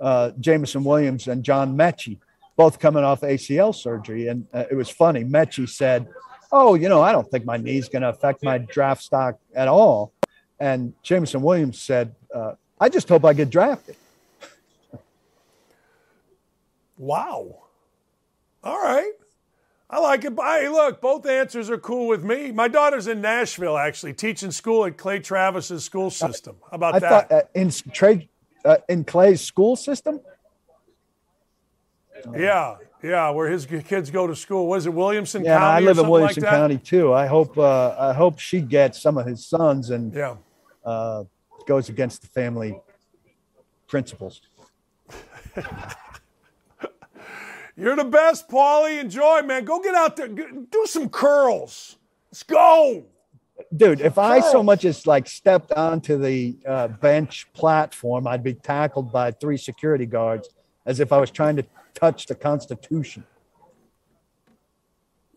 [0.00, 2.18] Uh, Jameson Williams and John Metchie,
[2.56, 5.24] both coming off ACL surgery, and uh, it was funny.
[5.24, 6.06] Mechie said,
[6.50, 9.68] "Oh, you know, I don't think my knee's going to affect my draft stock at
[9.68, 10.12] all,"
[10.58, 13.96] and Jameson Williams said, uh, "I just hope I get drafted."
[16.98, 17.62] Wow.
[18.64, 19.12] All right.
[19.90, 20.34] I like it.
[20.38, 22.52] Hey, look, both answers are cool with me.
[22.52, 26.56] My daughter's in Nashville, actually, teaching school at Clay Travis's school system.
[26.70, 27.28] How about I that?
[27.30, 27.70] thought uh, in
[28.66, 30.20] uh, in Clay's school system.
[32.36, 34.66] yeah, yeah, where his kids go to school.
[34.66, 35.86] Was it Williamson Yeah, County?
[35.86, 36.52] I live in Williamson like?
[36.52, 37.14] County too.
[37.14, 40.36] I hope uh, I hope she gets some of his sons and Yeah.
[40.84, 41.24] uh,
[41.66, 42.78] goes against the family
[43.86, 44.42] principles.
[47.78, 49.00] You're the best, Paulie.
[49.00, 49.64] Enjoy, man.
[49.64, 50.26] Go get out there.
[50.26, 51.96] Do some curls.
[52.32, 53.04] Let's go.
[53.76, 58.54] Dude, if I so much as like stepped onto the uh, bench platform, I'd be
[58.54, 60.48] tackled by three security guards
[60.86, 61.64] as if I was trying to
[61.94, 63.24] touch the Constitution.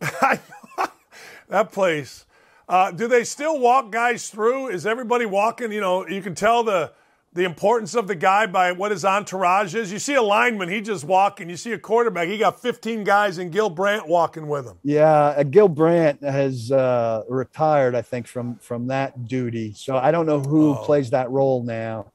[0.00, 2.26] that place.
[2.68, 4.68] Uh, do they still walk guys through?
[4.68, 5.70] Is everybody walking?
[5.70, 6.92] You know, you can tell the
[7.34, 9.90] the importance of the guy by what his entourage is.
[9.90, 11.48] You see a lineman, he just walking.
[11.48, 14.76] You see a quarterback, he got 15 guys and Gil Brandt walking with him.
[14.82, 19.72] Yeah, uh, Gil Brandt has uh, retired, I think, from from that duty.
[19.74, 20.74] So I don't know who Oh.
[20.84, 22.06] plays that role now.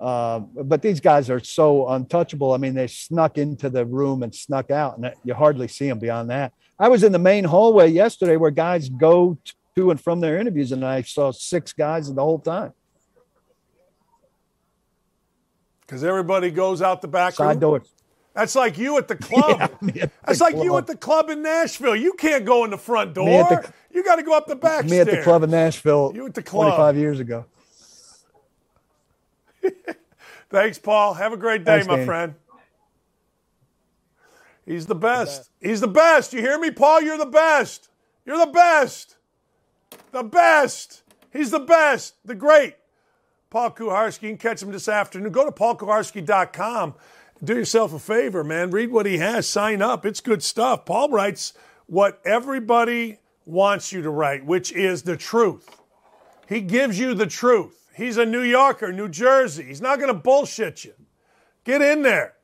[0.00, 2.52] Uh, but these guys are so untouchable.
[2.52, 5.98] I mean, they snuck into the room and snuck out, and you hardly see them
[5.98, 6.52] beyond that.
[6.78, 9.38] I was in the main hallway yesterday where guys go
[9.76, 12.72] to and from their interviews, and I saw six guys the whole time.
[15.86, 17.58] Because everybody goes out the back Side room.
[17.60, 17.92] doors.
[18.34, 19.70] That's like you at the club.
[19.82, 21.94] Me at That's the like you at the club in Nashville.
[21.94, 23.26] You can't go in the front door.
[23.26, 25.50] Me at the- you got to go up the back Me at the club in
[25.50, 26.74] Nashville You at the club.
[26.74, 27.44] 25 years ago.
[30.50, 31.14] Thanks, Paul.
[31.14, 32.06] Have a great day, Thanks, my Danny.
[32.06, 32.34] friend.
[34.66, 35.50] He's the best.
[35.60, 36.32] He's the best.
[36.32, 37.02] You hear me, Paul?
[37.02, 37.88] You're the best.
[38.24, 39.16] You're the best.
[40.12, 41.02] The best.
[41.32, 42.14] He's the best.
[42.24, 42.74] The great.
[43.54, 44.22] Paul Kuharsky.
[44.22, 45.30] You can catch him this afternoon.
[45.30, 46.94] Go to paulkuharsky.com.
[47.44, 48.72] Do yourself a favor, man.
[48.72, 49.46] Read what he has.
[49.46, 50.04] Sign up.
[50.04, 50.84] It's good stuff.
[50.84, 51.52] Paul writes
[51.86, 55.80] what everybody wants you to write, which is the truth.
[56.48, 57.92] He gives you the truth.
[57.94, 59.62] He's a New Yorker, New Jersey.
[59.62, 60.94] He's not going to bullshit you.
[61.62, 62.34] Get in there.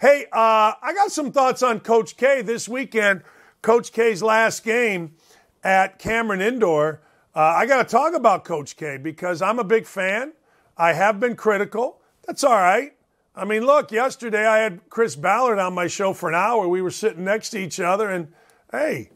[0.00, 3.22] Hey, uh, I got some thoughts on Coach K this weekend.
[3.62, 5.14] Coach K's last game
[5.62, 7.00] at Cameron Indoor.
[7.34, 10.32] Uh, I got to talk about Coach K because I'm a big fan.
[10.76, 12.00] I have been critical.
[12.26, 12.92] That's all right.
[13.34, 16.68] I mean, look, yesterday I had Chris Ballard on my show for an hour.
[16.68, 18.28] We were sitting next to each other, and
[18.70, 19.10] hey,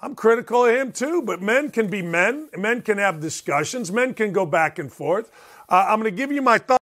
[0.00, 2.48] I'm critical of him too, but men can be men.
[2.56, 3.92] Men can have discussions.
[3.92, 5.30] Men can go back and forth.
[5.68, 6.80] Uh, I'm going to give you my thoughts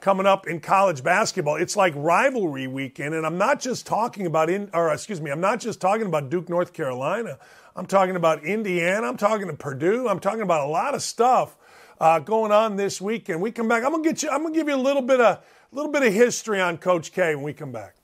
[0.00, 1.56] coming up in college basketball.
[1.56, 5.40] It's like rivalry weekend, and I'm not just talking about in, or excuse me, I'm
[5.40, 7.38] not just talking about Duke, North Carolina.
[7.74, 9.06] I'm talking about Indiana.
[9.06, 10.08] I'm talking to Purdue.
[10.08, 11.56] I'm talking about a lot of stuff
[12.00, 13.40] uh, going on this weekend.
[13.40, 13.84] We come back.
[13.84, 14.30] I'm gonna get you.
[14.30, 17.12] I'm gonna give you a little bit of a little bit of history on Coach
[17.12, 17.97] K when we come back.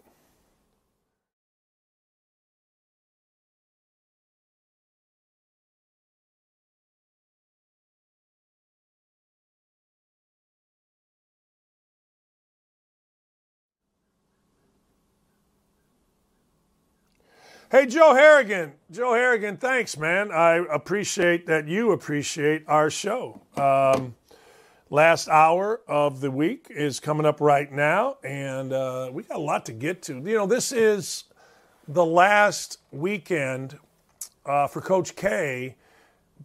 [17.74, 18.74] Hey, Joe Harrigan.
[18.92, 20.30] Joe Harrigan, thanks, man.
[20.30, 23.40] I appreciate that you appreciate our show.
[23.56, 24.14] Um,
[24.90, 29.42] last hour of the week is coming up right now, and uh, we got a
[29.42, 30.14] lot to get to.
[30.18, 31.24] You know, this is
[31.88, 33.76] the last weekend
[34.46, 35.74] uh, for Coach K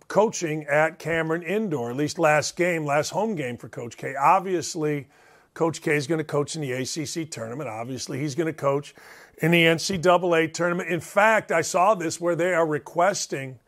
[0.08, 4.16] coaching at Cameron Indoor, at least last game, last home game for Coach K.
[4.16, 5.08] Obviously,
[5.54, 7.70] Coach K is going to coach in the ACC tournament.
[7.70, 8.94] Obviously, he's going to coach
[9.42, 10.90] in the NCAA tournament.
[10.90, 13.60] In fact, I saw this where they are requesting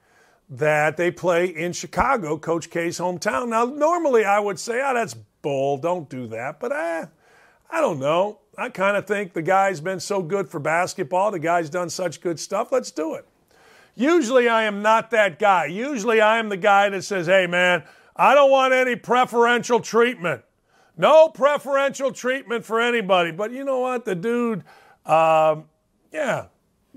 [0.49, 3.47] that they play in Chicago, Coach K's hometown.
[3.47, 6.59] Now, normally I would say, oh, that's bull, don't do that.
[6.59, 7.05] But eh,
[7.69, 8.39] I don't know.
[8.57, 12.19] I kind of think the guy's been so good for basketball, the guy's done such
[12.19, 13.25] good stuff, let's do it.
[13.95, 15.65] Usually I am not that guy.
[15.65, 17.83] Usually I am the guy that says, hey, man,
[18.15, 20.43] I don't want any preferential treatment.
[21.01, 23.31] No preferential treatment for anybody.
[23.31, 24.05] But you know what?
[24.05, 24.63] The dude,
[25.03, 25.65] um,
[26.13, 26.45] yeah,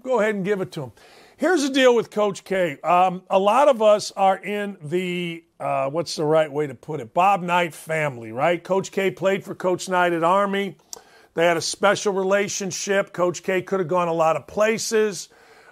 [0.03, 0.93] go ahead and give it to him.
[1.39, 2.79] Here's the deal with Coach K.
[2.83, 7.01] Um, a lot of us are in the, uh, what's the right way to put
[7.01, 8.63] it, Bob Knight family, right?
[8.63, 10.77] Coach K played for Coach Knight at Army.
[11.33, 13.15] They had a special relationship.
[13.15, 15.31] Coach K could have gone a lot of places.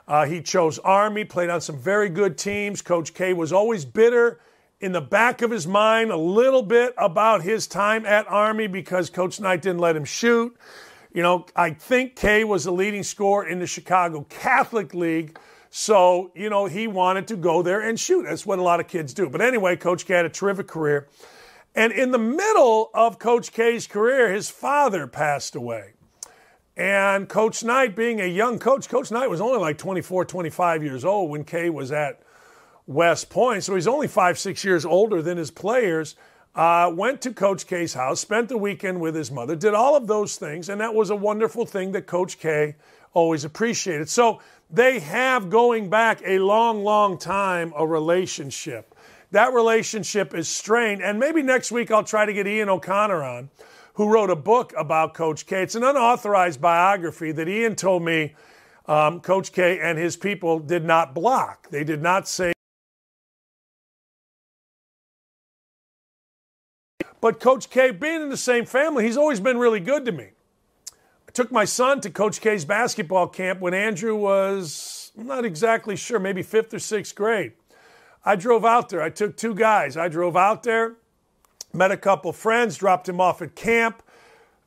[0.08, 2.80] Uh, he chose Army, played on some very good teams.
[2.80, 4.40] Coach K was always bitter
[4.82, 9.08] in the back of his mind a little bit about his time at Army because
[9.08, 10.56] Coach Knight didn't let him shoot.
[11.14, 15.38] You know, I think K was the leading scorer in the Chicago Catholic League.
[15.70, 18.24] So, you know, he wanted to go there and shoot.
[18.24, 19.28] That's what a lot of kids do.
[19.28, 21.08] But anyway, Coach K had a terrific career.
[21.76, 25.92] And in the middle of Coach K's career, his father passed away.
[26.76, 31.04] And Coach Knight, being a young coach, Coach Knight was only like 24, 25 years
[31.04, 32.21] old when K was at
[32.92, 33.64] West Point.
[33.64, 36.16] So he's only five, six years older than his players.
[36.54, 40.06] Uh, went to Coach K's house, spent the weekend with his mother, did all of
[40.06, 40.68] those things.
[40.68, 42.76] And that was a wonderful thing that Coach K
[43.14, 44.08] always appreciated.
[44.10, 44.40] So
[44.70, 48.94] they have going back a long, long time a relationship.
[49.30, 51.02] That relationship is strained.
[51.02, 53.48] And maybe next week I'll try to get Ian O'Connor on,
[53.94, 55.62] who wrote a book about Coach K.
[55.62, 58.34] It's an unauthorized biography that Ian told me
[58.86, 61.70] um, Coach K and his people did not block.
[61.70, 62.52] They did not say.
[67.22, 70.32] But Coach K, being in the same family, he's always been really good to me
[71.32, 75.96] I took my son to Coach K's basketball camp when Andrew was, I'm not exactly
[75.96, 77.52] sure, maybe fifth or sixth grade.
[78.22, 79.00] I drove out there.
[79.00, 79.96] I took two guys.
[79.96, 80.96] I drove out there,
[81.72, 84.02] met a couple friends, dropped him off at camp,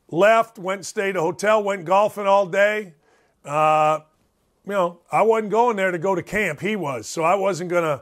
[0.10, 2.96] left, went stayed at a hotel, went golfing all day.
[3.46, 4.00] Uh,
[4.66, 6.62] you know, I wasn't going there to go to camp.
[6.62, 7.06] He was.
[7.06, 8.02] So I wasn't going to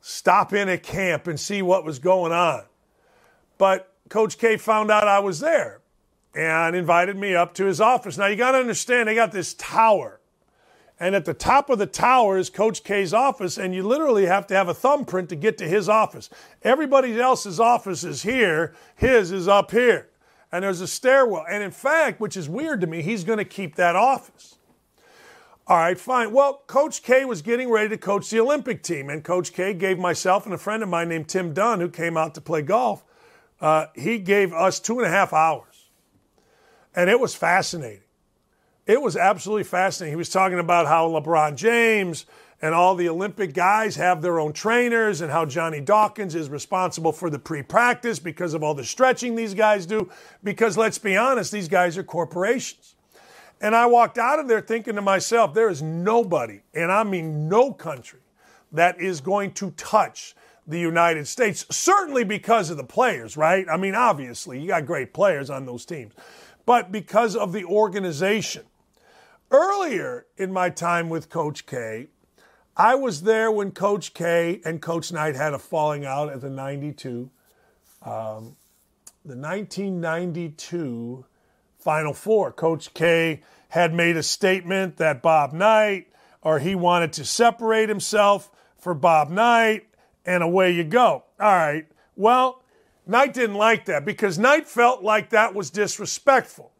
[0.00, 2.64] stop in at camp and see what was going on.
[3.60, 5.82] But Coach K found out I was there
[6.34, 8.16] and invited me up to his office.
[8.16, 10.18] Now, you got to understand, they got this tower.
[10.98, 14.46] And at the top of the tower is Coach K's office, and you literally have
[14.46, 16.30] to have a thumbprint to get to his office.
[16.62, 20.08] Everybody else's office is here, his is up here.
[20.50, 21.44] And there's a stairwell.
[21.46, 24.56] And in fact, which is weird to me, he's going to keep that office.
[25.66, 26.32] All right, fine.
[26.32, 29.98] Well, Coach K was getting ready to coach the Olympic team, and Coach K gave
[29.98, 33.04] myself and a friend of mine named Tim Dunn, who came out to play golf,
[33.60, 35.70] uh, he gave us two and a half hours
[36.94, 38.02] and it was fascinating.
[38.86, 40.12] It was absolutely fascinating.
[40.12, 42.26] He was talking about how LeBron James
[42.62, 47.12] and all the Olympic guys have their own trainers and how Johnny Dawkins is responsible
[47.12, 50.10] for the pre practice because of all the stretching these guys do.
[50.42, 52.96] Because let's be honest, these guys are corporations.
[53.60, 57.48] And I walked out of there thinking to myself, there is nobody, and I mean
[57.48, 58.20] no country,
[58.72, 60.34] that is going to touch
[60.70, 63.66] the United States, certainly because of the players, right?
[63.68, 66.12] I mean, obviously, you got great players on those teams
[66.70, 68.62] but because of the organization.
[69.50, 72.06] Earlier in my time with Coach K,
[72.76, 76.48] I was there when Coach K and Coach Knight had a falling out at the
[76.48, 77.28] 92,
[78.02, 78.56] um,
[79.24, 81.24] the 1992
[81.78, 82.52] Final Four.
[82.52, 86.06] Coach K had made a statement that Bob Knight,
[86.42, 88.48] or he wanted to separate himself
[88.78, 89.88] for Bob Knight,
[90.24, 91.24] and away you go.
[91.38, 91.86] All right.
[92.16, 92.62] Well,
[93.06, 96.70] Knight didn't like that because Knight felt like that was disrespectful.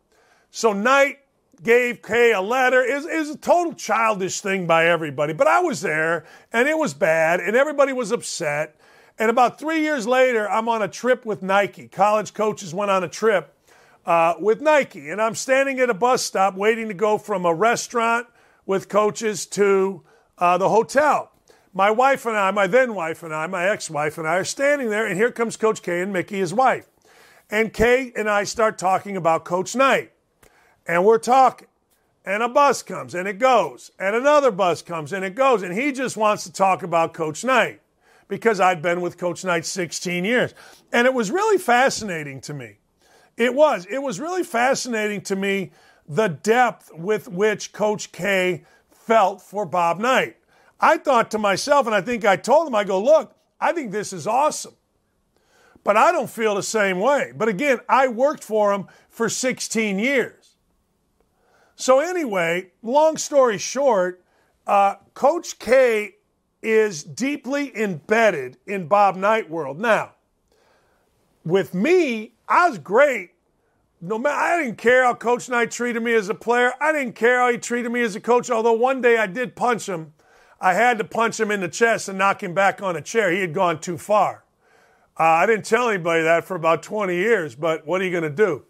[0.50, 1.18] So Knight
[1.62, 2.82] gave K a letter.
[2.82, 5.32] It was, a total childish thing by everybody.
[5.32, 8.76] But I was there and it was bad and everybody was upset.
[9.18, 11.88] And about three years later, I'm on a trip with Nike.
[11.88, 13.54] College coaches went on a trip
[14.06, 15.10] uh, with Nike.
[15.10, 18.26] And I'm standing at a bus stop waiting to go from a restaurant
[18.64, 20.02] with coaches to
[20.38, 21.29] uh, the hotel
[21.72, 24.44] my wife and I, my then wife and I, my ex wife and I are
[24.44, 26.86] standing there, and here comes Coach K and Mickie, his wife.
[27.50, 30.12] And K and I start talking about Coach Knight.
[30.86, 31.68] And we're talking.
[32.24, 33.90] And a bus comes and it goes.
[33.98, 35.62] And another bus comes and it goes.
[35.62, 37.80] And he just wants to talk about Coach Knight
[38.28, 40.54] because I'd been with Coach Knight 16 years.
[40.92, 42.78] And it was really fascinating to me.
[43.36, 43.86] It was.
[43.86, 45.72] It was really fascinating to me
[46.06, 50.36] the depth with which Coach K felt for Bob Knight.
[50.80, 53.92] I thought to myself, and I think I told him, I go, look, I think
[53.92, 54.74] this is awesome.
[55.84, 57.32] But I don't feel the same way.
[57.34, 60.56] But again, I worked for him for 16 years.
[61.76, 64.22] So, anyway, long story short,
[64.66, 66.16] uh, Coach K
[66.62, 69.80] is deeply embedded in Bob Knight world.
[69.80, 70.12] Now,
[71.44, 73.30] with me, I was great.
[74.02, 76.72] No matter, I didn't care how Coach Knight treated me as a player.
[76.80, 78.50] I didn't care how he treated me as a coach.
[78.50, 80.12] Although one day I did punch him
[80.60, 83.30] I had to punch him in the chest and knock him back on a chair.
[83.30, 84.44] He had gone too far.
[85.18, 88.22] Uh, I didn't tell anybody that for about 20 years, but what are you going
[88.22, 88.64] to do?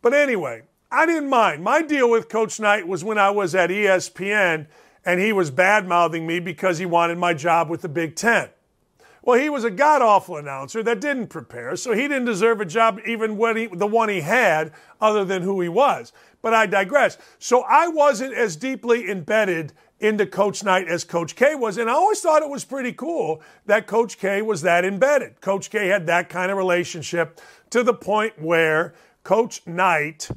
[0.00, 1.62] But anyway, I didn't mind.
[1.62, 4.66] My deal with Coach Knight was when I was at ESPN
[5.04, 8.50] and he was bad mouthing me because he wanted my job with the Big Ten.
[9.22, 12.64] Well, he was a god awful announcer that didn't prepare, so he didn't deserve a
[12.64, 16.12] job, even when he, the one he had, other than who he was.
[16.40, 17.18] But I digress.
[17.38, 19.72] So I wasn't as deeply embedded
[20.02, 23.40] into Coach Knight as Coach K was, and I always thought it was pretty cool
[23.66, 25.40] that Coach K was that embedded.
[25.40, 30.28] Coach K had that kind of relationship to the point where Coach Knight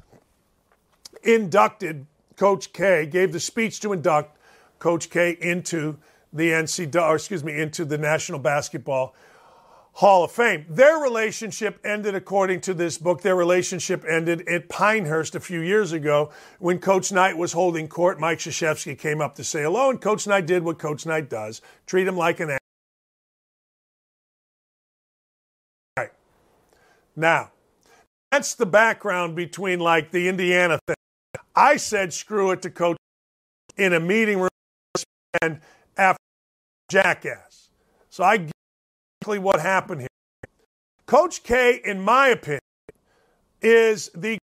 [1.24, 2.06] inducted
[2.38, 4.38] Coach K, gave the speech to induct
[4.78, 5.98] Coach K into
[6.32, 9.16] the NCAA, or excuse me, into the National Basketball
[9.96, 10.66] Hall of Fame.
[10.68, 15.94] Their relationship ended, according to this book, their relationship ended at Pinehurst a few years
[15.94, 18.20] ago when Coach Knight was holding court.
[18.20, 21.62] Mike Krzyzewski came up to say hello, and Coach Knight did what Coach Knight does
[21.86, 22.58] treat him like an.
[25.98, 26.12] Right.
[27.16, 27.52] Now,
[28.32, 30.98] that's the background between like the Indiana thing.
[31.56, 32.98] I said screw it to Coach
[33.78, 34.50] in a meeting room
[35.42, 35.62] and
[35.96, 36.20] after
[36.90, 37.70] jackass.
[38.10, 38.50] So I
[39.26, 40.08] exactly what happened here.
[41.08, 42.60] Coach K, in my opinion,
[43.62, 44.38] is the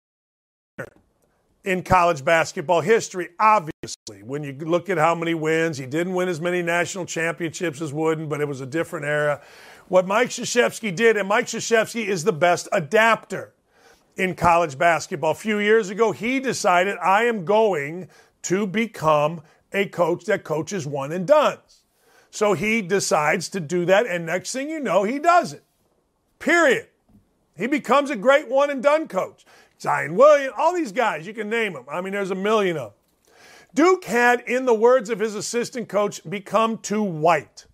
[1.62, 4.22] in college basketball history, obviously.
[4.22, 7.92] When you look at how many wins, he didn't win as many national championships as
[7.92, 9.42] Wooden, but it was a different era.
[9.88, 13.52] What Mike Krzyzewski did, and Mike Krzyzewski is the best adapter
[14.16, 15.32] in college basketball.
[15.32, 18.08] A few years ago, he decided, I am going
[18.42, 19.42] to become
[19.74, 21.79] a coach that coaches one and dones.
[22.30, 25.64] So he decides to do that, and next thing you know, he does it.
[26.38, 26.86] Period.
[27.56, 29.44] He becomes a great one and done coach.
[29.80, 31.84] Zion Williams, all these guys, you can name them.
[31.90, 33.34] I mean, there's a million of them.
[33.74, 37.66] Duke had, in the words of his assistant coach, become too white.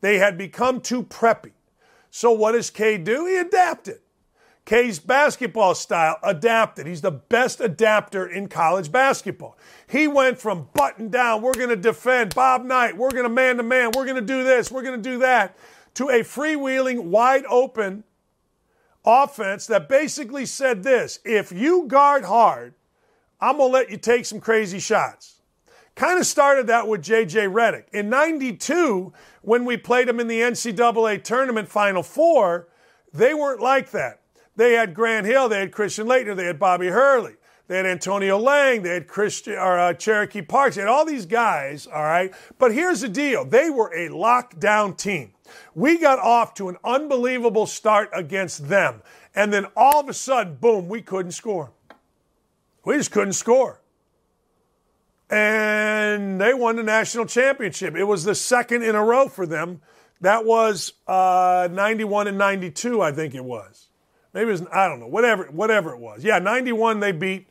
[0.00, 1.52] They had become too preppy.
[2.10, 3.26] So what does K do?
[3.26, 4.00] He adapted.
[4.66, 6.88] K's basketball style adapted.
[6.88, 9.56] He's the best adapter in college basketball.
[9.86, 13.58] He went from button down, we're going to defend Bob Knight, we're going to man
[13.58, 15.56] to man, we're going to do this, we're going to do that,
[15.94, 18.02] to a freewheeling, wide open
[19.04, 22.74] offense that basically said this if you guard hard,
[23.40, 25.42] I'm going to let you take some crazy shots.
[25.94, 27.46] Kind of started that with J.J.
[27.46, 27.84] Redick.
[27.92, 29.12] In 92,
[29.42, 32.68] when we played him in the NCAA tournament Final Four,
[33.14, 34.20] they weren't like that.
[34.56, 37.34] They had Grant Hill, they had Christian Laettner, they had Bobby Hurley,
[37.68, 41.26] they had Antonio Lang, they had Christian or uh, Cherokee Parks, they had all these
[41.26, 41.86] guys.
[41.86, 45.32] All right, but here's the deal: they were a lockdown team.
[45.74, 49.02] We got off to an unbelievable start against them,
[49.34, 51.72] and then all of a sudden, boom, we couldn't score.
[52.84, 53.80] We just couldn't score.
[55.28, 57.96] And they won the national championship.
[57.96, 59.80] It was the second in a row for them.
[60.20, 63.85] That was uh, 91 and 92, I think it was.
[64.36, 66.22] Maybe it was, I don't know, whatever, whatever it was.
[66.22, 67.46] Yeah, 91 they beat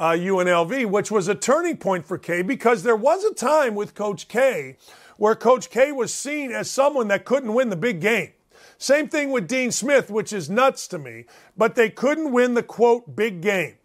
[0.00, 3.94] uh, UNLV, which was a turning point for K because there was a time with
[3.94, 4.76] Coach K
[5.16, 8.32] where Coach K was seen as someone that couldn't win the big game.
[8.78, 12.64] Same thing with Dean Smith, which is nuts to me, but they couldn't win the
[12.64, 13.76] quote big game.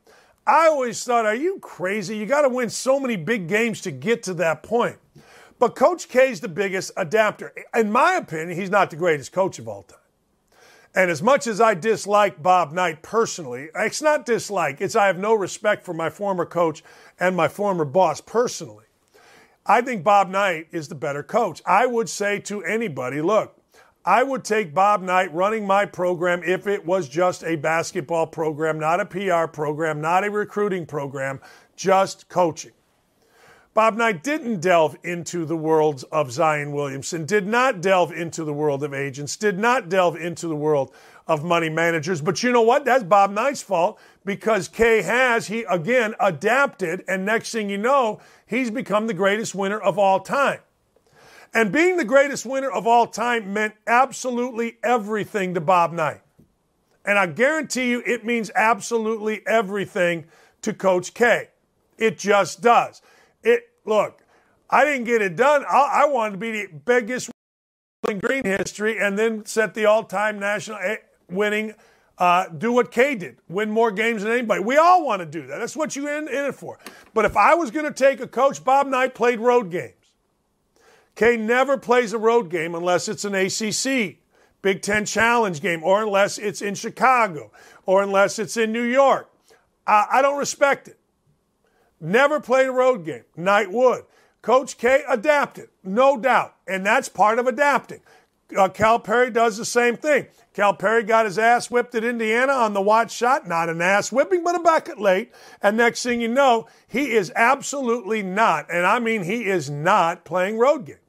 [0.47, 2.17] I always thought, are you crazy?
[2.17, 4.97] You got to win so many big games to get to that point.
[5.59, 7.53] But Coach K is the biggest adapter.
[7.75, 9.98] In my opinion, he's not the greatest coach of all time.
[10.95, 15.19] And as much as I dislike Bob Knight personally, it's not dislike, it's I have
[15.19, 16.83] no respect for my former coach
[17.19, 18.85] and my former boss personally.
[19.65, 21.61] I think Bob Knight is the better coach.
[21.65, 23.55] I would say to anybody, look,
[24.03, 28.79] I would take Bob Knight running my program if it was just a basketball program,
[28.79, 31.39] not a PR program, not a recruiting program,
[31.75, 32.71] just coaching.
[33.79, 38.51] Bob Knight didn't delve into the world of Zion Williamson, did not delve into the
[38.51, 40.93] world of agents, did not delve into the world
[41.27, 42.19] of money managers.
[42.19, 42.83] But you know what?
[42.83, 48.19] That's Bob Knight's fault because K has, he again adapted, and next thing you know,
[48.45, 50.59] he's become the greatest winner of all time.
[51.53, 56.19] And being the greatest winner of all time meant absolutely everything to Bob Knight.
[57.05, 60.25] And I guarantee you it means absolutely everything
[60.63, 61.47] to Coach K.
[61.97, 63.01] It just does.
[63.89, 64.21] Look,
[64.69, 65.65] I didn't get it done.
[65.69, 67.31] I, I wanted to be the biggest
[68.07, 70.79] in green history and then set the all-time national
[71.29, 71.73] winning
[72.19, 74.61] uh, do what K did, win more games than anybody.
[74.61, 75.59] We all want to do that.
[75.59, 76.77] That's what you're in, in it for.
[77.13, 79.93] But if I was going to take a coach, Bob Knight played road games.
[81.15, 84.17] K never plays a road game unless it's an ACC
[84.61, 87.51] Big Ten Challenge game, or unless it's in Chicago,
[87.85, 89.31] or unless it's in New York.
[89.87, 90.98] I, I don't respect it.
[92.01, 93.25] Never played a road game.
[93.35, 94.03] Knight would.
[94.41, 97.99] Coach K adapted, no doubt, and that's part of adapting.
[98.57, 100.27] uh, Perry does the same thing.
[100.55, 103.47] Calipari got his ass whipped at Indiana on the Watford shot.
[103.47, 105.31] Not an ass whipping, but a bucket late.
[105.61, 110.25] And next thing you know, he is absolutely not, and I mean he is not
[110.25, 110.99] playing road games.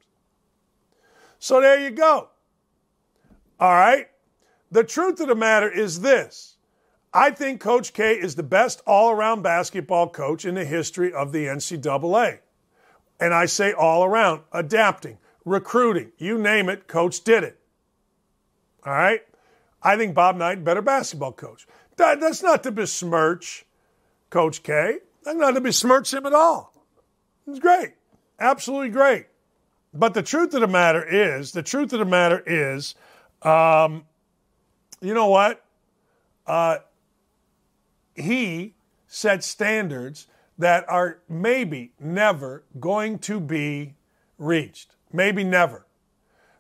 [1.39, 2.29] So there you go.
[3.59, 4.09] All right.
[4.71, 6.57] The truth of the matter is this
[7.13, 11.33] I think Coach K is the best all around basketball coach in the history of
[11.33, 12.39] the NCAA.
[13.19, 17.59] And I say all around, adapting, recruiting, you name it, Coach did it.
[18.87, 19.23] All right?
[19.83, 21.67] I think Bob Knight, better basketball coach.
[21.97, 23.67] That, that's not to besmirch
[24.31, 24.99] Coach K.
[25.25, 26.73] That's not to besmirch him at all.
[27.47, 27.91] It's great.
[28.39, 29.27] Absolutely great.
[29.93, 32.95] But the truth of the matter is, the truth of the matter is,
[33.43, 34.05] um,
[35.01, 35.65] you know what?
[36.47, 36.79] Uh,
[38.21, 38.75] he
[39.07, 40.27] set standards
[40.59, 43.95] that are maybe never going to be
[44.39, 44.95] reached.
[45.13, 45.87] Maybe never.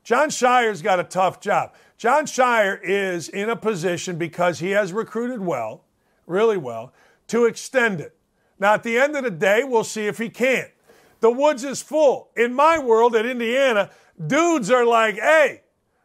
[0.02, 1.72] John Scheyer's got a tough job.
[1.98, 5.84] John Scheyer is in a position because he has recruited well,
[6.26, 6.92] really well,
[7.28, 8.16] to extend it.
[8.58, 10.70] Now, at the end of the day, we'll see if he can't.
[11.20, 12.30] The woods is full.
[12.36, 13.90] In my world at Indiana,
[14.26, 15.62] dudes are like, hey,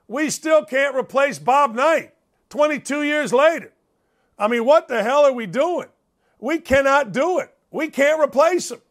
[0.08, 2.14] we still can't replace Bob Knight
[2.50, 3.72] 22 years later.
[4.38, 5.88] I mean, what the hell are we doing?
[6.40, 7.54] We cannot do it.
[7.72, 8.82] We can't replace him.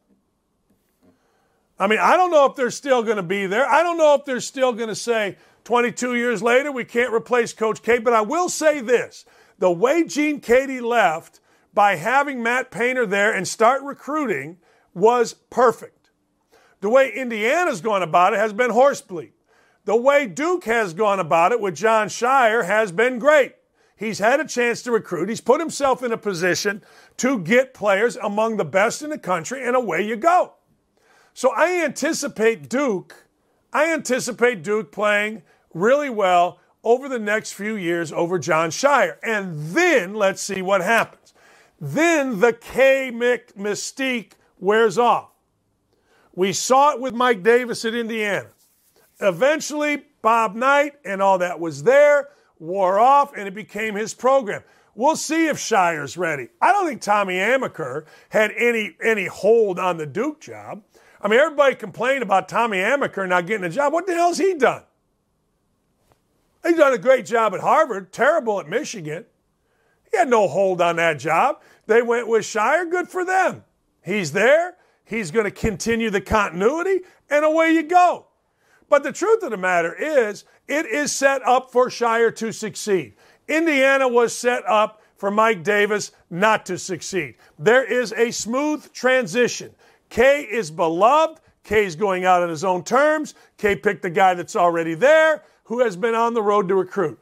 [1.79, 3.67] I mean, I don't know if they're still going to be there.
[3.67, 7.53] I don't know if they're still going to say 22 years later we can't replace
[7.53, 7.99] Coach K.
[7.99, 9.25] But I will say this
[9.59, 11.41] the way Gene Keady left
[11.73, 14.59] by having Matt Painter there and start recruiting
[14.95, 16.11] was perfect.
[16.81, 19.33] The way Indiana's gone about it has been horsebleed.
[19.85, 23.55] The way Duke has gone about it with John Scheyer has been great.
[23.97, 25.29] He's had a chance to recruit.
[25.29, 26.83] He's put himself in a position
[27.19, 30.55] to get players among the best in the country, and away you go.
[31.33, 33.27] So I anticipate Duke,
[33.73, 35.43] I anticipate Duke playing
[35.73, 39.17] really well over the next few years over John Scheyer.
[39.23, 41.35] And then let's see what happens.
[41.81, 45.31] Then the K Mick mystique wears off.
[46.35, 48.49] We saw it with Mike Davis at Indiana.
[49.21, 52.29] Eventually, Bob Knight and all that was there
[52.65, 54.63] wore off, and it became his program.
[54.95, 56.49] We'll see if Scheyer's ready.
[56.61, 60.83] I don't think Tommy Amaker had any any hold on the Duke job.
[61.21, 63.93] I mean, everybody complained about Tommy Amaker not getting a job.
[63.93, 64.83] What the hell's he done?
[66.63, 69.27] He's done a great job at Harvard, terrible at Michigan.
[70.11, 71.61] He had no hold on that job.
[71.87, 72.91] They went with Scheyer.
[72.91, 73.65] good for them.
[74.03, 74.77] He's there.
[75.05, 78.27] He's going to continue the continuity, and away you go.
[78.95, 83.15] But the truth of the matter is, it is set up for Scheyer to succeed.
[83.49, 87.35] Indiana was set up for Mike Davis not to succeed.
[87.59, 89.75] There is a smooth transition.
[90.11, 91.41] K is beloved.
[91.65, 93.35] K is going out on his own terms.
[93.57, 97.19] K picked the guy that's already there who has been on the road to recruit.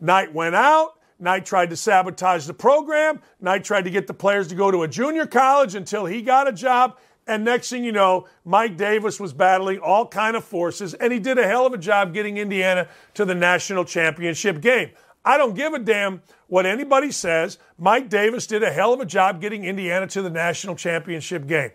[0.00, 0.98] Knight went out.
[1.20, 3.22] Knight tried to sabotage the program.
[3.40, 6.48] Knight tried to get the players to go to a junior college until he got
[6.48, 6.98] a job.
[7.26, 11.20] And next thing you know, Mike Davis was battling all kind of forces, and he
[11.20, 14.90] did a hell of a job getting Indiana to the national championship game.
[15.24, 17.58] I don't give a damn what anybody says.
[17.78, 21.70] Mike Davis did a hell of a job getting Indiana to the national championship game.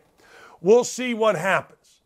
[0.60, 2.02] We'll see what happens.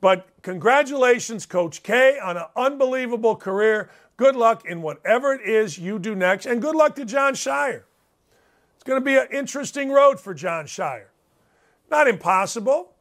[0.00, 3.90] But congratulations, Coach K, on an unbelievable career.
[4.16, 7.82] Good luck in whatever it is you do next, and good luck to John Scheyer.
[8.74, 11.06] It's going to be an interesting road for John Scheyer.
[11.90, 12.92] Not impossible,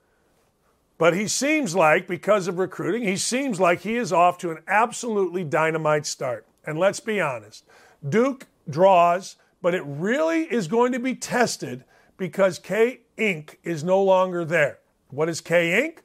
[0.98, 4.60] but he seems like, because of recruiting, he seems like he is off to an
[4.68, 6.46] absolutely dynamite start.
[6.66, 7.66] And let's be honest,
[8.08, 11.84] Duke draws, but it really is going to be tested
[12.18, 13.56] because K Inc.
[13.64, 14.80] is no longer there.
[15.10, 16.04] What is K Inc.?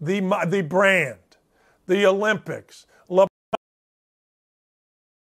[0.00, 1.18] the, the brand,
[1.86, 2.86] the Olympics.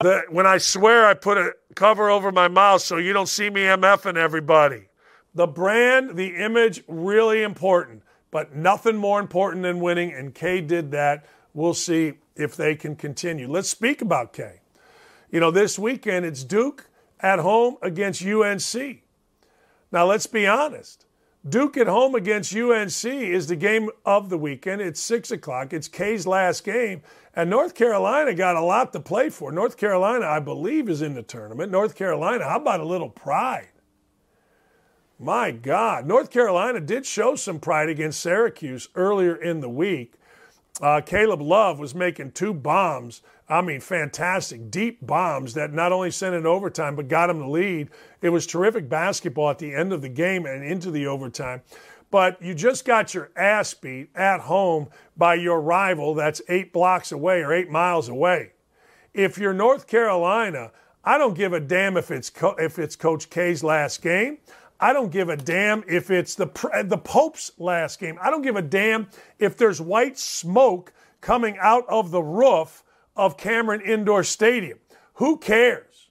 [0.00, 3.48] The, when I swear, I put a cover over my mouth so you don't see
[3.48, 4.88] me MFing everybody.
[5.34, 10.90] The brand, the image, really important, but nothing more important than winning, and K did
[10.92, 11.26] that.
[11.52, 13.50] We'll see if they can continue.
[13.50, 14.60] Let's speak about K.
[15.30, 16.88] You know, this weekend it's Duke
[17.20, 19.02] at home against UNC.
[19.90, 21.06] Now, let's be honest.
[21.46, 24.80] Duke at home against UNC is the game of the weekend.
[24.80, 25.72] It's 6 o'clock.
[25.72, 27.02] It's K's last game.
[27.34, 29.52] And North Carolina got a lot to play for.
[29.52, 31.70] North Carolina, I believe, is in the tournament.
[31.70, 33.68] North Carolina, how about a little pride?
[35.18, 36.06] My God.
[36.06, 40.14] North Carolina did show some pride against Syracuse earlier in the week.
[40.80, 46.10] Uh, Caleb Love was making two bombs I mean, fantastic, deep bombs that not only
[46.10, 47.90] sent it overtime, but got him the lead.
[48.22, 51.60] It was terrific basketball at the end of the game and into the overtime.
[52.10, 57.12] But you just got your ass beat at home by your rival that's eight blocks
[57.12, 58.52] away or eight miles away.
[59.12, 60.72] if you're North Carolina,
[61.04, 64.38] I don't give a damn if it's Co- if it's Coach K's last game.
[64.80, 68.18] I don't give a damn if it's the uh, the Pope's last game.
[68.20, 72.82] I don't give a damn if there's white smoke coming out of the roof
[73.16, 74.78] of Cameron Indoor Stadium.
[75.14, 76.10] Who cares?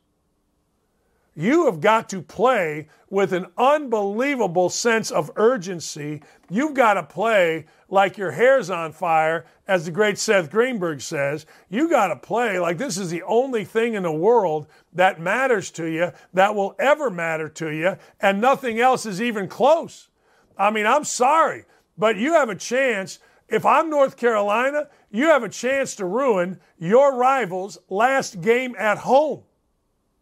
[1.35, 6.21] You have got to play with an unbelievable sense of urgency.
[6.49, 11.45] You've got to play like your hair's on fire, as the great Seth Greenberg says.
[11.69, 15.69] You got to play like this is the only thing in the world that matters
[15.71, 20.09] to you, that will ever matter to you, and nothing else is even close.
[20.57, 21.65] I mean, I'm sorry,
[21.95, 23.19] but you have a chance.
[23.47, 28.97] If I'm North Carolina, you have a chance to ruin your rival's last game at
[28.97, 29.43] home.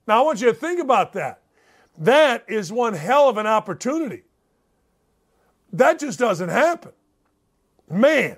[0.08, 1.42] Now, I want you to think about that.
[1.98, 4.24] That is one hell of an opportunity.
[5.72, 6.92] That just doesn't happen.
[7.92, 8.38] Man,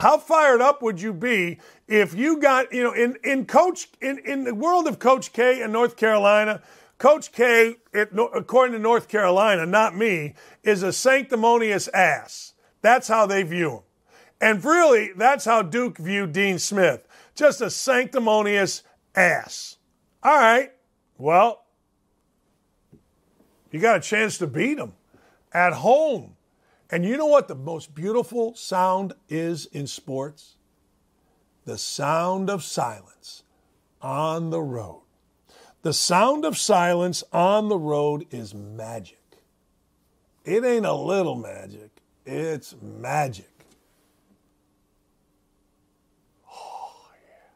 [0.00, 1.58] how fired up would you be
[1.88, 5.62] if you got, you know, in, in coach in, in the world of Coach K
[5.62, 6.62] in North Carolina,
[6.98, 12.54] Coach K, it, according to North Carolina, not me, is a sanctimonious ass.
[12.82, 13.80] That's how they view him.
[14.40, 17.06] And really, that's how Duke viewed Dean Smith.
[17.34, 18.82] Just a sanctimonious
[19.14, 19.76] ass.
[20.22, 20.72] All right.
[21.18, 21.64] Well,
[23.70, 24.92] you got a chance to beat him
[25.52, 26.36] at home.
[26.90, 30.56] And you know what the most beautiful sound is in sports?
[31.64, 33.44] The sound of silence
[34.02, 35.02] on the road.
[35.82, 39.18] The sound of silence on the road is magic.
[40.44, 41.90] It ain't a little magic,
[42.26, 43.46] it's magic.
[46.50, 47.50] Oh, yeah.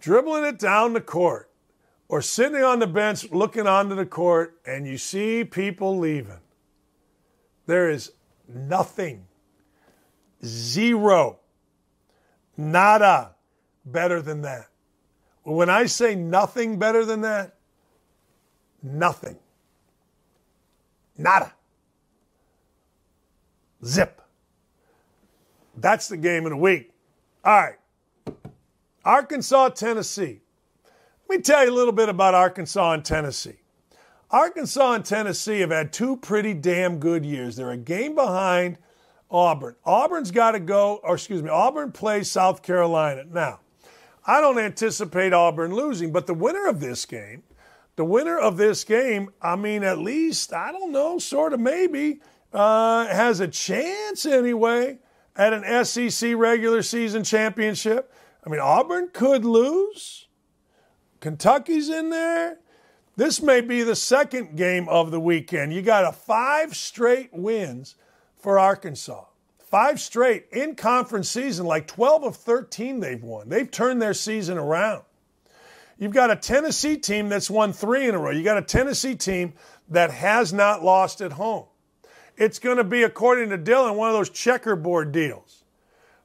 [0.00, 1.50] Dribbling it down the court
[2.08, 6.38] or sitting on the bench looking onto the court and you see people leaving
[7.66, 8.12] there is
[8.48, 9.26] nothing,
[10.44, 11.38] zero,
[12.56, 13.34] nada
[13.84, 14.68] better than that.
[15.42, 17.54] When I say nothing better than that,
[18.82, 19.36] nothing.
[21.16, 21.52] Nada.
[23.84, 24.20] Zip.
[25.76, 26.92] That's the game of the week.
[27.44, 27.78] All right.
[29.04, 30.40] Arkansas, Tennessee.
[31.28, 33.58] Let me tell you a little bit about Arkansas and Tennessee.
[34.34, 37.54] Arkansas and Tennessee have had two pretty damn good years.
[37.54, 38.78] They're a game behind
[39.30, 39.76] Auburn.
[39.84, 43.22] Auburn's got to go, or excuse me, Auburn plays South Carolina.
[43.30, 43.60] Now,
[44.26, 47.44] I don't anticipate Auburn losing, but the winner of this game,
[47.94, 52.20] the winner of this game, I mean, at least, I don't know, sort of maybe,
[52.52, 54.98] uh, has a chance anyway
[55.36, 58.12] at an SEC regular season championship.
[58.44, 60.26] I mean, Auburn could lose.
[61.20, 62.58] Kentucky's in there.
[63.16, 65.72] This may be the second game of the weekend.
[65.72, 67.94] You got a five straight wins
[68.36, 69.24] for Arkansas.
[69.58, 73.48] Five straight in conference season, like 12 of 13 they've won.
[73.48, 75.02] They've turned their season around.
[75.98, 78.30] You've got a Tennessee team that's won three in a row.
[78.30, 79.54] You got a Tennessee team
[79.88, 81.66] that has not lost at home.
[82.36, 85.62] It's going to be, according to Dylan, one of those checkerboard deals.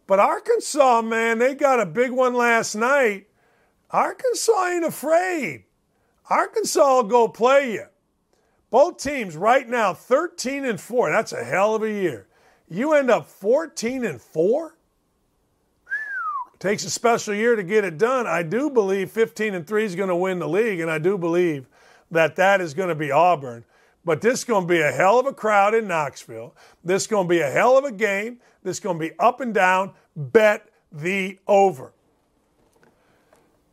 [0.08, 3.28] But Arkansas, man, they got a big one last night.
[3.92, 5.66] Arkansas ain't afraid.
[6.30, 7.86] Arkansas will go play you.
[8.70, 11.10] Both teams right now 13 and 4.
[11.10, 12.28] That's a hell of a year.
[12.70, 14.76] You end up 14 and 4?
[16.60, 18.28] Takes a special year to get it done.
[18.28, 21.18] I do believe 15 and 3 is going to win the league, and I do
[21.18, 21.68] believe
[22.12, 23.64] that that is going to be Auburn.
[24.04, 26.56] But this is going to be a hell of a crowd in Knoxville.
[26.84, 28.40] This is going to be a hell of a game.
[28.62, 29.94] This is going to be up and down.
[30.16, 31.94] Bet the over.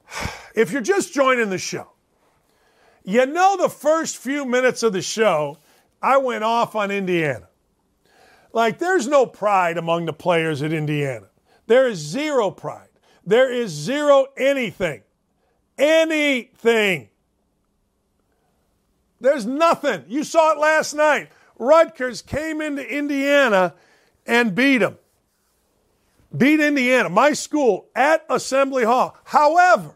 [0.55, 1.91] If you're just joining the show,
[3.07, 5.59] you know, the first few minutes of the show,
[6.03, 7.49] I went off on Indiana.
[8.53, 11.29] Like, there's no pride among the players at Indiana.
[11.69, 12.89] There is zero pride.
[13.25, 15.03] There is zero anything.
[15.79, 17.09] Anything.
[19.21, 20.05] There's nothing.
[20.09, 21.31] You saw it last night.
[21.59, 23.75] Rutgers came into Indiana
[24.27, 24.99] and beat them.
[26.37, 29.17] Beat Indiana, my school, at Assembly Hall.
[29.25, 29.96] However,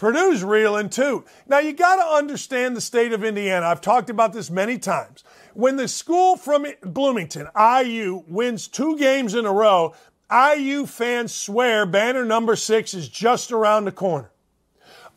[0.00, 1.26] Purdue's reeling too.
[1.46, 3.66] Now you got to understand the state of Indiana.
[3.66, 5.24] I've talked about this many times.
[5.52, 9.94] When the school from Bloomington, IU, wins two games in a row,
[10.32, 14.30] IU fans swear banner number six is just around the corner.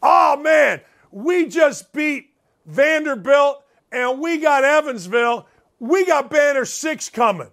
[0.01, 0.81] Oh man,
[1.11, 2.31] we just beat
[2.65, 5.47] Vanderbilt and we got Evansville.
[5.79, 7.51] We got banner six coming.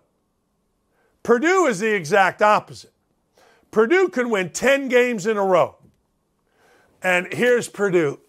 [1.22, 2.92] Purdue is the exact opposite.
[3.70, 5.76] Purdue can win 10 games in a row.
[7.02, 8.20] And here's Purdue.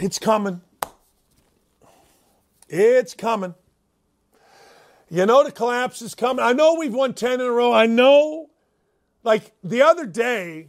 [0.00, 0.60] It's coming.
[2.68, 3.54] It's coming.
[5.10, 6.44] You know the collapse is coming.
[6.44, 7.72] I know we've won 10 in a row.
[7.72, 8.50] I know.
[9.22, 10.68] Like the other day,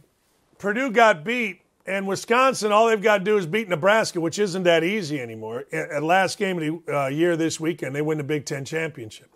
[0.58, 4.62] Purdue got beat, and Wisconsin, all they've got to do is beat Nebraska, which isn't
[4.62, 5.64] that easy anymore.
[5.72, 9.35] At last game of the uh, year this weekend, they win the Big Ten championship.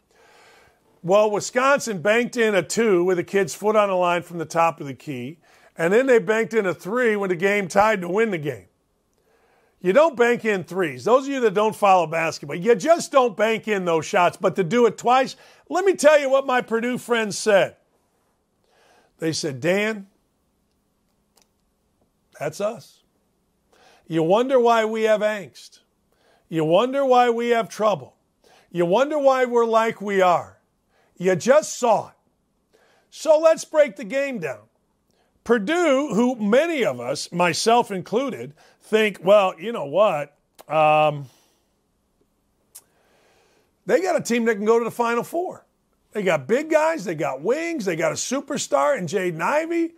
[1.03, 4.45] Well, Wisconsin banked in a two with a kid's foot on the line from the
[4.45, 5.39] top of the key,
[5.77, 8.67] and then they banked in a three when the game tied to win the game.
[9.81, 11.05] You don't bank in threes.
[11.05, 14.37] Those of you that don't follow basketball, you just don't bank in those shots.
[14.37, 15.37] But to do it twice,
[15.71, 17.77] let me tell you what my Purdue friends said.
[19.21, 20.09] They said, Dan,
[22.39, 23.03] that's us.
[24.07, 25.81] You wonder why we have angst.
[26.51, 28.17] You wonder why we have trouble.
[28.71, 30.60] You wonder why we're like we are.
[31.21, 32.15] You just saw it.
[33.11, 34.63] So let's break the game down.
[35.45, 40.35] Purdue, who many of us, myself included, think, well, you know what?
[40.67, 41.27] Um,
[43.85, 45.67] they got a team that can go to the Final Four.
[46.13, 49.93] They got big guys, they got wings, they got a superstar in Jaden Ivey,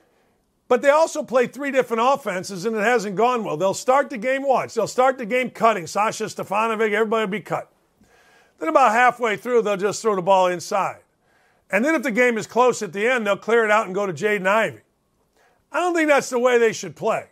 [0.67, 3.57] but they also play three different offenses, and it hasn't gone well.
[3.57, 4.75] They'll start the game, watch.
[4.75, 5.87] They'll start the game cutting.
[5.87, 7.71] Sasha Stefanovic, everybody will be cut.
[8.59, 11.02] Then about halfway through, they'll just throw the ball inside.
[11.73, 13.95] And then if the game is close at the end, they'll clear it out and
[13.95, 14.83] go to Jaden Ivey.
[15.73, 17.29] I don't think that's the way they should play.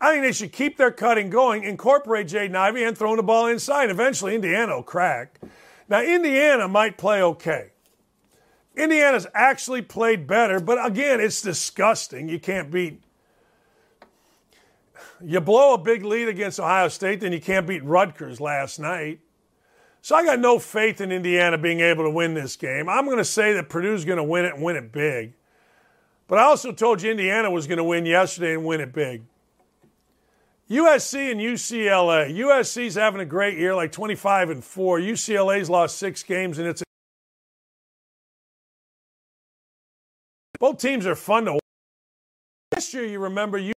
[0.00, 3.46] I think they should keep their cutting going, incorporate Jaden Ivey, and throw the ball
[3.46, 3.90] inside.
[3.90, 5.38] Eventually, Indiana will crack.
[5.88, 7.72] Now, Indiana might play okay.
[8.74, 12.30] Indiana's actually played better, but again, it's disgusting.
[12.30, 13.02] You can't beat.
[15.20, 19.20] You blow a big lead against Ohio State, then you can't beat Rutgers last night.
[20.02, 22.88] So I got no faith in Indiana being able to win this game.
[22.88, 25.34] I'm going to say that Purdue's going to win it and win it big.
[26.26, 29.22] But I also told you Indiana was going to win yesterday and win it big.
[30.68, 32.36] USC and UCLA.
[32.36, 34.98] USC's having a great year, like 25 and 4.
[34.98, 36.84] UCLA's lost six games, and it's a
[40.58, 41.60] both teams are fun to watch.
[42.72, 43.72] Last year, you remember you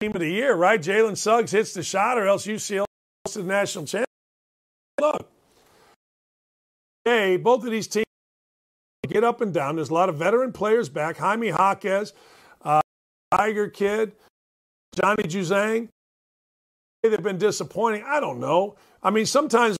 [0.00, 0.80] team of the year, right?
[0.80, 2.86] Jalen Suggs hits the shot, or else UCLA
[3.24, 4.08] goes to the national championship.
[5.02, 5.28] Look,
[7.04, 8.06] hey, both of these teams
[9.08, 9.74] get up and down.
[9.74, 11.16] There's a lot of veteran players back.
[11.16, 12.12] Jaime Jaquez,
[12.64, 12.82] uh,
[13.32, 14.12] Tiger Kid,
[14.94, 15.88] Johnny Juzang.
[17.02, 18.04] They've been disappointing.
[18.06, 18.76] I don't know.
[19.02, 19.76] I mean, sometimes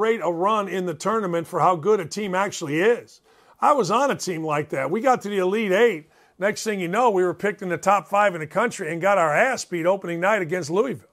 [0.00, 3.20] rate a run in the tournament for how good a team actually is.
[3.60, 4.90] I was on a team like that.
[4.90, 6.08] We got to the Elite Eight.
[6.40, 9.00] Next thing you know, we were picked in the top five in the country and
[9.00, 11.06] got our ass beat opening night against Louisville.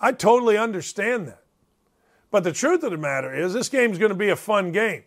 [0.00, 1.44] I totally understand that.
[2.30, 5.04] But the truth of the matter is, this game's going to be a fun game.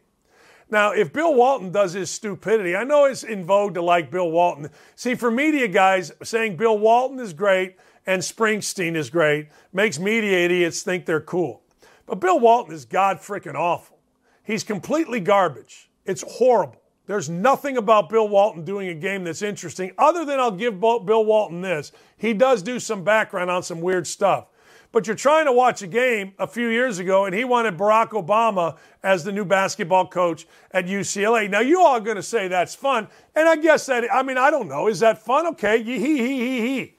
[0.69, 4.31] Now, if Bill Walton does his stupidity, I know it's in vogue to like Bill
[4.31, 4.69] Walton.
[4.95, 10.39] See, for media guys, saying Bill Walton is great and Springsteen is great makes media
[10.39, 11.61] idiots think they're cool.
[12.05, 13.99] But Bill Walton is god freaking awful.
[14.43, 15.89] He's completely garbage.
[16.05, 16.81] It's horrible.
[17.05, 21.25] There's nothing about Bill Walton doing a game that's interesting, other than I'll give Bill
[21.25, 21.91] Walton this.
[22.17, 24.47] He does do some background on some weird stuff.
[24.93, 28.09] But you're trying to watch a game a few years ago, and he wanted Barack
[28.09, 31.49] Obama as the new basketball coach at UCLA.
[31.49, 33.07] Now, you all are going to say that's fun.
[33.35, 34.87] And I guess that, I mean, I don't know.
[34.87, 35.47] Is that fun?
[35.47, 35.81] Okay.
[35.81, 36.93] He, he, he,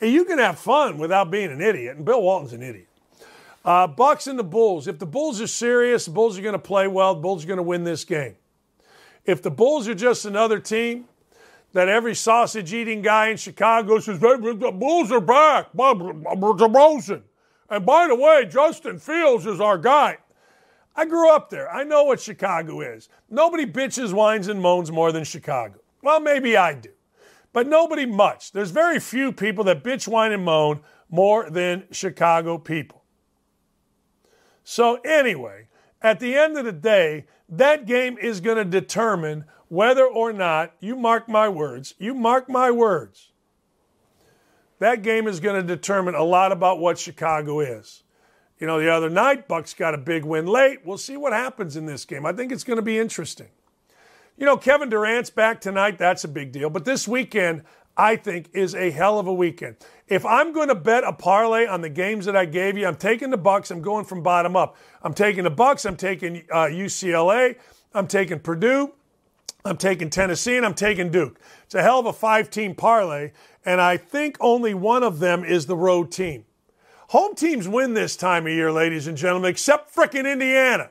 [0.00, 0.10] he.
[0.10, 2.88] You can have fun without being an idiot, and Bill Walton's an idiot.
[3.62, 4.88] Uh, Bucks and the Bulls.
[4.88, 7.14] If the Bulls are serious, the Bulls are going to play well.
[7.14, 8.36] The Bulls are going to win this game.
[9.26, 11.07] If the Bulls are just another team
[11.72, 15.72] that every sausage eating guy in Chicago says, the Bulls are back.
[15.72, 17.22] Promotion.
[17.70, 20.18] And by the way, Justin Fields is our guy.
[20.96, 21.70] I grew up there.
[21.70, 23.08] I know what Chicago is.
[23.30, 25.78] Nobody bitches, whines, and moans more than Chicago.
[26.02, 26.90] Well, maybe I do.
[27.52, 28.52] But nobody much.
[28.52, 33.04] There's very few people that bitch, whine, and moan more than Chicago people.
[34.64, 35.68] So, anyway,
[36.02, 40.72] at the end of the day, that game is going to determine whether or not,
[40.80, 43.32] you mark my words, you mark my words,
[44.78, 48.02] that game is going to determine a lot about what Chicago is.
[48.58, 50.80] You know, the other night, Bucks got a big win late.
[50.84, 52.26] We'll see what happens in this game.
[52.26, 53.48] I think it's going to be interesting.
[54.36, 55.98] You know, Kevin Durant's back tonight.
[55.98, 56.70] That's a big deal.
[56.70, 57.62] But this weekend,
[57.96, 59.76] I think, is a hell of a weekend.
[60.06, 62.96] If I'm going to bet a parlay on the games that I gave you, I'm
[62.96, 63.70] taking the Bucks.
[63.70, 64.76] I'm going from bottom up.
[65.02, 65.84] I'm taking the Bucks.
[65.84, 67.56] I'm taking uh, UCLA.
[67.92, 68.92] I'm taking Purdue.
[69.64, 71.38] I'm taking Tennessee and I'm taking Duke.
[71.64, 73.32] It's a hell of a five team parlay,
[73.64, 76.44] and I think only one of them is the road team.
[77.08, 80.90] Home teams win this time of year, ladies and gentlemen, except frickin' Indiana.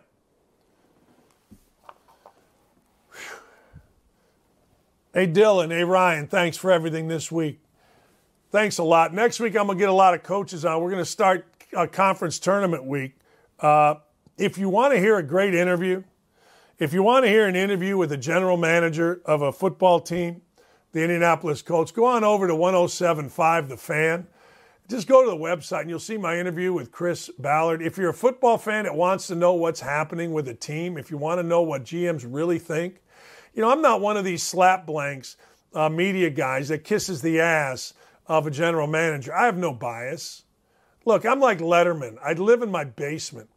[5.14, 5.72] Hey, Dylan.
[5.72, 6.27] Hey, Ryan.
[6.27, 7.60] Thanks for everything this week.
[8.52, 9.14] Thanks a lot.
[9.14, 10.81] Next week, I'm going to get a lot of coaches on.
[10.81, 13.18] We're going to start a conference tournament week.
[13.60, 13.95] Uh,
[14.38, 16.03] if you want to hear a great interview,
[16.79, 20.43] If you want to hear an interview with the general manager of a football team,
[20.91, 24.27] the Indianapolis Colts, go on over to 1075 The Fan.
[24.87, 27.81] Just go to the website and you'll see my interview with Chris Ballard.
[27.81, 31.09] If you're a football fan that wants to know what's happening with a team, if
[31.09, 33.01] you want to know what GMs really think,
[33.55, 35.35] you know, I'm not one of these slap blanks
[35.73, 37.95] uh, media guys that kisses the ass
[38.27, 39.33] of a general manager.
[39.33, 40.43] I have no bias.
[41.05, 42.17] Look, I'm like Letterman.
[42.23, 43.49] I live in my basement.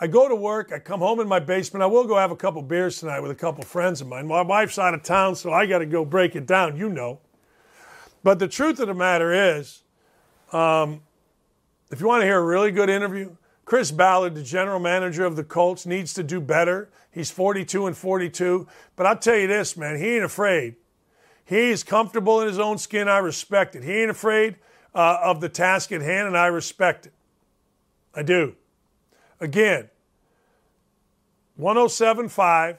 [0.00, 1.82] I go to work, I come home in my basement.
[1.82, 4.28] I will go have a couple beers tonight with a couple friends of mine.
[4.28, 7.18] My wife's out of town, so I got to go break it down, you know.
[8.22, 9.82] But the truth of the matter is,
[10.52, 11.02] um,
[11.90, 15.34] if you want to hear a really good interview, Chris Ballard, the general manager of
[15.34, 16.90] the Colts, needs to do better.
[17.10, 18.68] He's 42 and 42.
[18.94, 20.76] But I'll tell you this, man, he ain't afraid.
[21.44, 23.08] He's comfortable in his own skin.
[23.08, 23.82] I respect it.
[23.82, 24.56] He ain't afraid
[24.94, 27.12] uh, of the task at hand, and I respect it.
[28.14, 28.54] I do.
[29.40, 29.88] Again,
[31.56, 32.78] 1075,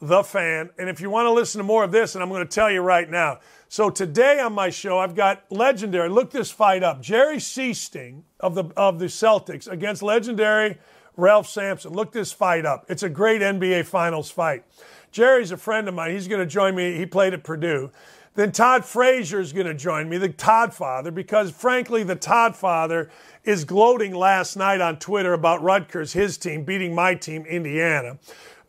[0.00, 0.70] The Fan.
[0.78, 2.70] And if you want to listen to more of this, and I'm going to tell
[2.70, 3.40] you right now.
[3.68, 7.00] So today on my show, I've got legendary, look this fight up.
[7.00, 10.78] Jerry Sichting of the, of the Celtics against legendary
[11.16, 11.92] Ralph Sampson.
[11.92, 12.86] Look this fight up.
[12.88, 14.64] It's a great NBA Finals fight.
[15.10, 16.10] Jerry's a friend of mine.
[16.12, 16.96] He's going to join me.
[16.96, 17.90] He played at Purdue.
[18.34, 22.56] Then Todd Frazier is going to join me, the Todd father, because frankly, the Todd
[22.56, 23.10] father
[23.44, 28.18] is gloating last night on Twitter about Rutgers, his team, beating my team, Indiana.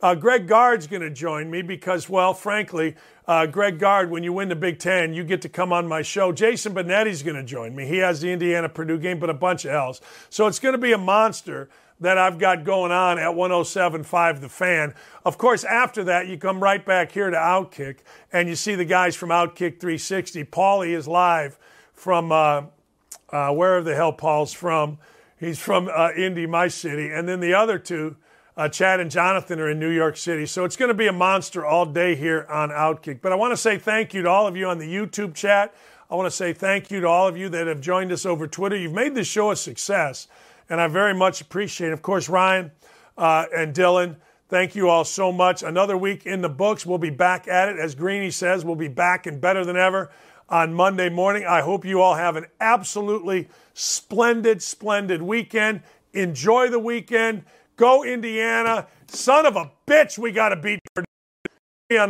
[0.02, 2.94] Uh, Greg Gard's going to join me because, well, frankly,
[3.26, 6.02] uh, Greg Gard, when you win the Big Ten, you get to come on my
[6.02, 6.30] show.
[6.30, 7.86] Jason Benetti's going to join me.
[7.86, 10.02] He has the Indiana Purdue game, but a bunch of else.
[10.28, 11.70] So it's going to be a monster
[12.04, 14.94] that I've got going on at 107.5 The Fan.
[15.24, 17.98] Of course, after that, you come right back here to Outkick,
[18.32, 20.44] and you see the guys from Outkick 360.
[20.44, 21.58] Paulie is live
[21.94, 22.62] from uh,
[23.30, 24.98] uh, where the hell Paul's from.
[25.38, 27.10] He's from uh, Indy, my city.
[27.10, 28.16] And then the other two,
[28.56, 30.46] uh, Chad and Jonathan, are in New York City.
[30.46, 33.20] So it's going to be a monster all day here on Outkick.
[33.20, 35.74] But I want to say thank you to all of you on the YouTube chat.
[36.10, 38.46] I want to say thank you to all of you that have joined us over
[38.46, 38.76] Twitter.
[38.76, 40.28] You've made this show a success
[40.68, 41.92] and I very much appreciate it.
[41.92, 42.70] Of course, Ryan
[43.16, 44.16] uh, and Dylan,
[44.48, 45.62] thank you all so much.
[45.62, 46.84] Another week in the books.
[46.86, 47.78] We'll be back at it.
[47.78, 50.10] As Greeny says, we'll be back and better than ever
[50.48, 51.44] on Monday morning.
[51.46, 55.82] I hope you all have an absolutely splendid, splendid weekend.
[56.12, 57.44] Enjoy the weekend.
[57.76, 58.86] Go Indiana.
[59.06, 62.08] Son of a bitch, we got to beat Purdue